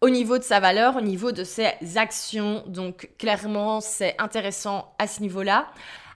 au 0.06 0.10
niveau 0.12 0.38
de 0.38 0.44
sa 0.44 0.60
valeur, 0.60 0.98
au 0.98 1.02
niveau 1.02 1.32
de 1.32 1.44
ses 1.44 1.74
actions. 1.96 2.64
Donc 2.68 3.10
clairement, 3.18 3.82
c'est 3.82 4.14
intéressant 4.20 4.94
à 5.00 5.08
ce 5.08 5.20
niveau-là. 5.22 5.68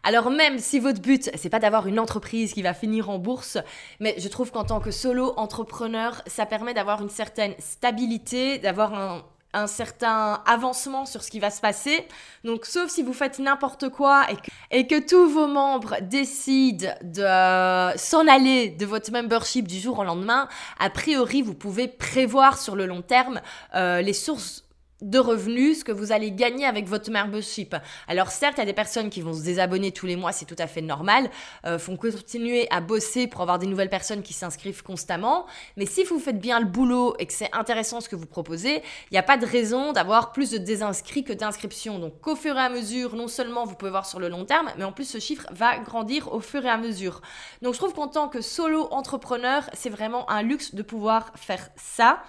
Alors 0.03 0.29
même 0.29 0.59
si 0.59 0.79
votre 0.79 1.01
but, 1.01 1.31
c'est 1.33 1.49
pas 1.49 1.57
d'avoir 1.57 1.87
une 1.87 1.99
entreprise 1.99 2.53
qui 2.53 2.61
va 2.61 2.75
finir 2.75 3.09
en 3.09 3.17
bourse, 3.17 3.57
mais 3.99 4.13
je 4.19 4.27
trouve 4.27 4.51
qu'en 4.51 4.63
tant 4.63 4.79
que 4.79 4.91
solo 4.91 5.33
entrepreneur, 5.37 6.21
ça 6.27 6.45
permet 6.45 6.75
d'avoir 6.75 7.01
une 7.01 7.09
certaine 7.09 7.55
stabilité, 7.57 8.59
d'avoir 8.59 8.93
un, 8.93 9.23
un 9.53 9.67
certain 9.67 10.41
avancement 10.45 11.05
sur 11.05 11.23
ce 11.23 11.31
qui 11.31 11.39
va 11.39 11.49
se 11.49 11.61
passer. 11.61 12.07
Donc, 12.43 12.65
sauf 12.65 12.89
si 12.89 13.03
vous 13.03 13.13
faites 13.13 13.39
n'importe 13.39 13.89
quoi 13.89 14.25
et 14.71 14.87
que, 14.87 14.99
tous 14.99 15.29
vos 15.29 15.47
membres 15.47 15.95
décident 16.01 16.89
de 17.01 17.97
s'en 17.97 18.27
aller 18.27 18.69
de 18.69 18.85
votre 18.85 19.11
membership 19.11 19.67
du 19.67 19.79
jour 19.79 19.99
au 19.99 20.03
lendemain, 20.03 20.47
a 20.79 20.89
priori, 20.89 21.41
vous 21.41 21.55
pouvez 21.55 21.87
prévoir 21.87 22.57
sur 22.57 22.75
le 22.75 22.85
long 22.85 23.01
terme 23.01 23.41
euh, 23.75 24.01
les 24.01 24.13
sources 24.13 24.68
de 25.01 25.19
revenus, 25.19 25.79
ce 25.79 25.83
que 25.83 25.91
vous 25.91 26.11
allez 26.11 26.31
gagner 26.31 26.65
avec 26.65 26.87
votre 26.87 27.09
membership. 27.11 27.75
Alors 28.07 28.29
certes, 28.31 28.55
il 28.57 28.59
y 28.59 28.63
a 28.63 28.65
des 28.65 28.73
personnes 28.73 29.09
qui 29.09 29.21
vont 29.21 29.33
se 29.33 29.43
désabonner 29.43 29.91
tous 29.91 30.05
les 30.05 30.15
mois, 30.15 30.31
c'est 30.31 30.45
tout 30.45 30.55
à 30.57 30.67
fait 30.67 30.81
normal, 30.81 31.29
euh, 31.65 31.79
font 31.79 31.95
continuer 31.95 32.67
à 32.71 32.81
bosser 32.81 33.27
pour 33.27 33.41
avoir 33.41 33.59
des 33.59 33.67
nouvelles 33.67 33.89
personnes 33.89 34.21
qui 34.21 34.33
s'inscrivent 34.33 34.83
constamment, 34.83 35.45
mais 35.77 35.85
si 35.85 36.03
vous 36.03 36.19
faites 36.19 36.39
bien 36.39 36.59
le 36.59 36.65
boulot 36.65 37.15
et 37.19 37.25
que 37.25 37.33
c'est 37.33 37.53
intéressant 37.53 38.01
ce 38.01 38.09
que 38.09 38.15
vous 38.15 38.25
proposez, 38.25 38.77
il 38.77 39.13
n'y 39.13 39.17
a 39.17 39.23
pas 39.23 39.37
de 39.37 39.45
raison 39.45 39.93
d'avoir 39.93 40.31
plus 40.31 40.51
de 40.51 40.57
désinscrits 40.57 41.23
que 41.23 41.33
d'inscriptions. 41.33 41.99
Donc 41.99 42.27
au 42.27 42.35
fur 42.35 42.55
et 42.55 42.59
à 42.59 42.69
mesure, 42.69 43.15
non 43.15 43.27
seulement 43.27 43.65
vous 43.65 43.75
pouvez 43.75 43.91
voir 43.91 44.05
sur 44.05 44.19
le 44.19 44.27
long 44.27 44.45
terme, 44.45 44.69
mais 44.77 44.83
en 44.83 44.91
plus 44.91 45.05
ce 45.05 45.19
chiffre 45.19 45.47
va 45.51 45.77
grandir 45.77 46.33
au 46.33 46.39
fur 46.39 46.65
et 46.65 46.69
à 46.69 46.77
mesure. 46.77 47.21
Donc 47.61 47.73
je 47.73 47.79
trouve 47.79 47.93
qu'en 47.93 48.07
tant 48.07 48.27
que 48.27 48.41
solo 48.41 48.87
entrepreneur, 48.91 49.69
c'est 49.73 49.89
vraiment 49.89 50.29
un 50.29 50.41
luxe 50.41 50.75
de 50.75 50.81
pouvoir 50.81 51.31
faire 51.35 51.69
ça. 51.75 52.21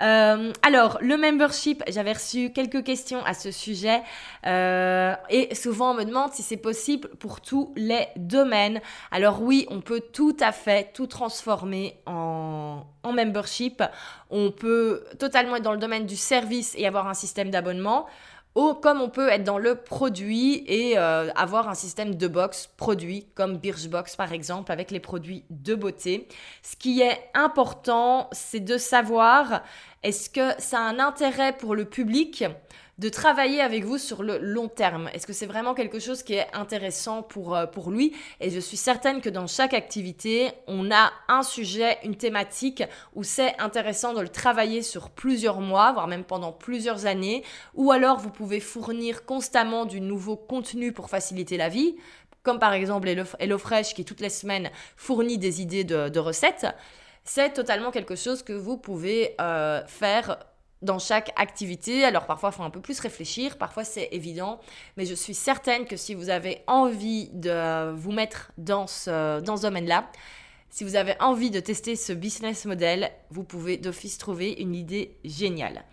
Euh, 0.00 0.52
alors, 0.62 0.98
le 1.00 1.16
membership, 1.16 1.82
j'avais 1.88 2.12
reçu 2.12 2.50
quelques 2.52 2.82
questions 2.84 3.22
à 3.24 3.34
ce 3.34 3.50
sujet 3.50 4.02
euh, 4.46 5.14
et 5.28 5.54
souvent 5.54 5.92
on 5.92 5.94
me 5.94 6.04
demande 6.04 6.32
si 6.32 6.42
c'est 6.42 6.56
possible 6.56 7.08
pour 7.18 7.40
tous 7.40 7.72
les 7.76 8.08
domaines. 8.16 8.80
Alors 9.10 9.42
oui, 9.42 9.66
on 9.70 9.80
peut 9.80 10.00
tout 10.12 10.36
à 10.40 10.52
fait 10.52 10.92
tout 10.94 11.06
transformer 11.06 12.00
en, 12.06 12.84
membership. 13.04 13.82
On 14.30 14.50
peut 14.50 15.04
totalement 15.18 15.56
être 15.56 15.62
dans 15.62 15.72
le 15.72 15.78
domaine 15.78 16.06
du 16.06 16.16
service 16.16 16.74
et 16.78 16.86
avoir 16.86 17.08
un 17.08 17.14
système 17.14 17.50
d'abonnement 17.50 18.06
comme 18.54 19.00
on 19.00 19.08
peut 19.08 19.28
être 19.28 19.44
dans 19.44 19.58
le 19.58 19.74
produit 19.76 20.64
et 20.66 20.98
euh, 20.98 21.30
avoir 21.34 21.68
un 21.68 21.74
système 21.74 22.14
de 22.16 22.26
box 22.26 22.68
produit 22.76 23.26
comme 23.34 23.56
Birchbox 23.56 24.16
par 24.16 24.32
exemple 24.32 24.72
avec 24.72 24.90
les 24.90 25.00
produits 25.00 25.44
de 25.50 25.74
beauté. 25.74 26.28
Ce 26.62 26.76
qui 26.76 27.00
est 27.00 27.18
important, 27.34 28.28
c'est 28.32 28.60
de 28.60 28.76
savoir 28.76 29.62
est-ce 30.02 30.30
que 30.30 30.60
ça 30.60 30.78
a 30.78 30.82
un 30.82 30.98
intérêt 30.98 31.56
pour 31.56 31.74
le 31.74 31.84
public 31.84 32.44
de 32.98 33.08
travailler 33.08 33.60
avec 33.60 33.84
vous 33.84 33.98
sur 33.98 34.22
le 34.22 34.38
long 34.38 34.68
terme? 34.68 35.08
Est-ce 35.12 35.26
que 35.26 35.32
c'est 35.32 35.46
vraiment 35.46 35.74
quelque 35.74 35.98
chose 35.98 36.22
qui 36.22 36.34
est 36.34 36.46
intéressant 36.54 37.22
pour, 37.22 37.54
euh, 37.54 37.66
pour 37.66 37.90
lui? 37.90 38.14
Et 38.40 38.50
je 38.50 38.60
suis 38.60 38.76
certaine 38.76 39.20
que 39.20 39.28
dans 39.28 39.46
chaque 39.46 39.74
activité, 39.74 40.52
on 40.66 40.90
a 40.90 41.12
un 41.28 41.42
sujet, 41.42 41.98
une 42.04 42.16
thématique 42.16 42.82
où 43.14 43.22
c'est 43.24 43.58
intéressant 43.58 44.12
de 44.12 44.20
le 44.20 44.28
travailler 44.28 44.82
sur 44.82 45.10
plusieurs 45.10 45.60
mois, 45.60 45.92
voire 45.92 46.08
même 46.08 46.24
pendant 46.24 46.52
plusieurs 46.52 47.06
années, 47.06 47.42
ou 47.74 47.90
alors 47.90 48.18
vous 48.18 48.30
pouvez 48.30 48.60
fournir 48.60 49.24
constamment 49.24 49.86
du 49.86 50.00
nouveau 50.00 50.36
contenu 50.36 50.92
pour 50.92 51.10
faciliter 51.10 51.56
la 51.56 51.68
vie 51.68 51.96
comme 52.42 52.58
par 52.58 52.72
exemple 52.72 53.08
HelloFresh 53.38 53.94
qui 53.94 54.04
toutes 54.04 54.20
les 54.20 54.30
semaines 54.30 54.70
fournit 54.96 55.38
des 55.38 55.60
idées 55.60 55.84
de, 55.84 56.18
recettes, 56.18 56.66
c'est 57.24 57.52
totalement 57.52 57.90
quelque 57.90 58.16
chose 58.16 58.42
que 58.42 58.52
vous 58.52 58.76
pouvez 58.76 59.34
euh, 59.40 59.84
faire 59.86 60.38
dans 60.82 60.98
chaque 60.98 61.32
activité. 61.36 62.04
Alors 62.04 62.26
parfois, 62.26 62.50
il 62.52 62.56
faut 62.56 62.62
un 62.62 62.70
peu 62.70 62.80
plus 62.80 62.98
réfléchir, 63.00 63.58
parfois 63.58 63.84
c'est 63.84 64.08
évident, 64.12 64.60
mais 64.96 65.04
je 65.04 65.14
suis 65.14 65.34
certaine 65.34 65.84
que 65.84 65.96
si 65.96 66.14
vous 66.14 66.30
avez 66.30 66.62
envie 66.66 67.28
de 67.32 67.92
vous 67.92 68.12
mettre 68.12 68.52
dans 68.56 68.86
ce, 68.86 69.40
dans 69.40 69.56
ce 69.56 69.62
domaine-là, 69.62 70.10
si 70.70 70.84
vous 70.84 70.94
avez 70.94 71.14
envie 71.20 71.50
de 71.50 71.60
tester 71.60 71.96
ce 71.96 72.12
business 72.12 72.64
model, 72.64 73.10
vous 73.30 73.42
pouvez 73.42 73.76
d'office 73.76 74.18
trouver 74.18 74.52
une 74.52 74.74
idée 74.74 75.16
géniale. 75.24 75.84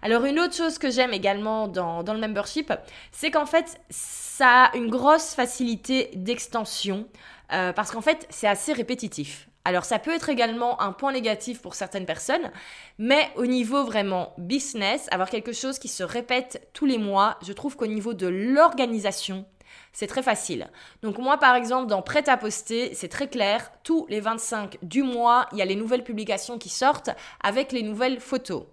Alors 0.00 0.24
une 0.24 0.40
autre 0.40 0.54
chose 0.54 0.78
que 0.78 0.90
j'aime 0.90 1.12
également 1.12 1.68
dans, 1.68 2.02
dans, 2.02 2.14
le 2.14 2.18
membership, 2.18 2.72
c'est 3.12 3.30
qu'en 3.30 3.46
fait, 3.46 3.80
ça 3.90 4.64
a 4.64 4.76
une 4.76 4.90
grosse 4.90 5.34
facilité 5.34 6.10
d'extension, 6.14 7.06
euh, 7.52 7.72
parce 7.72 7.92
qu'en 7.92 8.00
fait, 8.00 8.26
c'est 8.30 8.48
assez 8.48 8.72
répétitif. 8.72 9.48
Alors 9.64 9.84
ça 9.84 9.98
peut 9.98 10.12
être 10.12 10.28
également 10.28 10.80
un 10.80 10.92
point 10.92 11.12
négatif 11.12 11.62
pour 11.62 11.74
certaines 11.74 12.06
personnes, 12.06 12.50
mais 12.98 13.30
au 13.36 13.46
niveau 13.46 13.84
vraiment 13.84 14.34
business, 14.38 15.06
avoir 15.12 15.30
quelque 15.30 15.52
chose 15.52 15.78
qui 15.78 15.88
se 15.88 16.02
répète 16.02 16.68
tous 16.72 16.86
les 16.86 16.98
mois, 16.98 17.38
je 17.42 17.52
trouve 17.52 17.76
qu'au 17.76 17.86
niveau 17.86 18.12
de 18.12 18.26
l'organisation, 18.26 19.46
c'est 19.92 20.08
très 20.08 20.22
facile. 20.22 20.68
Donc 21.02 21.18
moi 21.18 21.38
par 21.38 21.54
exemple 21.54 21.86
dans 21.86 22.02
Prêt 22.02 22.28
à 22.28 22.36
poster, 22.36 22.92
c'est 22.94 23.08
très 23.08 23.28
clair, 23.28 23.70
tous 23.84 24.04
les 24.08 24.20
25 24.20 24.78
du 24.82 25.04
mois, 25.04 25.46
il 25.52 25.58
y 25.58 25.62
a 25.62 25.66
les 25.66 25.76
nouvelles 25.76 26.04
publications 26.04 26.58
qui 26.58 26.68
sortent 26.68 27.10
avec 27.40 27.70
les 27.70 27.82
nouvelles 27.82 28.18
photos. 28.18 28.64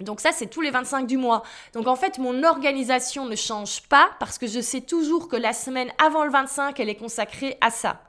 Donc 0.00 0.20
ça, 0.20 0.30
c'est 0.32 0.48
tous 0.48 0.60
les 0.60 0.70
25 0.70 1.06
du 1.06 1.16
mois. 1.16 1.42
Donc 1.72 1.86
en 1.86 1.96
fait, 1.96 2.18
mon 2.18 2.42
organisation 2.42 3.24
ne 3.24 3.34
change 3.34 3.82
pas 3.88 4.10
parce 4.20 4.36
que 4.36 4.46
je 4.46 4.60
sais 4.60 4.82
toujours 4.82 5.28
que 5.28 5.36
la 5.36 5.54
semaine 5.54 5.90
avant 6.04 6.24
le 6.24 6.30
25, 6.30 6.78
elle 6.80 6.90
est 6.90 6.96
consacrée 6.96 7.56
à 7.62 7.70
ça. 7.70 8.02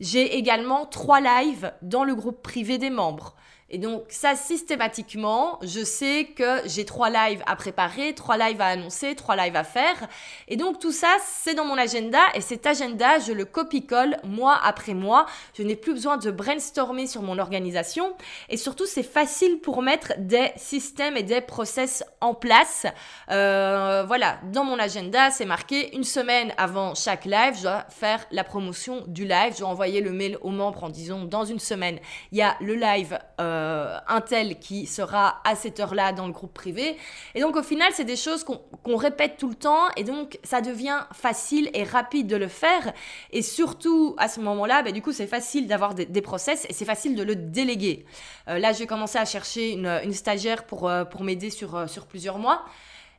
J'ai 0.00 0.36
également 0.36 0.86
trois 0.86 1.20
lives 1.20 1.72
dans 1.82 2.04
le 2.04 2.14
groupe 2.14 2.42
privé 2.42 2.78
des 2.78 2.90
membres. 2.90 3.34
Et 3.70 3.76
donc 3.76 4.04
ça, 4.08 4.34
systématiquement, 4.34 5.58
je 5.62 5.84
sais 5.84 6.30
que 6.34 6.62
j'ai 6.64 6.86
trois 6.86 7.10
lives 7.10 7.42
à 7.46 7.54
préparer, 7.54 8.14
trois 8.14 8.38
lives 8.38 8.62
à 8.62 8.68
annoncer, 8.68 9.14
trois 9.14 9.36
lives 9.36 9.56
à 9.56 9.64
faire. 9.64 10.08
Et 10.48 10.56
donc 10.56 10.78
tout 10.78 10.92
ça, 10.92 11.14
c'est 11.26 11.54
dans 11.54 11.66
mon 11.66 11.76
agenda. 11.76 12.20
Et 12.34 12.40
cet 12.40 12.66
agenda, 12.66 13.18
je 13.18 13.32
le 13.32 13.44
copie-colle 13.44 14.16
mois 14.24 14.58
après 14.64 14.94
mois. 14.94 15.26
Je 15.52 15.62
n'ai 15.62 15.76
plus 15.76 15.92
besoin 15.92 16.16
de 16.16 16.30
brainstormer 16.30 17.06
sur 17.06 17.20
mon 17.20 17.38
organisation. 17.38 18.14
Et 18.48 18.56
surtout, 18.56 18.86
c'est 18.86 19.02
facile 19.02 19.58
pour 19.60 19.82
mettre 19.82 20.14
des 20.16 20.50
systèmes 20.56 21.18
et 21.18 21.22
des 21.22 21.42
process 21.42 22.02
en 22.22 22.32
place. 22.32 22.86
Euh, 23.30 24.04
voilà, 24.06 24.38
dans 24.50 24.64
mon 24.64 24.78
agenda, 24.78 25.30
c'est 25.30 25.44
marqué 25.44 25.94
une 25.94 26.04
semaine 26.04 26.54
avant 26.56 26.94
chaque 26.94 27.26
live, 27.26 27.54
je 27.56 27.62
dois 27.62 27.84
faire 27.90 28.24
la 28.30 28.44
promotion 28.44 29.04
du 29.06 29.26
live. 29.26 29.52
Je 29.52 29.58
dois 29.58 29.68
envoyer 29.68 30.00
le 30.00 30.12
mail 30.12 30.38
aux 30.40 30.50
membres 30.50 30.84
en 30.84 30.88
disant 30.88 31.24
dans 31.24 31.44
une 31.44 31.58
semaine, 31.58 31.98
il 32.32 32.38
y 32.38 32.42
a 32.42 32.56
le 32.60 32.74
live. 32.74 33.18
Euh, 33.40 33.57
euh, 33.58 33.98
un 34.08 34.20
tel 34.20 34.58
qui 34.58 34.86
sera 34.86 35.40
à 35.44 35.54
cette 35.54 35.80
heure-là 35.80 36.12
dans 36.12 36.26
le 36.26 36.32
groupe 36.32 36.54
privé. 36.54 36.96
Et 37.34 37.40
donc 37.40 37.56
au 37.56 37.62
final, 37.62 37.90
c'est 37.92 38.04
des 38.04 38.16
choses 38.16 38.44
qu'on 38.44 38.96
répète 38.96 39.36
tout 39.36 39.48
le 39.48 39.54
temps 39.54 39.88
et 39.96 40.04
donc 40.04 40.38
ça 40.44 40.60
devient 40.60 41.00
facile 41.12 41.70
et 41.74 41.84
rapide 41.84 42.26
de 42.26 42.36
le 42.36 42.48
faire. 42.48 42.92
Et 43.32 43.42
surtout 43.42 44.14
à 44.18 44.28
ce 44.28 44.40
moment-là, 44.40 44.82
bah, 44.82 44.92
du 44.92 45.02
coup, 45.02 45.12
c'est 45.12 45.26
facile 45.26 45.66
d'avoir 45.66 45.94
des, 45.94 46.22
process 46.22 46.66
et 46.68 46.72
c'est 46.72 46.84
facile 46.84 47.14
de 47.14 47.22
le 47.22 47.36
déléguer. 47.36 48.04
Euh, 48.48 48.58
là, 48.58 48.72
j'ai 48.72 48.86
commencé 48.86 49.18
à 49.18 49.24
chercher 49.24 49.72
une, 49.72 50.12
stagiaire 50.12 50.64
pour, 50.64 50.88
euh, 50.88 51.04
pour 51.04 51.22
m'aider 51.24 51.50
sur 51.50 52.06
plusieurs 52.08 52.38
mois 52.38 52.64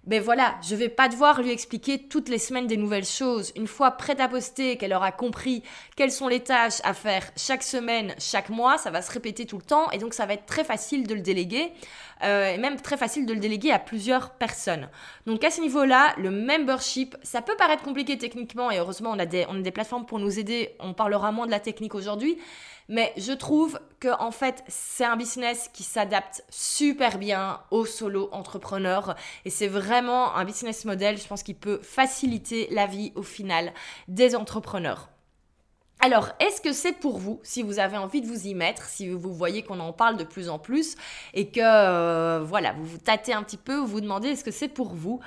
ben 0.06 0.22
voilà, 0.22 0.56
je 0.68 0.76
vais 0.76 0.88
pas 0.88 1.10
devoir 1.10 1.42
lui 1.42 1.52
expliquer 1.52 2.00
toutes 2.00 2.30
les 2.30 2.38
semaines 2.38 2.68
des 2.68 2.78
nouvelles 2.78 3.06
choses. 3.06 3.52
Une 3.56 3.68
fois 3.68 3.92
prête 3.92 4.22
à 4.22 4.30
poster, 4.30 4.78
qu'elle 4.78 4.94
aura 4.94 5.12
compris 5.12 5.62
quelles 5.98 6.12
sont 6.12 6.30
les 6.30 6.40
tâches 6.40 6.80
à 6.84 6.94
faire 6.94 7.30
chaque 7.36 7.64
semaine, 7.64 8.16
chaque 8.18 8.50
mois, 8.50 8.78
ça 8.78 8.92
va 8.92 9.02
se 9.02 9.12
répéter 9.12 9.46
tout 9.46 9.58
le 9.58 9.64
temps 9.64 9.92
et 9.92 9.98
donc 9.98 10.14
ça 10.14 10.26
va 10.26 10.34
être 10.34 10.46
très 10.46 10.64
facile 10.64 11.06
de 11.06 11.14
le 11.14 11.22
déléguer 11.22 11.74
euh, 12.24 12.54
et 12.54 12.58
même 12.58 12.80
très 12.80 12.96
facile 12.96 13.26
de 13.26 13.34
le 13.34 13.40
déléguer 13.40 13.72
à 13.72 13.80
plusieurs 13.80 14.32
personnes. 14.32 14.90
Donc 15.26 15.44
à 15.44 15.52
ce 15.52 15.60
niveau-là, 15.60 16.16
le 16.18 16.32
membership, 16.32 17.18
ça 17.22 17.42
peut 17.42 17.56
paraître 17.58 17.84
compliqué 17.84 18.18
techniquement 18.18 18.72
et 18.72 18.80
heureusement 18.80 19.12
on 19.12 19.20
a 19.20 19.26
on 19.50 19.60
a 19.60 19.62
des 19.62 19.72
plateformes 19.72 20.06
pour 20.06 20.20
nous 20.20 20.40
aider. 20.40 20.76
On 20.80 20.94
parlera 20.94 21.32
moins 21.32 21.46
de 21.46 21.52
la 21.52 21.60
technique 21.60 21.94
aujourd'hui, 21.94 22.38
mais 22.90 23.14
je 23.16 23.32
trouve 23.32 23.80
que 24.00 24.10
en 24.20 24.32
fait, 24.32 24.64
c'est 24.68 25.06
un 25.06 25.16
business 25.16 25.70
qui 25.72 25.84
s'adapte 25.84 26.44
super 26.50 27.18
bien 27.18 27.62
aux 27.72 27.86
solo 27.86 28.30
entrepreneurs 28.32 29.16
et 29.46 29.50
c'est 29.50 29.68
vraiment 29.68 30.36
un 30.36 30.44
business 30.44 30.84
model, 30.84 31.18
je 31.18 31.28
pense, 31.28 31.44
qui 31.44 31.54
peut 31.54 31.80
faciliter 31.82 32.68
la 32.72 32.88
vie 32.88 33.14
au 33.16 33.24
final 33.24 33.74
des 34.08 34.36
entrepreneurs. 34.36 35.10
Alors, 36.02 36.30
est-ce 36.40 36.62
que 36.62 36.72
c'est 36.72 36.94
pour 36.94 37.18
vous, 37.18 37.42
si 37.44 37.62
vous 37.62 37.78
avez 37.78 37.98
envie 37.98 38.22
de 38.22 38.28
vous 38.28 38.48
y 38.48 38.54
mettre, 38.54 38.86
si 38.86 39.10
vous 39.10 39.34
voyez 39.34 39.64
qu'on 39.64 39.82
en 39.82 39.92
parle 39.92 40.16
de 40.16 40.24
plus 40.24 40.48
en 40.50 40.58
plus 40.58 40.96
et 41.34 41.50
que, 41.50 41.60
euh, 41.62 42.40
voilà, 42.42 42.72
vous 42.72 42.86
vous 42.86 42.98
tâtez 42.98 43.34
un 43.34 43.44
petit 43.44 43.58
peu, 43.58 43.76
vous 43.76 43.88
vous 43.88 44.02
demandez 44.02 44.30
est-ce 44.30 44.46
que 44.46 44.52
c'est 44.52 44.70
pour 44.70 44.94
vous? 44.96 45.20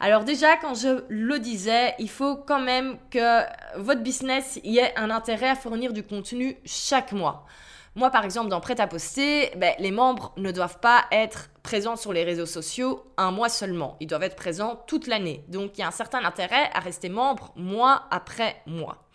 Alors 0.00 0.24
déjà, 0.24 0.56
quand 0.56 0.74
je 0.74 1.04
le 1.08 1.38
disais, 1.38 1.94
il 1.98 2.10
faut 2.10 2.36
quand 2.36 2.60
même 2.60 2.98
que 3.10 3.42
votre 3.78 4.02
business 4.02 4.60
y 4.62 4.78
ait 4.78 4.96
un 4.96 5.10
intérêt 5.10 5.48
à 5.48 5.54
fournir 5.54 5.92
du 5.92 6.02
contenu 6.02 6.58
chaque 6.64 7.12
mois. 7.12 7.46
Moi, 7.94 8.10
par 8.10 8.26
exemple, 8.26 8.50
dans 8.50 8.60
Prêt 8.60 8.78
à 8.78 8.86
poster, 8.86 9.52
ben, 9.56 9.74
les 9.78 9.90
membres 9.90 10.34
ne 10.36 10.50
doivent 10.50 10.80
pas 10.80 11.06
être 11.10 11.48
présents 11.62 11.96
sur 11.96 12.12
les 12.12 12.24
réseaux 12.24 12.44
sociaux 12.44 13.02
un 13.16 13.30
mois 13.30 13.48
seulement. 13.48 13.96
Ils 14.00 14.06
doivent 14.06 14.24
être 14.24 14.36
présents 14.36 14.84
toute 14.86 15.06
l'année. 15.06 15.44
Donc, 15.48 15.78
il 15.78 15.80
y 15.80 15.84
a 15.84 15.88
un 15.88 15.92
certain 15.92 16.22
intérêt 16.22 16.70
à 16.74 16.80
rester 16.80 17.08
membre 17.08 17.52
mois 17.56 18.04
après 18.10 18.60
mois. 18.66 19.08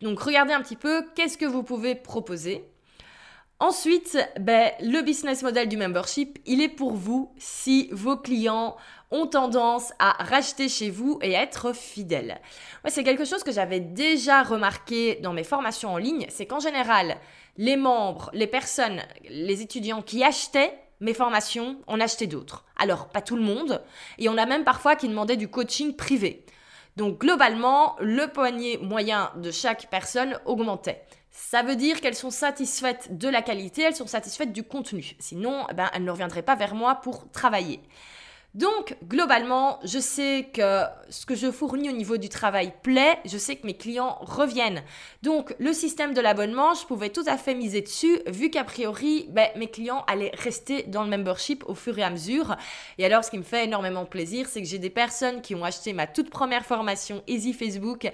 Donc, 0.00 0.18
regardez 0.18 0.54
un 0.54 0.62
petit 0.62 0.76
peu 0.76 1.04
qu'est-ce 1.14 1.36
que 1.36 1.44
vous 1.44 1.62
pouvez 1.62 1.94
proposer. 1.94 2.71
Ensuite, 3.62 4.18
ben, 4.40 4.72
le 4.80 5.02
business 5.02 5.44
model 5.44 5.68
du 5.68 5.76
membership, 5.76 6.40
il 6.46 6.60
est 6.60 6.68
pour 6.68 6.94
vous 6.94 7.32
si 7.38 7.88
vos 7.92 8.16
clients 8.16 8.76
ont 9.12 9.28
tendance 9.28 9.92
à 10.00 10.20
racheter 10.24 10.68
chez 10.68 10.90
vous 10.90 11.20
et 11.22 11.30
être 11.30 11.72
fidèles. 11.72 12.40
c'est 12.88 13.04
quelque 13.04 13.24
chose 13.24 13.44
que 13.44 13.52
j'avais 13.52 13.78
déjà 13.78 14.42
remarqué 14.42 15.20
dans 15.22 15.32
mes 15.32 15.44
formations 15.44 15.92
en 15.92 15.96
ligne, 15.96 16.26
c'est 16.28 16.44
qu'en 16.44 16.58
général, 16.58 17.18
les 17.56 17.76
membres, 17.76 18.30
les 18.32 18.48
personnes, 18.48 19.00
les 19.30 19.62
étudiants 19.62 20.02
qui 20.02 20.24
achetaient 20.24 20.76
mes 20.98 21.14
formations 21.14 21.76
en 21.86 22.00
achetaient 22.00 22.26
d'autres. 22.26 22.64
Alors, 22.80 23.10
pas 23.10 23.22
tout 23.22 23.36
le 23.36 23.42
monde, 23.42 23.80
et 24.18 24.28
on 24.28 24.38
a 24.38 24.46
même 24.46 24.64
parfois 24.64 24.96
qui 24.96 25.06
demandaient 25.06 25.36
du 25.36 25.46
coaching 25.46 25.94
privé. 25.94 26.44
Donc 26.96 27.20
globalement, 27.20 27.94
le 28.00 28.26
poignet 28.26 28.76
moyen 28.82 29.30
de 29.36 29.52
chaque 29.52 29.88
personne 29.88 30.40
augmentait. 30.46 31.04
Ça 31.34 31.62
veut 31.62 31.76
dire 31.76 32.02
qu'elles 32.02 32.14
sont 32.14 32.30
satisfaites 32.30 33.16
de 33.16 33.26
la 33.26 33.40
qualité, 33.40 33.80
elles 33.82 33.96
sont 33.96 34.06
satisfaites 34.06 34.52
du 34.52 34.62
contenu. 34.62 35.16
Sinon, 35.18 35.64
eh 35.70 35.74
ben, 35.74 35.88
elles 35.94 36.04
ne 36.04 36.10
reviendraient 36.10 36.42
pas 36.42 36.56
vers 36.56 36.74
moi 36.74 36.96
pour 36.96 37.30
travailler. 37.32 37.80
Donc, 38.54 38.96
globalement, 39.08 39.80
je 39.82 39.98
sais 39.98 40.50
que 40.52 40.82
ce 41.08 41.24
que 41.24 41.34
je 41.34 41.50
fournis 41.50 41.88
au 41.88 41.92
niveau 41.92 42.18
du 42.18 42.28
travail 42.28 42.74
plaît, 42.82 43.18
je 43.24 43.38
sais 43.38 43.56
que 43.56 43.66
mes 43.66 43.78
clients 43.78 44.18
reviennent. 44.20 44.82
Donc, 45.22 45.54
le 45.58 45.72
système 45.72 46.12
de 46.12 46.20
l'abonnement, 46.20 46.74
je 46.74 46.84
pouvais 46.84 47.08
tout 47.08 47.24
à 47.26 47.38
fait 47.38 47.54
miser 47.54 47.80
dessus, 47.80 48.20
vu 48.26 48.50
qu'a 48.50 48.64
priori, 48.64 49.26
ben, 49.30 49.48
mes 49.56 49.68
clients 49.68 50.04
allaient 50.06 50.32
rester 50.34 50.82
dans 50.82 51.02
le 51.02 51.08
membership 51.08 51.64
au 51.66 51.74
fur 51.74 51.98
et 51.98 52.02
à 52.02 52.10
mesure. 52.10 52.56
Et 52.98 53.06
alors, 53.06 53.24
ce 53.24 53.30
qui 53.30 53.38
me 53.38 53.42
fait 53.42 53.64
énormément 53.64 54.04
plaisir, 54.04 54.46
c'est 54.50 54.60
que 54.60 54.68
j'ai 54.68 54.78
des 54.78 54.90
personnes 54.90 55.40
qui 55.40 55.54
ont 55.54 55.64
acheté 55.64 55.94
ma 55.94 56.06
toute 56.06 56.28
première 56.28 56.66
formation 56.66 57.22
Easy 57.26 57.54
Facebook 57.54 58.12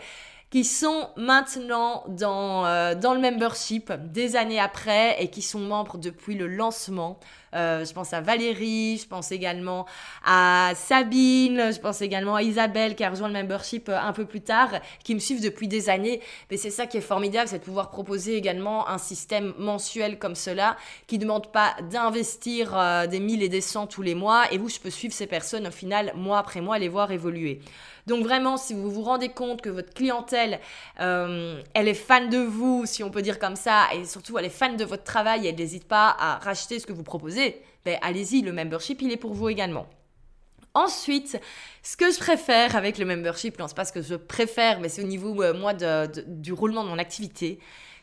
qui 0.51 0.65
sont 0.65 1.11
maintenant 1.17 2.05
dans, 2.09 2.65
euh, 2.65 2.95
dans 2.95 3.15
le 3.15 3.21
membership 3.21 3.93
des 3.93 4.37
années 4.37 4.61
après 4.61 5.23
et 5.23 5.29
qui 5.29 5.43
sont 5.43 5.61
membres 5.61 5.99
depuis 5.99 6.35
le 6.35 6.47
lancement. 6.47 7.21
Euh, 7.55 7.85
je 7.85 7.93
pense 7.93 8.13
à 8.13 8.21
Valérie, 8.21 8.99
je 9.03 9.07
pense 9.07 9.33
également 9.33 9.87
à 10.25 10.73
Sabine, 10.75 11.73
je 11.73 11.81
pense 11.81 12.03
également 12.03 12.35
à 12.35 12.43
Isabelle 12.43 12.95
qui 12.95 13.05
a 13.05 13.11
rejoint 13.11 13.29
le 13.29 13.35
membership 13.35 13.89
euh, 13.89 13.99
un 13.99 14.13
peu 14.13 14.25
plus 14.25 14.41
tard, 14.41 14.71
qui 15.05 15.15
me 15.15 15.21
suivent 15.21 15.43
depuis 15.43 15.69
des 15.69 15.89
années. 15.89 16.21
Mais 16.51 16.57
c'est 16.57 16.71
ça 16.71 16.87
qui 16.87 16.97
est 16.97 17.03
formidable, 17.03 17.49
c'est 17.49 17.59
de 17.59 17.65
pouvoir 17.65 17.91
proposer 17.91 18.37
également 18.37 18.89
un 18.89 18.99
système 18.99 19.55
mensuel 19.59 20.19
comme 20.19 20.35
cela, 20.35 20.77
qui 21.07 21.17
ne 21.17 21.23
demande 21.23 21.51
pas 21.53 21.77
d'investir 21.91 22.77
des 23.09 23.21
1000 23.21 23.43
et 23.43 23.49
des 23.49 23.61
100 23.61 23.87
tous 23.87 24.03
les 24.03 24.15
mois, 24.15 24.45
et 24.53 24.59
où 24.59 24.69
je 24.69 24.79
peux 24.79 24.91
suivre 24.91 25.15
ces 25.15 25.27
personnes 25.27 25.67
au 25.67 25.71
final, 25.71 26.13
mois 26.15 26.39
après 26.39 26.61
mois, 26.61 26.79
les 26.79 26.89
voir 26.89 27.11
évoluer. 27.13 27.61
Donc 28.09 28.25
vraiment, 28.25 28.57
si 28.57 28.73
vous 28.73 28.91
vous 28.91 29.03
rendez 29.03 29.29
compte 29.29 29.61
que 29.61 29.69
votre 29.69 29.93
clientèle, 29.93 30.61
euh, 30.99 31.61
elle 31.75 31.89
est 31.89 31.95
fan 31.95 32.31
de 32.31 32.39
vous, 32.39 32.87
si 32.87 33.05
on 33.05 33.11
peut 33.11 33.21
dire 33.21 33.39
comme 33.39 33.55
ça, 33.55 33.85
et 33.95 34.07
surtout 34.07 34.39
elle 34.39 34.47
est 34.47 34.49
fan 34.49 34.79
de 34.79 34.85
votre 34.85 35.05
travail, 35.05 35.47
elle 35.47 35.57
n'hésite 35.57 35.87
pas 35.87 36.17
à 36.19 36.39
racheter 36.39 36.79
ce 36.79 36.87
que 36.87 36.95
vous 36.95 37.03
proposez, 37.03 37.38
ben 37.85 37.99
allez-y, 38.03 38.43
le 38.43 38.53
membership, 38.53 39.03
il 39.03 39.13
est 39.13 39.17
pour 39.17 39.35
vous 39.35 39.49
également. 39.49 39.89
Ensuite, 40.75 41.41
ce 41.83 41.97
que 41.97 42.11
je 42.13 42.19
préfère 42.19 42.77
avec 42.77 42.99
le 42.99 43.05
membership, 43.05 43.59
non, 43.59 43.67
c'est 43.69 43.77
pas 43.77 43.85
ce 43.85 43.93
que 43.93 44.03
je 44.03 44.15
préfère, 44.15 44.81
mais 44.81 44.89
c'est 44.89 45.03
au 45.03 45.07
niveau, 45.07 45.43
euh, 45.43 45.55
moi, 45.55 45.73
du 45.75 46.53
roulement 46.53 46.85
de 46.85 46.89
mon 46.89 46.99
activité, 46.99 47.59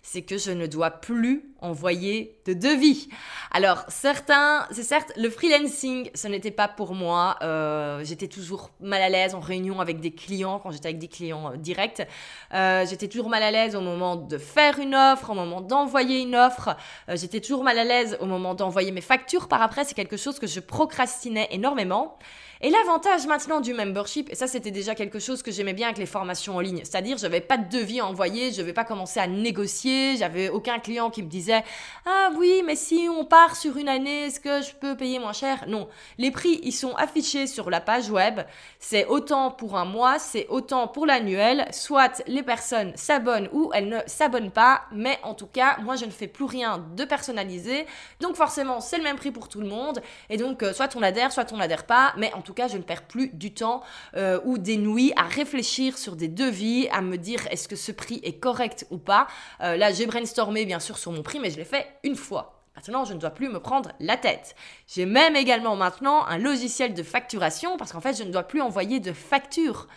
c'est 0.08 0.22
que 0.22 0.38
je 0.38 0.52
ne 0.52 0.68
dois 0.68 0.92
plus 0.92 1.44
envoyer 1.62 2.40
de 2.46 2.54
devis. 2.54 3.10
Alors, 3.52 3.84
certains, 3.88 4.68
c'est 4.70 4.84
certes, 4.84 5.12
le 5.18 5.32
freelancing, 5.32 6.12
ce 6.14 6.28
n'était 6.28 6.52
pas 6.52 6.68
pour 6.68 6.94
moi. 6.94 7.38
Euh, 7.42 8.04
j'étais 8.04 8.28
toujours 8.28 8.70
mal 8.80 9.02
à 9.02 9.10
l'aise 9.10 9.34
en 9.34 9.40
réunion 9.40 9.82
avec 9.82 10.00
des 10.02 10.12
clients, 10.12 10.60
quand 10.60 10.70
j'étais 10.70 10.90
avec 10.90 11.00
des 11.00 11.08
clients 11.08 11.54
euh, 11.54 11.58
directs. 11.58 12.08
Euh, 12.54 12.86
j'étais 12.88 13.08
toujours 13.08 13.30
mal 13.30 13.42
à 13.42 13.50
l'aise 13.50 13.76
au 13.76 13.82
moment 13.82 14.16
de 14.16 14.38
faire 14.38 14.78
une 14.78 14.94
offre, 14.94 15.32
au 15.32 15.34
moment 15.34 15.60
d'envoyer 15.60 16.22
une 16.22 16.36
offre. 16.36 16.78
j'étais 17.10 17.42
toujours 17.42 17.64
mal 17.64 17.80
à 17.80 17.84
l'aise 17.84 18.16
au 18.22 18.28
moment 18.28 18.54
d'envoyer 18.54 18.92
mes 18.92 19.02
factures 19.02 19.48
par 19.48 19.64
après. 19.64 19.86
C'est 19.86 19.96
quelque 19.96 20.18
chose 20.18 20.38
que 20.38 20.48
je 20.48 20.60
procrastinais 20.60 21.48
énormément. 21.50 22.20
Et 22.66 22.72
l'avantage 22.72 23.28
maintenant 23.28 23.62
du 23.62 23.76
membership, 23.76 24.32
et 24.32 24.34
ça 24.34 24.48
c'était 24.48 24.72
déjà 24.72 24.96
quelque 24.96 25.20
chose 25.20 25.44
que 25.44 25.52
j'aimais 25.52 25.74
bien 25.74 25.90
avec 25.90 26.00
les 26.00 26.08
formations 26.08 26.56
en 26.56 26.62
ligne, 26.62 26.80
c'est-à-dire 26.84 27.16
je 27.16 27.22
n'avais 27.22 27.40
pas 27.40 27.58
de 27.58 27.70
devis 27.70 28.00
à 28.00 28.08
envoyer, 28.08 28.52
je 28.52 28.64
vais 28.64 28.74
pas 28.74 28.84
commencer 28.84 29.20
à 29.20 29.28
négocier, 29.28 30.18
j'avais 30.18 30.50
aucun 30.50 30.80
client 30.80 31.12
qui 31.12 31.22
me 31.22 31.28
disait 31.28 31.64
ah 32.08 32.32
oui 32.36 32.64
mais 32.66 32.76
si 32.76 33.08
on 33.08 33.24
part 33.24 33.56
sur 33.56 33.78
une 33.78 33.88
année, 33.88 34.24
est-ce 34.24 34.40
que 34.40 34.64
je 34.64 34.74
peux 34.74 34.98
payer 34.98 35.20
moins 35.20 35.32
cher? 35.32 35.66
Non, 35.68 35.88
les 36.18 36.32
prix 36.32 36.60
ils 36.64 36.72
sont 36.72 36.96
affichés 36.96 37.46
sur 37.46 37.70
la 37.70 37.82
page 37.82 38.10
web, 38.10 38.40
c'est 38.80 39.06
autant 39.06 39.52
pour 39.52 39.78
un 39.78 39.86
mois, 39.86 40.18
c'est 40.18 40.48
autant 40.50 40.88
pour 40.88 41.06
l'annuel, 41.06 41.68
soit 41.72 42.24
les 42.26 42.42
personnes 42.42 42.94
s'abonnent 42.96 43.48
ou 43.54 43.70
elles 43.76 43.90
ne 43.90 44.00
s'abonnent 44.08 44.50
pas, 44.50 44.86
mais 44.92 45.20
en 45.22 45.36
tout 45.36 45.46
cas 45.46 45.78
moi 45.84 45.98
je 45.98 46.06
ne 46.06 46.12
fais 46.12 46.28
plus 46.28 46.46
rien 46.46 46.84
de 46.96 47.06
personnalisé, 47.06 47.86
donc 48.22 48.36
forcément 48.36 48.80
c'est 48.82 48.98
le 48.98 49.04
même 49.04 49.18
prix 49.18 49.30
pour 49.30 49.50
tout 49.50 49.62
le 49.62 49.68
monde, 49.68 50.02
et 50.32 50.38
donc 50.38 50.64
euh, 50.64 50.74
soit 50.74 50.96
on 50.96 51.04
adhère, 51.04 51.32
soit 51.32 51.54
on 51.54 51.58
n'adhère 51.58 51.86
pas, 51.86 52.16
mais 52.18 52.34
en 52.34 52.42
tout 52.42 52.55
je 52.68 52.78
ne 52.78 52.84
perds 52.84 53.04
plus 53.04 53.30
du 53.30 53.54
temps 53.54 53.82
euh, 54.16 54.40
ou 54.46 54.58
des 54.58 54.78
nuits 54.78 55.14
à 55.16 55.24
réfléchir 55.24 55.98
sur 55.98 56.16
des 56.16 56.28
devis, 56.28 56.88
à 56.92 57.02
me 57.02 57.18
dire 57.18 57.40
est-ce 57.52 57.68
que 57.68 57.76
ce 57.76 57.92
prix 57.92 58.20
est 58.24 58.40
correct 58.40 58.86
ou 58.92 58.98
pas. 58.98 59.28
Euh, 59.62 59.78
là, 59.78 59.92
j'ai 59.92 60.06
brainstormé 60.06 60.66
bien 60.66 60.80
sûr 60.80 60.98
sur 60.98 61.12
mon 61.12 61.24
prix, 61.24 61.40
mais 61.40 61.52
je 61.52 61.58
l'ai 61.58 61.66
fait 61.66 61.88
une 62.04 62.16
fois. 62.16 62.64
Maintenant, 62.76 63.06
je 63.06 63.14
ne 63.14 63.20
dois 63.20 63.30
plus 63.30 63.48
me 63.48 63.60
prendre 63.60 63.92
la 64.00 64.18
tête. 64.18 64.56
J'ai 64.88 65.06
même 65.06 65.36
également 65.36 65.76
maintenant 65.76 66.26
un 66.26 66.38
logiciel 66.38 66.94
de 66.94 67.04
facturation 67.04 67.78
parce 67.78 67.94
qu'en 67.94 68.02
fait, 68.02 68.18
je 68.18 68.24
ne 68.24 68.32
dois 68.32 68.44
plus 68.44 68.62
envoyer 68.62 69.00
de 69.00 69.14
facture 69.14 69.88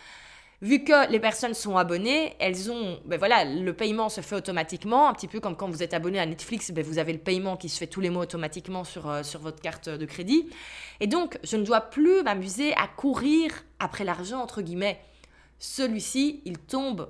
vu 0.61 0.83
que 0.83 1.09
les 1.09 1.19
personnes 1.19 1.53
sont 1.53 1.77
abonnées, 1.77 2.35
elles 2.39 2.71
ont, 2.71 2.99
ben 3.05 3.17
voilà, 3.17 3.45
le 3.45 3.73
paiement 3.73 4.09
se 4.09 4.21
fait 4.21 4.35
automatiquement, 4.35 5.07
un 5.07 5.13
petit 5.13 5.27
peu 5.27 5.39
comme 5.39 5.55
quand 5.55 5.69
vous 5.69 5.83
êtes 5.83 5.93
abonné 5.93 6.19
à 6.19 6.25
Netflix, 6.25 6.71
ben 6.71 6.83
vous 6.83 6.99
avez 6.99 7.13
le 7.13 7.19
paiement 7.19 7.55
qui 7.57 7.69
se 7.69 7.77
fait 7.77 7.87
tous 7.87 8.01
les 8.01 8.09
mois 8.09 8.23
automatiquement 8.23 8.83
sur, 8.83 9.09
euh, 9.09 9.23
sur 9.23 9.39
votre 9.39 9.61
carte 9.61 9.89
de 9.89 10.05
crédit. 10.05 10.49
Et 10.99 11.07
donc, 11.07 11.39
je 11.43 11.55
ne 11.55 11.63
dois 11.63 11.81
plus 11.81 12.23
m'amuser 12.23 12.73
à 12.73 12.87
courir 12.87 13.51
après 13.79 14.03
l'argent, 14.03 14.41
entre 14.41 14.61
guillemets. 14.61 14.99
Celui-ci, 15.59 16.41
il 16.45 16.57
tombe 16.57 17.09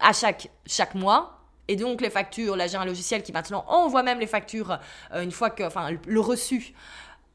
à 0.00 0.12
chaque, 0.12 0.50
chaque 0.66 0.94
mois. 0.94 1.34
Et 1.70 1.76
donc 1.76 2.00
les 2.00 2.08
factures, 2.08 2.56
là 2.56 2.66
j'ai 2.66 2.78
un 2.78 2.86
logiciel 2.86 3.22
qui 3.22 3.30
maintenant 3.30 3.62
envoie 3.68 4.02
même 4.02 4.18
les 4.18 4.26
factures 4.26 4.78
euh, 5.12 5.22
une 5.22 5.30
fois 5.30 5.50
que, 5.50 5.62
enfin 5.62 5.90
le 6.06 6.20
reçu 6.20 6.72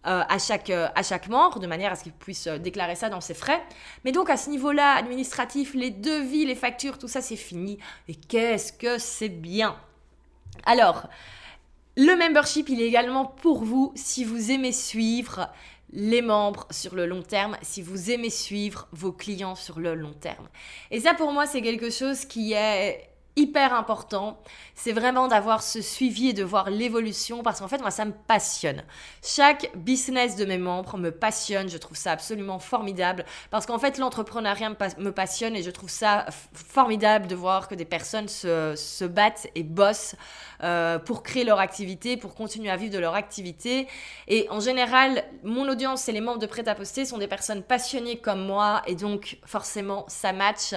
à, 0.03 0.37
chaque, 0.37 0.69
euh, 0.69 0.87
à 0.95 1.03
chaque 1.03 1.27
membre, 1.27 1.59
de 1.59 1.67
manière 1.67 1.91
à 1.91 1.95
ce 1.95 2.03
qu'il 2.03 2.13
puisse 2.13 2.47
euh, 2.47 2.57
déclarer 2.57 2.95
ça 2.95 3.09
dans 3.09 3.21
ses 3.21 3.33
frais. 3.33 3.61
Mais 4.03 4.11
donc 4.11 4.29
à 4.29 4.37
ce 4.37 4.49
niveau-là, 4.49 4.95
administratif, 4.95 5.73
les 5.73 5.91
devis, 5.91 6.45
les 6.45 6.55
factures, 6.55 6.97
tout 6.97 7.07
ça, 7.07 7.21
c'est 7.21 7.35
fini. 7.35 7.79
Et 8.07 8.15
qu'est-ce 8.15 8.73
que 8.73 8.97
c'est 8.97 9.29
bien 9.29 9.75
Alors, 10.65 11.07
le 11.95 12.15
membership, 12.15 12.69
il 12.69 12.81
est 12.81 12.87
également 12.87 13.25
pour 13.25 13.63
vous 13.63 13.91
si 13.95 14.23
vous 14.23 14.51
aimez 14.51 14.71
suivre 14.71 15.49
les 15.91 16.23
membres 16.23 16.67
sur 16.71 16.95
le 16.95 17.05
long 17.05 17.21
terme, 17.21 17.55
si 17.61 17.81
vous 17.81 18.09
aimez 18.09 18.31
suivre 18.31 18.87
vos 18.91 19.11
clients 19.11 19.55
sur 19.55 19.79
le 19.79 19.93
long 19.93 20.13
terme. 20.13 20.49
Et 20.89 20.99
ça, 20.99 21.13
pour 21.13 21.31
moi, 21.31 21.45
c'est 21.45 21.61
quelque 21.61 21.91
chose 21.91 22.25
qui 22.25 22.53
est 22.53 23.12
hyper 23.35 23.73
important, 23.73 24.37
c'est 24.75 24.91
vraiment 24.91 25.27
d'avoir 25.27 25.63
ce 25.63 25.81
suivi 25.81 26.29
et 26.29 26.33
de 26.33 26.43
voir 26.43 26.69
l'évolution 26.69 27.41
parce 27.41 27.59
qu'en 27.59 27.67
fait, 27.67 27.79
moi, 27.79 27.91
ça 27.91 28.05
me 28.05 28.11
passionne. 28.11 28.83
Chaque 29.23 29.71
business 29.75 30.35
de 30.35 30.45
mes 30.45 30.57
membres 30.57 30.97
me 30.97 31.11
passionne, 31.11 31.69
je 31.69 31.77
trouve 31.77 31.97
ça 31.97 32.11
absolument 32.11 32.59
formidable 32.59 33.25
parce 33.49 33.65
qu'en 33.65 33.79
fait, 33.79 33.97
l'entrepreneuriat 33.97 34.69
me 34.69 35.11
passionne 35.11 35.55
et 35.55 35.63
je 35.63 35.71
trouve 35.71 35.89
ça 35.89 36.25
formidable 36.53 37.27
de 37.27 37.35
voir 37.35 37.67
que 37.67 37.75
des 37.75 37.85
personnes 37.85 38.27
se, 38.27 39.05
battent 39.05 39.47
et 39.55 39.63
bossent 39.63 40.15
euh, 40.63 40.99
pour 40.99 41.23
créer 41.23 41.43
leur 41.43 41.59
activité, 41.59 42.17
pour 42.17 42.35
continuer 42.35 42.69
à 42.69 42.77
vivre 42.77 42.93
de 42.93 42.99
leur 42.99 43.15
activité. 43.15 43.87
Et 44.27 44.47
en 44.49 44.59
général, 44.59 45.23
mon 45.43 45.67
audience 45.67 46.07
et 46.07 46.11
les 46.11 46.21
membres 46.21 46.39
de 46.39 46.45
Prêt 46.45 46.67
à 46.67 46.75
Poster 46.75 47.05
sont 47.05 47.17
des 47.17 47.27
personnes 47.27 47.63
passionnées 47.63 48.17
comme 48.17 48.45
moi 48.45 48.81
et 48.85 48.95
donc 48.95 49.37
forcément, 49.45 50.05
ça 50.07 50.33
match. 50.33 50.73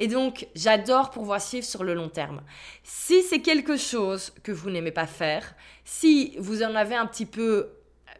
Et 0.00 0.08
donc, 0.08 0.48
j'adore 0.56 1.10
pouvoir 1.10 1.40
suivre 1.40 1.64
sur 1.64 1.84
le 1.84 1.94
long 1.94 2.08
terme. 2.08 2.40
Si 2.82 3.22
c'est 3.22 3.40
quelque 3.40 3.76
chose 3.76 4.32
que 4.42 4.50
vous 4.50 4.70
n'aimez 4.70 4.90
pas 4.90 5.06
faire, 5.06 5.54
si 5.84 6.34
vous 6.38 6.62
en 6.62 6.74
avez 6.74 6.96
un 6.96 7.06
petit 7.06 7.26
peu 7.26 7.70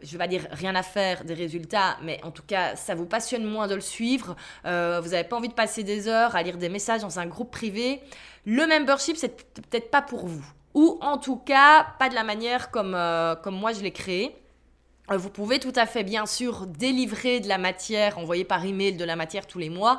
je 0.03 0.13
vais 0.13 0.19
pas 0.19 0.29
dire 0.29 0.47
rien 0.51 0.75
à 0.75 0.83
faire 0.83 1.25
des 1.25 1.35
résultats, 1.35 1.99
mais 2.03 2.21
en 2.25 2.31
tout 2.31 2.43
cas, 2.47 2.75
ça 2.75 2.95
vous 2.95 3.05
passionne 3.05 3.45
moins 3.45 3.67
de 3.67 3.75
le 3.75 3.81
suivre. 3.83 4.35
Euh, 4.65 5.01
vous 5.03 5.11
n'avez 5.11 5.29
pas 5.29 5.37
envie 5.37 5.49
de 5.49 5.55
passer 5.55 5.83
des 5.83 6.09
heures 6.09 6.37
à 6.37 6.43
lire 6.43 6.57
des 6.57 6.71
messages 6.71 7.03
dans 7.03 7.19
un 7.19 7.27
groupe 7.27 7.51
privé. 7.51 8.01
Le 8.47 8.67
membership, 8.67 9.17
c'est 9.19 9.37
peut-être 9.53 9.91
pas 9.91 10.01
pour 10.01 10.27
vous. 10.27 10.45
Ou 10.73 10.99
en 11.03 11.19
tout 11.19 11.37
cas, 11.37 11.87
pas 11.99 12.09
de 12.09 12.15
la 12.15 12.25
manière 12.25 12.71
comme, 12.71 12.95
euh, 12.95 13.35
comme 13.35 13.57
moi 13.57 13.75
je 13.75 13.83
l'ai 13.83 13.93
créé. 13.93 14.35
Euh, 15.11 15.19
vous 15.19 15.29
pouvez 15.29 15.59
tout 15.59 15.73
à 15.77 15.85
fait, 15.85 16.05
bien 16.05 16.25
sûr, 16.25 16.67
délivrer 16.67 17.41
de 17.41 17.49
la 17.49 17.59
matière, 17.59 18.19
envoyer 18.19 18.45
par 18.45 18.65
email 18.65 18.97
de 18.97 19.05
la 19.05 19.17
matière 19.17 19.47
tous 19.47 19.59
les 19.59 19.69
mois. 19.69 19.99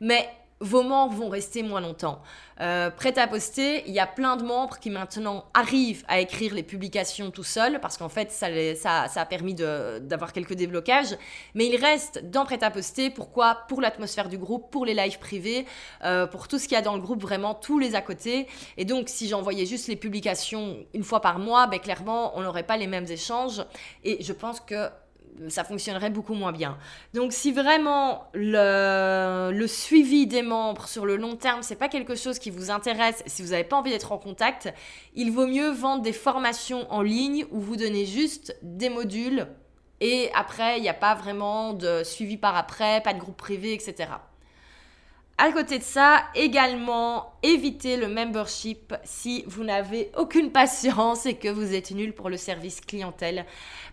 Mais 0.00 0.28
vos 0.60 0.82
membres 0.82 1.14
vont 1.14 1.28
rester 1.28 1.62
moins 1.62 1.80
longtemps. 1.80 2.22
Euh, 2.60 2.90
prêt 2.90 3.18
à 3.18 3.26
poster, 3.26 3.82
il 3.86 3.92
y 3.92 4.00
a 4.00 4.06
plein 4.06 4.36
de 4.36 4.42
membres 4.42 4.78
qui 4.78 4.88
maintenant 4.88 5.44
arrivent 5.52 6.04
à 6.08 6.20
écrire 6.20 6.54
les 6.54 6.62
publications 6.62 7.30
tout 7.30 7.44
seuls 7.44 7.78
parce 7.80 7.98
qu'en 7.98 8.08
fait 8.08 8.32
ça, 8.32 9.04
a 9.14 9.26
permis 9.26 9.54
d'avoir 9.54 10.32
quelques 10.32 10.54
déblocages, 10.54 11.16
mais 11.54 11.66
ils 11.66 11.76
restent 11.76 12.24
dans 12.30 12.46
prêt 12.46 12.62
à 12.64 12.70
poster. 12.70 13.10
Pourquoi? 13.10 13.66
Pour 13.68 13.82
l'atmosphère 13.82 14.30
du 14.30 14.38
groupe, 14.38 14.70
pour 14.70 14.86
les 14.86 14.94
lives 14.94 15.18
privés, 15.18 15.66
euh, 16.04 16.26
pour 16.26 16.48
tout 16.48 16.58
ce 16.58 16.64
qu'il 16.64 16.76
y 16.76 16.78
a 16.78 16.82
dans 16.82 16.94
le 16.94 17.02
groupe, 17.02 17.20
vraiment 17.20 17.54
tous 17.54 17.78
les 17.78 17.94
à 17.94 18.00
côté. 18.00 18.46
Et 18.78 18.86
donc 18.86 19.10
si 19.10 19.28
j'envoyais 19.28 19.66
juste 19.66 19.88
les 19.88 19.96
publications 19.96 20.78
une 20.94 21.04
fois 21.04 21.20
par 21.20 21.38
mois, 21.38 21.66
ben, 21.66 21.78
clairement 21.78 22.32
on 22.38 22.42
n'aurait 22.42 22.62
pas 22.62 22.78
les 22.78 22.86
mêmes 22.86 23.06
échanges. 23.10 23.62
Et 24.04 24.22
je 24.22 24.32
pense 24.32 24.60
que 24.60 24.88
ça 25.48 25.64
fonctionnerait 25.64 26.10
beaucoup 26.10 26.34
moins 26.34 26.52
bien. 26.52 26.78
Donc 27.14 27.32
si 27.32 27.52
vraiment 27.52 28.28
le, 28.34 29.66
suivi 29.66 30.26
des 30.26 30.42
membres 30.42 30.88
sur 30.88 31.06
le 31.06 31.16
long 31.16 31.36
terme, 31.36 31.62
c'est 31.62 31.76
pas 31.76 31.88
quelque 31.88 32.14
chose 32.14 32.38
qui 32.38 32.50
vous 32.50 32.70
intéresse, 32.70 33.22
si 33.26 33.42
vous 33.42 33.50
n'avez 33.50 33.64
pas 33.64 33.76
envie 33.76 33.90
d'être 33.90 34.12
en 34.12 34.18
contact, 34.18 34.72
il 35.14 35.32
vaut 35.32 35.46
mieux 35.46 35.70
vendre 35.70 36.02
des 36.02 36.12
formations 36.12 36.90
en 36.92 37.02
ligne 37.02 37.46
où 37.50 37.60
vous 37.60 37.76
donnez 37.76 38.06
juste 38.06 38.56
des 38.62 38.88
modules 38.88 39.46
et 40.00 40.30
après 40.34 40.78
il 40.78 40.82
n'y 40.82 40.88
a 40.88 40.94
pas 40.94 41.14
vraiment 41.14 41.72
de 41.72 42.02
suivi 42.04 42.36
par 42.36 42.56
après, 42.56 43.00
pas 43.02 43.14
de 43.14 43.18
groupe 43.18 43.36
privé, 43.36 43.72
etc. 43.72 44.08
À 45.38 45.52
côté 45.52 45.78
de 45.78 45.84
ça, 45.84 46.22
également, 46.34 47.34
évitez 47.42 47.98
le 47.98 48.08
membership 48.08 48.94
si 49.04 49.44
vous 49.46 49.64
n'avez 49.64 50.10
aucune 50.16 50.50
patience 50.50 51.26
et 51.26 51.34
que 51.34 51.48
vous 51.48 51.74
êtes 51.74 51.90
nul 51.90 52.14
pour 52.14 52.30
le 52.30 52.38
service 52.38 52.80
clientèle. 52.80 53.44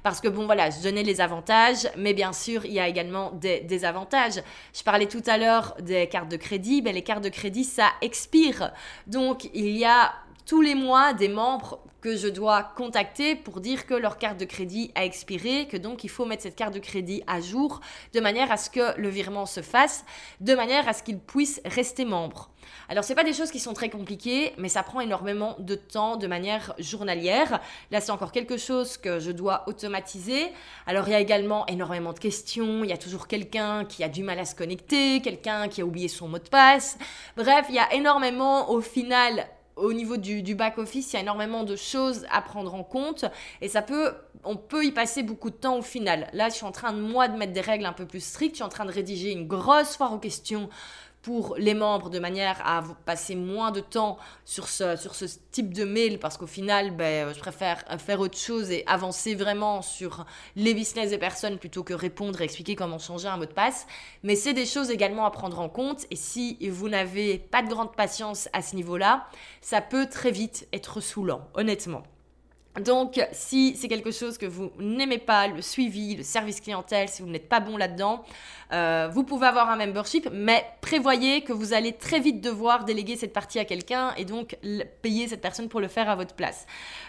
Parce 0.04 0.22
que 0.22 0.30
bon, 0.30 0.46
voilà, 0.46 0.70
je 0.70 0.82
donnais 0.82 1.04
les 1.04 1.20
avantages, 1.20 1.90
mais 1.98 2.14
bien 2.14 2.32
sûr, 2.32 2.64
il 2.64 2.72
y 2.72 2.80
a 2.80 2.88
également 2.88 3.32
des 3.32 3.60
désavantages. 3.60 4.42
Je 4.74 4.84
parlais 4.84 5.08
tout 5.08 5.24
à 5.28 5.38
l'heure 5.38 5.76
des 5.82 6.08
cartes 6.08 6.32
de 6.32 6.38
crédit. 6.38 6.82
Ben, 6.82 6.96
les 6.96 7.02
cartes 7.02 7.24
de 7.26 7.30
crédit, 7.30 7.66
ça 7.66 7.90
expire. 8.02 8.72
Donc, 9.08 9.50
il 9.54 9.76
y 9.76 9.84
a 9.84 10.14
tous 10.46 10.62
les 10.62 10.76
mois 10.76 11.12
des 11.12 11.28
membres 11.28 11.80
que 12.04 12.18
je 12.18 12.28
dois 12.28 12.63
contacter 12.76 13.34
pour 13.34 13.62
dire 13.62 13.86
que 13.86 13.94
leur 13.94 14.18
carte 14.18 14.38
de 14.38 14.44
crédit 14.44 14.92
a 14.94 15.06
expiré, 15.06 15.70
que 15.70 15.78
donc 15.78 16.04
il 16.04 16.10
faut 16.10 16.26
mettre 16.26 16.44
cette 16.44 16.58
carte 16.58 16.74
de 16.74 16.80
crédit 16.80 17.24
à 17.28 17.39
jour 17.39 17.80
de 18.13 18.20
manière 18.20 18.52
à 18.52 18.58
ce 18.58 18.70
que 18.70 19.00
le 19.00 19.08
virement 19.08 19.46
se 19.46 19.62
fasse, 19.62 20.04
de 20.42 20.54
manière 20.54 20.89
à 20.89 20.92
ce 20.92 21.02
qu'ils 21.02 21.18
puissent 21.18 21.62
rester 21.63 22.04
membres. 22.04 22.50
Alors 22.89 23.06
c'est 23.06 23.16
pas 23.16 23.24
des 23.24 23.32
choses 23.32 23.52
qui 23.52 23.60
sont 23.60 23.72
très 23.72 23.89
compliquées, 23.89 24.52
mais 24.58 24.68
ça 24.68 24.84
prend 24.84 25.00
énormément 25.00 25.56
de 25.60 25.76
temps 25.76 26.18
de 26.18 26.28
manière 26.28 26.74
journalière. 26.78 27.62
Là 27.89 28.02
c'est 28.02 28.12
encore 28.12 28.34
quelque 28.34 28.58
chose 28.58 28.98
que 28.98 29.20
je 29.20 29.32
dois 29.32 29.63
automatiser. 29.68 30.52
Alors 30.86 31.08
il 31.08 31.12
y 31.12 31.16
a 31.16 31.22
également 31.22 31.66
énormément 31.68 32.12
de 32.12 32.20
questions, 32.20 32.84
il 32.84 32.89
y 32.89 32.94
a 32.94 32.98
toujours 32.98 33.28
quelqu'un 33.28 33.86
qui 33.86 34.04
a 34.04 34.10
du 34.10 34.24
mal 34.24 34.39
à 34.39 34.46
se 34.46 34.56
connecter, 34.56 35.22
quelqu'un 35.22 35.70
qui 35.70 35.80
a 35.80 35.86
oublié 35.86 36.10
son 36.10 36.28
mot 36.28 36.39
de 36.39 36.50
passe. 36.50 36.98
Bref, 37.38 37.68
il 37.70 37.76
y 37.76 37.80
a 37.80 37.94
énormément 37.94 38.70
au 38.70 38.82
final 38.82 39.48
au 39.76 39.94
niveau 39.94 40.18
du, 40.18 40.56
back-office, 40.56 41.14
il 41.14 41.16
y 41.16 41.18
a 41.18 41.22
énormément 41.22 41.64
de 41.64 41.76
choses 41.76 42.26
à 42.32 42.42
prendre 42.42 42.74
en 42.74 42.84
compte 42.84 43.26
et 43.62 43.68
ça 43.68 43.82
peut, 43.82 44.14
on 44.44 44.56
peut 44.56 44.86
y 44.86 44.92
passer 44.92 45.24
beaucoup 45.24 45.50
de 45.50 45.56
temps 45.56 45.78
au 45.78 45.82
final. 45.82 46.28
Là, 46.34 46.50
je 46.50 46.56
suis 46.56 46.66
en 46.66 46.72
train 46.72 46.92
moi, 46.92 47.28
de 47.28 47.38
mettre 47.38 47.54
des 47.54 47.62
règles 47.62 47.86
un 47.86 47.94
peu 47.94 48.06
plus 48.06 48.24
strictes. 48.24 48.54
Je 48.54 48.58
suis 48.58 48.64
en 48.64 48.70
train 48.70 48.86
de 48.86 48.92
rédiger 48.92 49.32
une 49.32 49.48
grosse 49.48 49.96
foire 49.96 50.14
aux 50.14 50.20
questions 50.20 50.70
pour 51.24 51.56
les 51.58 51.74
membres 51.74 52.10
de 52.10 52.20
manière 52.20 52.62
à 52.66 52.84
passer 53.06 53.36
moins 53.36 53.72
de 53.72 53.80
temps 53.80 54.18
sur 54.44 54.68
ce, 54.68 54.98
sur 54.98 55.16
ce 55.16 55.26
type 55.52 55.74
de 55.74 55.86
mail 55.86 56.20
parce 56.20 56.38
qu'au 56.38 56.48
final, 56.48 56.92
ben, 56.92 57.34
je 57.34 57.40
préfère 57.40 57.84
faire 57.98 58.20
autre 58.20 58.38
chose 58.38 58.70
et 58.70 58.84
avancer 58.88 59.34
vraiment 59.34 59.82
sur 59.82 60.26
les 60.58 60.74
business 60.74 61.10
des 61.10 61.18
personnes 61.18 61.58
plutôt 61.58 61.84
que 61.84 61.94
répondre 61.94 62.42
et 62.42 62.44
expliquer 62.44 62.76
comment 62.76 63.00
changer 63.00 63.30
un 63.30 63.38
mot 63.38 63.46
de 63.46 63.54
passe. 63.54 63.88
Mais 64.22 64.36
c'est 64.36 64.54
des 64.54 64.66
choses 64.66 64.92
également 64.92 65.26
à 65.26 65.32
prendre 65.32 65.60
en 65.60 65.70
compte 65.70 66.06
et 66.12 66.18
si 66.18 66.58
vous 66.70 66.90
n'avez 66.90 67.40
pas 67.40 67.64
de 67.64 67.70
grande 67.70 67.96
patience 67.96 68.50
à 68.52 68.62
ce 68.62 68.76
niveau-là, 68.76 69.26
ça 69.62 69.80
peut 69.80 70.08
très 70.08 70.32
vite 70.32 70.68
être 70.74 71.00
saoulant, 71.00 71.48
honnêtement. 71.54 72.04
Donc, 72.82 73.24
si 73.32 73.76
c'est 73.76 73.88
quelque 73.88 74.10
chose 74.10 74.40
que 74.40 74.48
vous 74.48 74.72
n'aimez 74.80 75.20
pas, 75.20 75.48
le 75.48 75.62
suivi, 75.62 76.16
le 76.16 76.24
service 76.24 76.60
clientèle, 76.60 77.08
si 77.08 77.22
vous 77.22 77.30
n'êtes 77.30 77.48
pas 77.48 77.60
bon 77.60 77.78
là-dedans, 77.78 78.24
euh, 78.72 79.08
vous 79.12 79.24
pouvez 79.24 79.46
avoir 79.46 79.70
un 79.70 79.76
membership, 79.76 80.28
mais 80.34 80.66
prévoyez 80.82 81.42
que 81.42 81.54
vous 81.54 81.74
allez 81.74 81.94
très 81.94 82.20
vite 82.20 82.42
devoir 82.42 82.84
déléguer 82.84 83.16
cette 83.16 83.32
partie 83.32 83.60
à 83.60 83.66
quelqu'un 83.66 84.16
et 84.18 84.26
donc 84.26 84.58
payer 85.04 85.28
cette 85.28 85.42
personne 85.42 85.70
pour 85.70 85.82
le 85.82 85.88
faire 85.88 86.10
à 86.10 86.16
votre 86.16 86.34
place. 86.34 86.66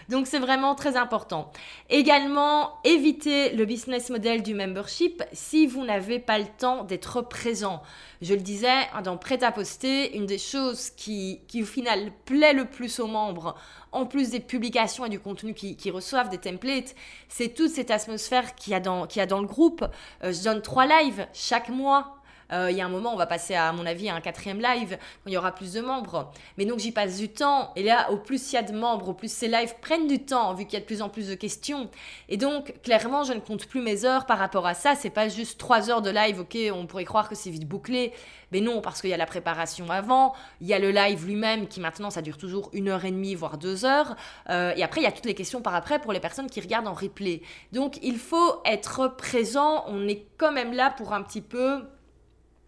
Donc, 0.07 0.27
c'est 0.27 0.37
vraiment 0.37 0.75
très 0.75 0.97
important. 0.97 1.51
Également, 1.89 2.75
évitez 2.83 3.49
le 3.55 3.65
business 3.65 4.11
model 4.11 4.43
du 4.43 4.53
membership 4.53 5.23
si 5.33 5.65
vous 5.65 5.83
n'avez 5.83 6.19
pas 6.19 6.37
le 6.37 6.45
temps 6.59 6.83
d'être 6.83 7.21
présent. 7.21 7.81
Je 8.21 8.35
le 8.35 8.41
disais, 8.41 8.87
dans 9.03 9.17
Prêt 9.17 9.43
à 9.43 9.51
poster, 9.51 10.15
une 10.15 10.27
des 10.27 10.37
choses 10.37 10.91
qui 10.91 11.41
au 11.55 11.65
final 11.65 12.11
plaît 12.25 12.53
le 12.53 12.65
plus 12.65 12.99
aux 12.99 13.07
membres 13.07 13.55
en 13.95 14.05
plus 14.05 14.29
des 14.29 14.41
publications 14.41 15.05
et 15.05 15.09
du 15.09 15.19
contenu 15.19 15.53
qui, 15.55 15.91
reçoivent, 15.91 16.29
des 16.29 16.37
templates, 16.37 16.95
c'est 17.29 17.49
toute 17.49 17.71
cette 17.71 17.91
atmosphère 17.91 18.55
qu'il 18.55 18.73
y, 18.73 18.75
a 18.75 18.79
dans, 18.79 19.07
le 19.41 19.47
groupe. 19.47 19.85
Euh, 20.23 20.31
je 20.31 20.43
donne 20.43 20.61
trois 20.61 20.85
lives 20.85 21.27
chaque 21.33 21.69
mois. 21.69 22.14
Euh, 22.51 22.69
il 22.71 22.77
y 22.77 22.81
a 22.81 22.85
un 22.85 22.89
moment, 22.89 23.13
on 23.13 23.17
va 23.17 23.25
passer 23.25 23.55
à, 23.55 23.71
mon 23.71 23.85
avis 23.85 24.09
à 24.09 24.15
un 24.15 24.21
quatrième 24.21 24.59
live 24.59 24.97
quand 25.23 25.29
il 25.29 25.33
y 25.33 25.37
aura 25.37 25.53
plus 25.53 25.73
de 25.73 25.81
membres. 25.81 26.31
Mais 26.57 26.65
donc 26.65 26.79
j'y 26.79 26.91
passe 26.91 27.17
du 27.17 27.29
temps. 27.29 27.71
Et 27.75 27.83
là, 27.83 28.11
au 28.11 28.17
plus 28.17 28.51
il 28.51 28.55
y 28.55 28.57
a 28.57 28.63
de 28.63 28.73
membres, 28.73 29.09
au 29.09 29.13
plus 29.13 29.31
ces 29.31 29.47
lives 29.47 29.75
prennent 29.81 30.07
du 30.07 30.23
temps, 30.23 30.53
vu 30.53 30.65
qu'il 30.65 30.73
y 30.73 30.77
a 30.77 30.79
de 30.81 30.85
plus 30.85 31.01
en 31.01 31.09
plus 31.09 31.27
de 31.29 31.35
questions. 31.35 31.89
Et 32.29 32.37
donc, 32.37 32.73
clairement, 32.83 33.23
je 33.23 33.33
ne 33.33 33.39
compte 33.39 33.65
plus 33.65 33.81
mes 33.81 34.05
heures 34.05 34.25
par 34.25 34.37
rapport 34.37 34.67
à 34.67 34.73
ça. 34.73 34.95
C'est 34.95 35.09
pas 35.09 35.29
juste 35.29 35.59
trois 35.59 35.89
heures 35.89 36.01
de 36.01 36.09
live, 36.09 36.39
ok, 36.39 36.57
on 36.73 36.85
pourrait 36.85 37.05
croire 37.05 37.29
que 37.29 37.35
c'est 37.35 37.49
vite 37.49 37.67
bouclé. 37.67 38.13
Mais 38.51 38.61
non, 38.61 38.81
parce 38.81 39.01
qu'il 39.01 39.09
y 39.09 39.13
a 39.13 39.17
la 39.17 39.25
préparation 39.25 39.89
avant, 39.89 40.33
il 40.61 40.67
y 40.67 40.73
a 40.73 40.79
le 40.79 40.91
live 40.91 41.25
lui-même 41.25 41.67
qui 41.67 41.79
maintenant, 41.79 42.09
ça 42.09 42.21
dure 42.21 42.37
toujours 42.37 42.69
une 42.73 42.89
heure 42.89 43.03
et 43.03 43.11
demie, 43.11 43.35
voire 43.35 43.57
deux 43.57 43.85
heures. 43.85 44.15
Euh, 44.49 44.73
et 44.75 44.83
après, 44.83 45.01
il 45.01 45.03
y 45.03 45.07
a 45.07 45.11
toutes 45.11 45.25
les 45.25 45.33
questions 45.33 45.61
par 45.61 45.75
après 45.75 45.99
pour 45.99 46.13
les 46.13 46.19
personnes 46.19 46.49
qui 46.49 46.61
regardent 46.61 46.87
en 46.87 46.93
replay. 46.93 47.41
Donc, 47.73 47.97
il 48.03 48.17
faut 48.17 48.61
être 48.65 49.15
présent. 49.15 49.83
On 49.87 50.07
est 50.07 50.25
quand 50.37 50.51
même 50.51 50.73
là 50.73 50.91
pour 50.91 51.13
un 51.13 51.23
petit 51.23 51.41
peu 51.41 51.83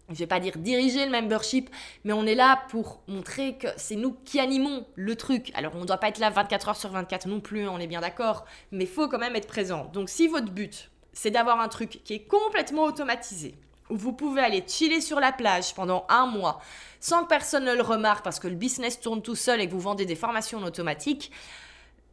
je 0.08 0.14
vais 0.14 0.26
pas 0.26 0.40
dire 0.40 0.56
diriger 0.56 1.04
le 1.04 1.12
membership, 1.12 1.70
mais 2.04 2.12
on 2.12 2.24
est 2.24 2.34
là 2.34 2.62
pour 2.70 3.02
montrer 3.08 3.58
que 3.58 3.68
c'est 3.76 3.96
nous 3.96 4.16
qui 4.24 4.40
animons 4.40 4.86
le 4.94 5.16
truc. 5.16 5.50
Alors 5.54 5.74
on 5.76 5.80
ne 5.80 5.86
doit 5.86 5.98
pas 5.98 6.08
être 6.08 6.18
là 6.18 6.30
24 6.30 6.68
heures 6.70 6.76
sur 6.76 6.90
24 6.90 7.28
non 7.28 7.40
plus, 7.40 7.68
on 7.68 7.78
est 7.78 7.86
bien 7.86 8.00
d'accord, 8.00 8.44
mais 8.72 8.86
faut 8.86 9.08
quand 9.08 9.18
même 9.18 9.36
être 9.36 9.48
présent. 9.48 9.90
Donc 9.92 10.08
si 10.08 10.28
votre 10.28 10.50
but, 10.50 10.90
c'est 11.12 11.30
d'avoir 11.30 11.60
un 11.60 11.68
truc 11.68 12.00
qui 12.04 12.14
est 12.14 12.26
complètement 12.26 12.84
automatisé, 12.84 13.54
où 13.90 13.96
vous 13.96 14.12
pouvez 14.12 14.40
aller 14.40 14.64
chiller 14.66 15.00
sur 15.00 15.20
la 15.20 15.32
plage 15.32 15.74
pendant 15.74 16.06
un 16.08 16.26
mois 16.26 16.60
sans 17.00 17.22
que 17.22 17.28
personne 17.28 17.64
ne 17.64 17.74
le 17.74 17.82
remarque 17.82 18.24
parce 18.24 18.40
que 18.40 18.48
le 18.48 18.54
business 18.54 19.00
tourne 19.00 19.22
tout 19.22 19.36
seul 19.36 19.60
et 19.60 19.66
que 19.66 19.72
vous 19.72 19.80
vendez 19.80 20.04
des 20.04 20.16
formations 20.16 20.58
en 20.58 20.64
automatique, 20.64 21.30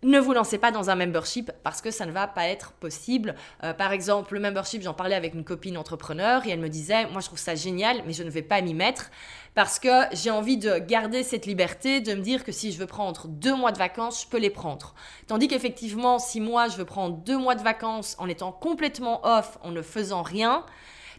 ne 0.06 0.20
vous 0.20 0.34
lancez 0.34 0.60
pas 0.60 0.72
dans 0.72 0.90
un 0.90 0.96
membership 0.96 1.52
parce 1.64 1.82
que 1.82 1.90
ça 1.90 2.06
ne 2.06 2.12
va 2.12 2.28
pas 2.28 2.48
être 2.48 2.72
possible. 2.74 3.36
Euh, 3.64 3.74
par 3.74 3.92
exemple, 3.92 4.36
le 4.36 4.40
membership, 4.40 4.84
j'en 4.84 4.94
parlais 4.94 5.16
avec 5.16 5.34
une 5.34 5.44
copine 5.44 5.78
entrepreneur 5.78 6.46
et 6.46 6.52
elle 6.52 6.60
me 6.60 6.70
disait, 6.70 7.08
moi 7.08 7.22
je 7.22 7.26
trouve 7.26 7.40
ça 7.40 7.56
génial, 7.56 8.04
mais 8.06 8.14
je 8.14 8.24
ne 8.24 8.30
vais 8.30 8.44
pas 8.44 8.62
m'y 8.62 8.76
mettre 8.76 9.10
parce 9.56 9.80
que 9.80 10.04
j'ai 10.12 10.30
envie 10.30 10.58
de 10.58 10.78
garder 10.78 11.24
cette 11.24 11.46
liberté, 11.46 12.02
de 12.02 12.14
me 12.14 12.22
dire 12.22 12.44
que 12.44 12.52
si 12.52 12.72
je 12.72 12.78
veux 12.78 12.86
prendre 12.86 13.28
deux 13.28 13.56
mois 13.56 13.72
de 13.72 13.78
vacances, 13.78 14.24
je 14.24 14.28
peux 14.28 14.38
les 14.38 14.50
prendre. 14.52 14.94
Tandis 15.28 15.48
qu'effectivement, 15.48 16.20
si 16.20 16.40
moi 16.40 16.68
je 16.68 16.78
veux 16.78 16.86
prendre 16.86 17.18
deux 17.18 17.38
mois 17.38 17.56
de 17.56 17.64
vacances 17.64 18.16
en 18.20 18.28
étant 18.28 18.52
complètement 18.52 19.26
off, 19.26 19.58
en 19.64 19.72
ne 19.72 19.82
faisant 19.82 20.22
rien, 20.22 20.66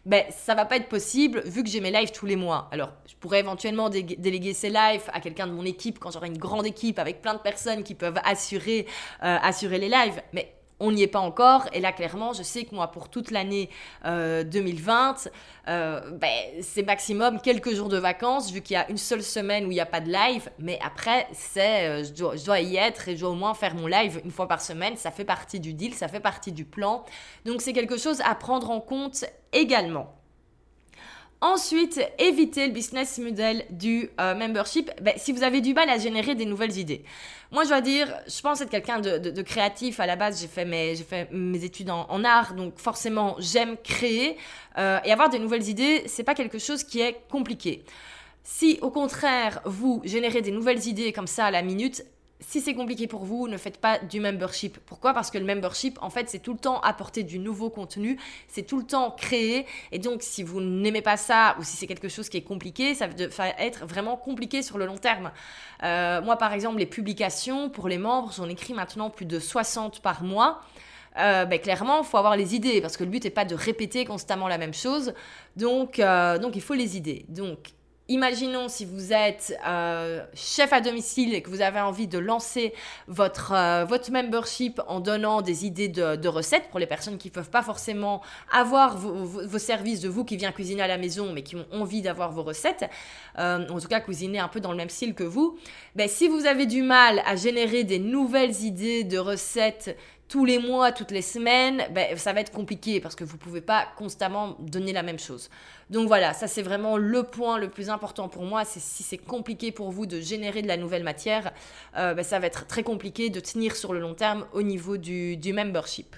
ben, 0.06 0.24
ça 0.30 0.54
va 0.54 0.64
pas 0.64 0.76
être 0.76 0.88
possible 0.88 1.42
vu 1.44 1.64
que 1.64 1.68
j'ai 1.68 1.80
mes 1.80 1.90
lives 1.90 2.12
tous 2.12 2.26
les 2.26 2.36
mois. 2.36 2.68
Alors, 2.70 2.92
je 3.08 3.16
pourrais 3.16 3.40
éventuellement 3.40 3.90
déléguer 3.90 4.54
ces 4.54 4.70
lives 4.70 5.02
à 5.12 5.20
quelqu'un 5.20 5.48
de 5.48 5.52
mon 5.52 5.64
équipe 5.64 5.98
quand 5.98 6.12
j'aurai 6.12 6.28
une 6.28 6.38
grande 6.38 6.64
équipe 6.64 7.00
avec 7.00 7.20
plein 7.20 7.34
de 7.34 7.40
personnes 7.40 7.82
qui 7.82 7.96
peuvent 7.96 8.20
assurer, 8.24 8.86
euh, 9.24 9.36
assurer 9.42 9.78
les 9.78 9.88
lives. 9.88 10.22
Mais 10.32 10.54
on 10.80 10.92
n'y 10.92 11.02
est 11.02 11.08
pas 11.08 11.20
encore. 11.20 11.68
Et 11.72 11.80
là, 11.80 11.92
clairement, 11.92 12.32
je 12.32 12.42
sais 12.42 12.64
que 12.64 12.74
moi, 12.74 12.90
pour 12.90 13.08
toute 13.08 13.30
l'année 13.30 13.70
2020, 14.04 15.26
euh, 15.26 15.30
euh, 15.68 16.10
ben, 16.12 16.30
c'est 16.60 16.82
maximum 16.82 17.40
quelques 17.40 17.74
jours 17.74 17.88
de 17.88 17.98
vacances, 17.98 18.52
vu 18.52 18.60
qu'il 18.60 18.74
y 18.74 18.76
a 18.76 18.88
une 18.90 18.98
seule 18.98 19.22
semaine 19.22 19.66
où 19.66 19.70
il 19.70 19.74
n'y 19.74 19.80
a 19.80 19.86
pas 19.86 20.00
de 20.00 20.10
live. 20.10 20.50
Mais 20.58 20.78
après, 20.84 21.26
c'est, 21.32 21.88
euh, 21.88 22.04
je, 22.04 22.12
dois, 22.12 22.36
je, 22.36 22.44
dois, 22.44 22.60
y 22.60 22.76
être 22.76 23.08
et 23.08 23.16
je 23.16 23.20
dois 23.20 23.30
au 23.30 23.34
moins 23.34 23.54
faire 23.54 23.74
mon 23.74 23.86
live 23.86 24.20
une 24.24 24.30
fois 24.30 24.48
par 24.48 24.60
semaine. 24.60 24.96
Ça 24.96 25.10
fait 25.10 25.24
partie 25.24 25.60
du 25.60 25.72
deal, 25.72 25.94
ça 25.94 26.08
fait 26.08 26.20
partie 26.20 26.52
du 26.52 26.64
plan. 26.64 27.04
Donc, 27.44 27.62
c'est 27.62 27.72
quelque 27.72 27.96
chose 27.96 28.20
à 28.22 28.34
prendre 28.34 28.70
en 28.70 28.80
compte 28.80 29.24
également. 29.52 30.12
Ensuite, 31.42 32.00
éviter 32.18 32.66
le 32.66 32.72
business 32.72 33.18
model 33.18 33.66
du 33.68 34.08
euh, 34.18 34.34
membership 34.34 34.90
ben, 35.02 35.12
si 35.18 35.32
vous 35.32 35.42
avez 35.42 35.60
du 35.60 35.74
mal 35.74 35.90
à 35.90 35.98
générer 35.98 36.34
des 36.34 36.46
nouvelles 36.46 36.78
idées. 36.78 37.04
Moi, 37.52 37.64
je 37.64 37.68
dois 37.68 37.82
dire, 37.82 38.08
je 38.26 38.40
pense 38.40 38.62
être 38.62 38.70
quelqu'un 38.70 39.00
de, 39.00 39.42
créatif 39.42 40.00
à 40.00 40.06
la 40.06 40.16
base. 40.16 40.40
J'ai 40.40 40.48
fait 40.48 40.64
mes, 40.64 40.96
fait 40.96 41.28
mes 41.30 41.62
études 41.62 41.90
en, 41.90 42.24
art, 42.24 42.54
donc 42.54 42.78
forcément, 42.78 43.36
j'aime 43.38 43.76
créer. 43.84 44.38
Euh, 44.78 44.98
et 45.04 45.12
avoir 45.12 45.28
des 45.28 45.38
nouvelles 45.38 45.68
idées, 45.68 46.04
c'est 46.06 46.24
pas 46.24 46.34
quelque 46.34 46.58
chose 46.58 46.82
qui 46.84 47.00
est 47.00 47.20
compliqué. 47.30 47.84
Si 48.42 48.78
au 48.80 48.90
contraire, 48.90 49.60
vous 49.64 50.00
générez 50.04 50.40
des 50.40 50.52
nouvelles 50.52 50.86
idées 50.86 51.12
comme 51.12 51.26
ça 51.26 51.46
à 51.46 51.50
la 51.50 51.62
minute, 51.62 52.04
si 52.48 52.60
c'est 52.60 52.74
compliqué 52.74 53.08
pour 53.08 53.24
vous, 53.24 53.48
ne 53.48 53.56
faites 53.56 53.78
pas 53.78 53.98
du 53.98 54.20
membership. 54.20 54.78
Pourquoi? 54.86 55.12
Parce 55.12 55.32
que 55.32 55.38
le 55.38 55.44
membership, 55.44 55.98
en 56.00 56.10
fait, 56.10 56.30
c'est 56.30 56.38
tout 56.38 56.52
le 56.52 56.60
temps 56.60 56.78
apporter 56.80 57.24
du 57.24 57.40
nouveau 57.40 57.70
contenu, 57.70 58.20
c'est 58.46 58.62
tout 58.62 58.78
le 58.78 58.84
temps 58.84 59.10
créer. 59.10 59.66
Et 59.90 59.98
donc, 59.98 60.22
si 60.22 60.44
vous 60.44 60.60
n'aimez 60.60 61.02
pas 61.02 61.16
ça 61.16 61.56
ou 61.58 61.64
si 61.64 61.76
c'est 61.76 61.88
quelque 61.88 62.08
chose 62.08 62.28
qui 62.28 62.36
est 62.36 62.42
compliqué, 62.42 62.94
ça 62.94 63.08
va 63.08 63.48
être 63.58 63.84
vraiment 63.84 64.16
compliqué 64.16 64.62
sur 64.62 64.78
le 64.78 64.86
long 64.86 64.96
terme. 64.96 65.32
Euh, 65.82 66.22
moi, 66.22 66.36
par 66.36 66.52
exemple, 66.52 66.78
les 66.78 66.86
publications 66.86 67.68
pour 67.68 67.88
les 67.88 67.98
membres, 67.98 68.32
j'en 68.32 68.48
écris 68.48 68.74
maintenant 68.74 69.10
plus 69.10 69.26
de 69.26 69.40
60 69.40 70.00
par 70.00 70.22
mois. 70.22 70.62
Euh, 71.18 71.46
ben, 71.46 71.58
clairement, 71.58 72.02
il 72.02 72.04
faut 72.04 72.18
avoir 72.18 72.36
les 72.36 72.54
idées 72.54 72.80
parce 72.80 72.96
que 72.96 73.02
le 73.02 73.10
but 73.10 73.24
n'est 73.24 73.30
pas 73.30 73.44
de 73.44 73.56
répéter 73.56 74.04
constamment 74.04 74.46
la 74.46 74.58
même 74.58 74.74
chose. 74.74 75.14
Donc, 75.56 75.98
euh, 75.98 76.38
donc 76.38 76.54
il 76.54 76.62
faut 76.62 76.74
les 76.74 76.96
idées. 76.96 77.26
Donc, 77.28 77.72
Imaginons 78.08 78.68
si 78.68 78.84
vous 78.84 79.12
êtes 79.12 79.58
euh, 79.66 80.24
chef 80.32 80.72
à 80.72 80.80
domicile 80.80 81.34
et 81.34 81.42
que 81.42 81.50
vous 81.50 81.60
avez 81.60 81.80
envie 81.80 82.06
de 82.06 82.18
lancer 82.18 82.72
votre, 83.08 83.52
euh, 83.52 83.84
membership 84.12 84.80
en 84.86 85.00
donnant 85.00 85.42
des 85.42 85.66
idées 85.66 85.88
de, 85.88 86.28
recettes 86.28 86.68
pour 86.70 86.78
les 86.78 86.86
personnes 86.86 87.18
qui 87.18 87.28
ne 87.28 87.32
peuvent 87.32 87.50
pas 87.50 87.62
forcément 87.62 88.22
avoir 88.52 88.96
vos, 88.96 89.58
services 89.58 90.00
de 90.00 90.08
vous 90.08 90.24
qui 90.24 90.36
vient 90.36 90.52
cuisiner 90.52 90.82
à 90.82 90.86
la 90.86 90.98
maison 90.98 91.32
mais 91.32 91.42
qui 91.42 91.56
ont 91.56 91.66
envie 91.72 92.00
d'avoir 92.00 92.30
vos 92.30 92.44
recettes, 92.44 92.88
euh, 93.38 93.66
en 93.68 93.80
tout 93.80 93.88
cas 93.88 93.98
cuisiner 93.98 94.38
un 94.38 94.48
peu 94.48 94.60
dans 94.60 94.70
le 94.70 94.76
même 94.76 94.90
style 94.90 95.14
que 95.14 95.24
vous. 95.24 95.58
Ben, 95.96 96.08
si 96.08 96.28
vous 96.28 96.46
avez 96.46 96.66
du 96.66 96.82
mal 96.82 97.22
à 97.26 97.34
générer 97.34 97.82
des 97.82 97.98
nouvelles 97.98 98.62
idées 98.62 99.02
de 99.02 99.18
recettes 99.18 99.96
tous 100.28 100.44
les 100.44 100.58
mois, 100.58 100.92
toutes 100.92 101.12
les 101.12 101.22
semaines, 101.22 101.84
ben, 101.92 102.16
ça 102.16 102.32
va 102.32 102.40
être 102.40 102.52
compliqué 102.52 103.00
parce 103.00 103.14
que 103.14 103.24
vous 103.24 103.34
ne 103.34 103.40
pouvez 103.40 103.60
pas 103.60 103.86
constamment 103.96 104.56
donner 104.60 104.92
la 104.92 105.02
même 105.02 105.18
chose. 105.18 105.50
Donc 105.88 106.08
voilà, 106.08 106.32
ça 106.32 106.48
c'est 106.48 106.62
vraiment 106.62 106.96
le 106.96 107.22
point 107.22 107.58
le 107.58 107.70
plus 107.70 107.90
important 107.90 108.28
pour 108.28 108.42
moi. 108.42 108.64
C'est 108.64 108.80
si 108.80 109.02
c'est 109.02 109.18
compliqué 109.18 109.70
pour 109.70 109.90
vous 109.90 110.06
de 110.06 110.20
générer 110.20 110.62
de 110.62 110.68
la 110.68 110.76
nouvelle 110.76 111.04
matière, 111.04 111.52
euh, 111.96 112.14
ben, 112.14 112.24
ça 112.24 112.38
va 112.38 112.46
être 112.46 112.66
très 112.66 112.82
compliqué 112.82 113.30
de 113.30 113.40
tenir 113.40 113.76
sur 113.76 113.92
le 113.92 114.00
long 114.00 114.14
terme 114.14 114.46
au 114.52 114.62
niveau 114.62 114.96
du 114.96 115.52
membership. 115.52 116.16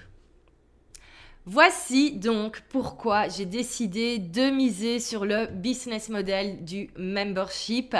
Voici 1.51 2.11
donc 2.11 2.61
pourquoi 2.69 3.27
j'ai 3.27 3.47
décidé 3.47 4.19
de 4.19 4.51
miser 4.51 4.99
sur 4.99 5.25
le 5.25 5.47
business 5.47 6.09
model 6.09 6.63
du 6.63 6.91
membership. 6.95 7.95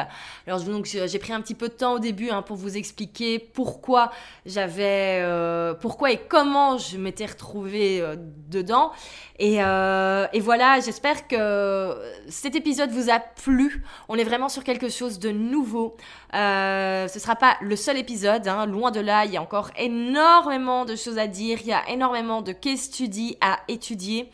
Alors 0.45 0.61
j'ai 0.83 1.17
pris 1.17 1.33
un 1.33 1.41
petit 1.41 1.55
peu 1.55 1.67
de 1.67 1.73
temps 1.73 1.93
au 1.93 1.99
début 1.99 2.29
hein, 2.29 2.43
pour 2.43 2.57
vous 2.57 2.77
expliquer 2.77 3.39
pourquoi 3.39 4.11
j'avais, 4.45 5.21
euh, 5.23 5.73
pourquoi 5.73 6.11
et 6.11 6.17
comment 6.29 6.77
je 6.77 6.99
m'étais 6.99 7.25
retrouvée 7.25 7.99
euh, 8.01 8.15
dedans. 8.19 8.91
Et, 9.39 9.63
euh, 9.63 10.27
et 10.31 10.41
voilà, 10.41 10.79
j'espère 10.81 11.27
que 11.27 11.97
cet 12.27 12.55
épisode 12.55 12.91
vous 12.91 13.09
a 13.09 13.19
plu. 13.19 13.83
On 14.09 14.17
est 14.17 14.23
vraiment 14.25 14.49
sur 14.49 14.63
quelque 14.63 14.89
chose 14.89 15.17
de 15.17 15.31
nouveau. 15.31 15.97
ce 16.33 17.17
sera 17.17 17.35
pas 17.35 17.55
le 17.61 17.75
seul 17.75 17.97
épisode, 17.97 18.47
hein, 18.47 18.67
loin 18.67 18.91
de 18.91 18.99
là. 18.99 19.25
Il 19.25 19.31
y 19.31 19.37
a 19.37 19.41
encore 19.41 19.71
énormément 19.75 20.85
de 20.85 20.95
choses 20.95 21.17
à 21.17 21.25
dire. 21.25 21.59
Il 21.61 21.67
y 21.67 21.73
a 21.73 21.89
énormément 21.89 22.43
de 22.43 22.51
questions 22.51 23.07
à 23.41 23.59
étudier. 23.67 24.29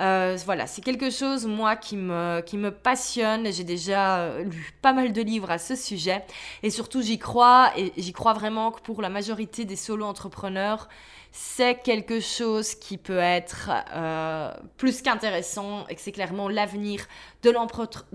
Euh, 0.00 0.38
voilà, 0.44 0.66
c'est 0.66 0.82
quelque 0.82 1.10
chose, 1.10 1.46
moi, 1.46 1.76
qui 1.76 1.96
me, 1.96 2.40
qui 2.40 2.56
me 2.56 2.70
passionne. 2.70 3.52
J'ai 3.52 3.64
déjà 3.64 4.18
euh, 4.18 4.44
lu 4.44 4.72
pas 4.80 4.92
mal 4.92 5.12
de 5.12 5.22
livres 5.22 5.50
à 5.50 5.58
ce 5.58 5.74
sujet. 5.74 6.24
Et 6.62 6.70
surtout, 6.70 7.02
j'y 7.02 7.18
crois. 7.18 7.72
Et 7.76 7.92
j'y 7.96 8.12
crois 8.12 8.32
vraiment 8.32 8.70
que 8.70 8.80
pour 8.80 9.02
la 9.02 9.08
majorité 9.08 9.64
des 9.64 9.76
solo-entrepreneurs, 9.76 10.88
c'est 11.32 11.76
quelque 11.82 12.20
chose 12.20 12.74
qui 12.74 12.96
peut 12.96 13.18
être 13.18 13.70
euh, 13.92 14.52
plus 14.76 15.02
qu'intéressant 15.02 15.86
et 15.88 15.94
que 15.94 16.00
c'est 16.00 16.12
clairement 16.12 16.48
l'avenir 16.48 17.06
de 17.42 17.50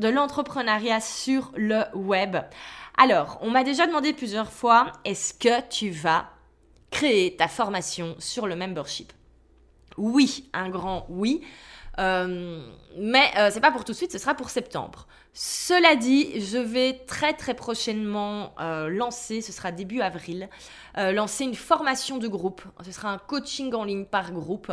l'entrepreneuriat 0.10 1.00
sur 1.00 1.52
le 1.56 1.84
web. 1.94 2.38
Alors, 2.98 3.40
on 3.42 3.50
m'a 3.50 3.64
déjà 3.64 3.88
demandé 3.88 4.14
plusieurs 4.14 4.52
fois, 4.52 4.92
est-ce 5.06 5.34
que 5.34 5.62
tu 5.70 5.90
vas 5.90 6.30
créer 6.92 7.36
ta 7.36 7.48
formation 7.48 8.16
sur 8.20 8.48
le 8.48 8.56
membership? 8.56 9.12
Oui, 9.98 10.50
un 10.54 10.70
grand 10.70 11.06
oui. 11.10 11.42
Euh, 12.00 12.60
mais 12.98 13.32
euh, 13.38 13.50
c'est 13.52 13.62
pas 13.62 13.72
pour 13.72 13.86
tout 13.86 13.92
de 13.92 13.98
suite, 13.98 14.12
ce 14.12 14.18
sera 14.18 14.34
pour 14.34 14.50
septembre. 14.50 15.08
Cela 15.34 15.96
dit, 15.96 16.40
je 16.42 16.58
vais 16.58 16.94
très 17.08 17.34
très 17.34 17.54
prochainement 17.54 18.54
euh, 18.60 18.90
lancer, 18.90 19.42
ce 19.42 19.52
sera 19.52 19.72
début 19.72 20.02
avril, 20.02 20.50
lancer 20.96 21.44
une 21.44 21.56
formation 21.56 22.18
de 22.18 22.28
groupe. 22.28 22.62
Ce 22.86 22.92
sera 22.92 23.10
un 23.10 23.18
coaching 23.18 23.74
en 23.74 23.84
ligne 23.84 24.06
par 24.06 24.32
groupe 24.32 24.72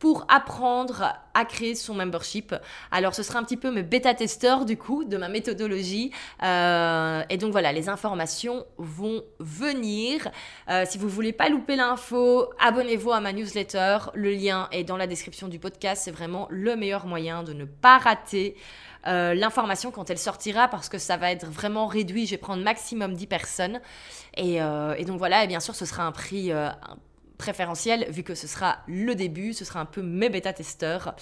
pour 0.00 0.24
apprendre 0.28 1.12
à 1.34 1.44
créer 1.44 1.74
son 1.74 1.94
membership. 1.94 2.54
Alors 2.90 3.14
ce 3.14 3.22
sera 3.22 3.38
un 3.38 3.44
petit 3.44 3.58
peu 3.58 3.70
mes 3.70 3.82
bêta-testeurs 3.82 4.64
du 4.64 4.78
coup 4.78 5.04
de 5.04 5.16
ma 5.18 5.28
méthodologie. 5.28 6.10
Euh, 6.42 7.22
et 7.28 7.36
donc 7.36 7.52
voilà, 7.52 7.70
les 7.70 7.90
informations 7.90 8.64
vont 8.78 9.22
venir. 9.38 10.28
Euh, 10.70 10.84
si 10.88 10.96
vous 10.96 11.08
voulez 11.08 11.34
pas 11.34 11.50
louper 11.50 11.76
l'info, 11.76 12.50
abonnez-vous 12.58 13.12
à 13.12 13.20
ma 13.20 13.34
newsletter. 13.34 13.98
Le 14.14 14.32
lien 14.32 14.68
est 14.72 14.84
dans 14.84 14.96
la 14.96 15.06
description 15.06 15.48
du 15.48 15.58
podcast. 15.58 16.02
C'est 16.06 16.10
vraiment 16.10 16.46
le 16.50 16.76
meilleur 16.76 17.06
moyen 17.06 17.42
de 17.42 17.52
ne 17.52 17.66
pas 17.66 17.98
rater. 17.98 18.56
Euh, 19.06 19.34
l'information 19.34 19.90
quand 19.90 20.10
elle 20.10 20.18
sortira 20.18 20.68
parce 20.68 20.88
que 20.88 20.98
ça 20.98 21.18
va 21.18 21.30
être 21.30 21.46
vraiment 21.46 21.86
réduit. 21.86 22.24
Je 22.24 22.32
vais 22.32 22.38
prendre 22.38 22.62
maximum 22.64 23.12
10 23.12 23.26
personnes. 23.26 23.80
Et, 24.38 24.54
et 24.54 25.04
donc 25.04 25.18
voilà, 25.18 25.44
et 25.44 25.46
bien 25.46 25.60
sûr, 25.60 25.74
ce 25.74 25.84
sera 25.84 26.04
un 26.04 26.12
prix, 26.12 26.52
préférentiel 27.40 28.06
vu 28.10 28.22
que 28.22 28.34
ce 28.34 28.46
sera 28.46 28.78
le 28.86 29.14
début, 29.14 29.54
ce 29.54 29.64
sera 29.64 29.80
un 29.80 29.86
peu 29.86 30.02
mes 30.02 30.28
bêta-testeurs. 30.28 31.14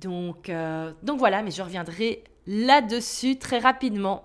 Donc, 0.00 0.48
euh, 0.48 0.92
donc 1.02 1.18
voilà, 1.18 1.42
mais 1.42 1.50
je 1.50 1.62
reviendrai 1.62 2.24
là-dessus 2.46 3.38
très 3.38 3.58
rapidement. 3.58 4.24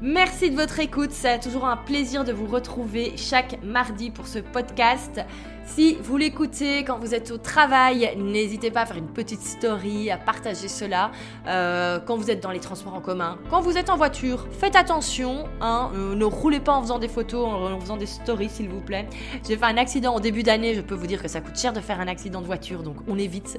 Merci 0.00 0.50
de 0.50 0.56
votre 0.56 0.80
écoute, 0.80 1.12
c'est 1.12 1.38
toujours 1.38 1.66
un 1.66 1.76
plaisir 1.76 2.24
de 2.24 2.32
vous 2.32 2.46
retrouver 2.46 3.16
chaque 3.16 3.62
mardi 3.62 4.10
pour 4.10 4.26
ce 4.26 4.40
podcast. 4.40 5.20
Si 5.74 5.96
vous 6.02 6.18
l'écoutez 6.18 6.84
quand 6.84 6.98
vous 6.98 7.14
êtes 7.14 7.30
au 7.30 7.38
travail, 7.38 8.12
n'hésitez 8.18 8.70
pas 8.70 8.82
à 8.82 8.86
faire 8.86 8.98
une 8.98 9.08
petite 9.08 9.40
story, 9.40 10.10
à 10.10 10.18
partager 10.18 10.68
cela. 10.68 11.12
Euh, 11.46 11.98
quand 11.98 12.14
vous 12.18 12.30
êtes 12.30 12.42
dans 12.42 12.50
les 12.50 12.60
transports 12.60 12.92
en 12.92 13.00
commun, 13.00 13.38
quand 13.48 13.62
vous 13.62 13.78
êtes 13.78 13.88
en 13.88 13.96
voiture, 13.96 14.46
faites 14.50 14.76
attention. 14.76 15.44
Hein, 15.62 15.90
euh, 15.94 16.14
ne 16.14 16.26
roulez 16.26 16.60
pas 16.60 16.72
en 16.72 16.82
faisant 16.82 16.98
des 16.98 17.08
photos, 17.08 17.46
en, 17.46 17.80
faisant 17.80 17.96
des 17.96 18.04
stories, 18.04 18.50
s'il 18.50 18.68
vous 18.68 18.82
plaît. 18.82 19.08
J'ai 19.48 19.56
fait 19.56 19.64
un 19.64 19.78
accident 19.78 20.14
au 20.14 20.20
début 20.20 20.42
d'année. 20.42 20.74
Je 20.74 20.82
peux 20.82 20.94
vous 20.94 21.06
dire 21.06 21.22
que 21.22 21.28
ça 21.28 21.40
coûte 21.40 21.58
cher 21.58 21.72
de 21.72 21.80
faire 21.80 22.00
un 22.00 22.08
accident 22.08 22.42
de 22.42 22.46
voiture, 22.46 22.82
donc 22.82 22.96
on 23.08 23.16
évite. 23.16 23.58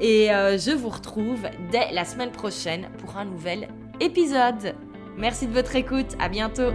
Et 0.00 0.32
euh, 0.32 0.58
je 0.58 0.72
vous 0.72 0.88
retrouve 0.88 1.46
dès 1.70 1.92
la 1.92 2.04
semaine 2.04 2.32
prochaine 2.32 2.88
pour 2.98 3.16
un 3.18 3.24
nouvel 3.24 3.68
épisode. 4.00 4.74
Merci 5.16 5.46
de 5.46 5.52
votre 5.52 5.76
écoute. 5.76 6.16
À 6.18 6.28
bientôt. 6.28 6.72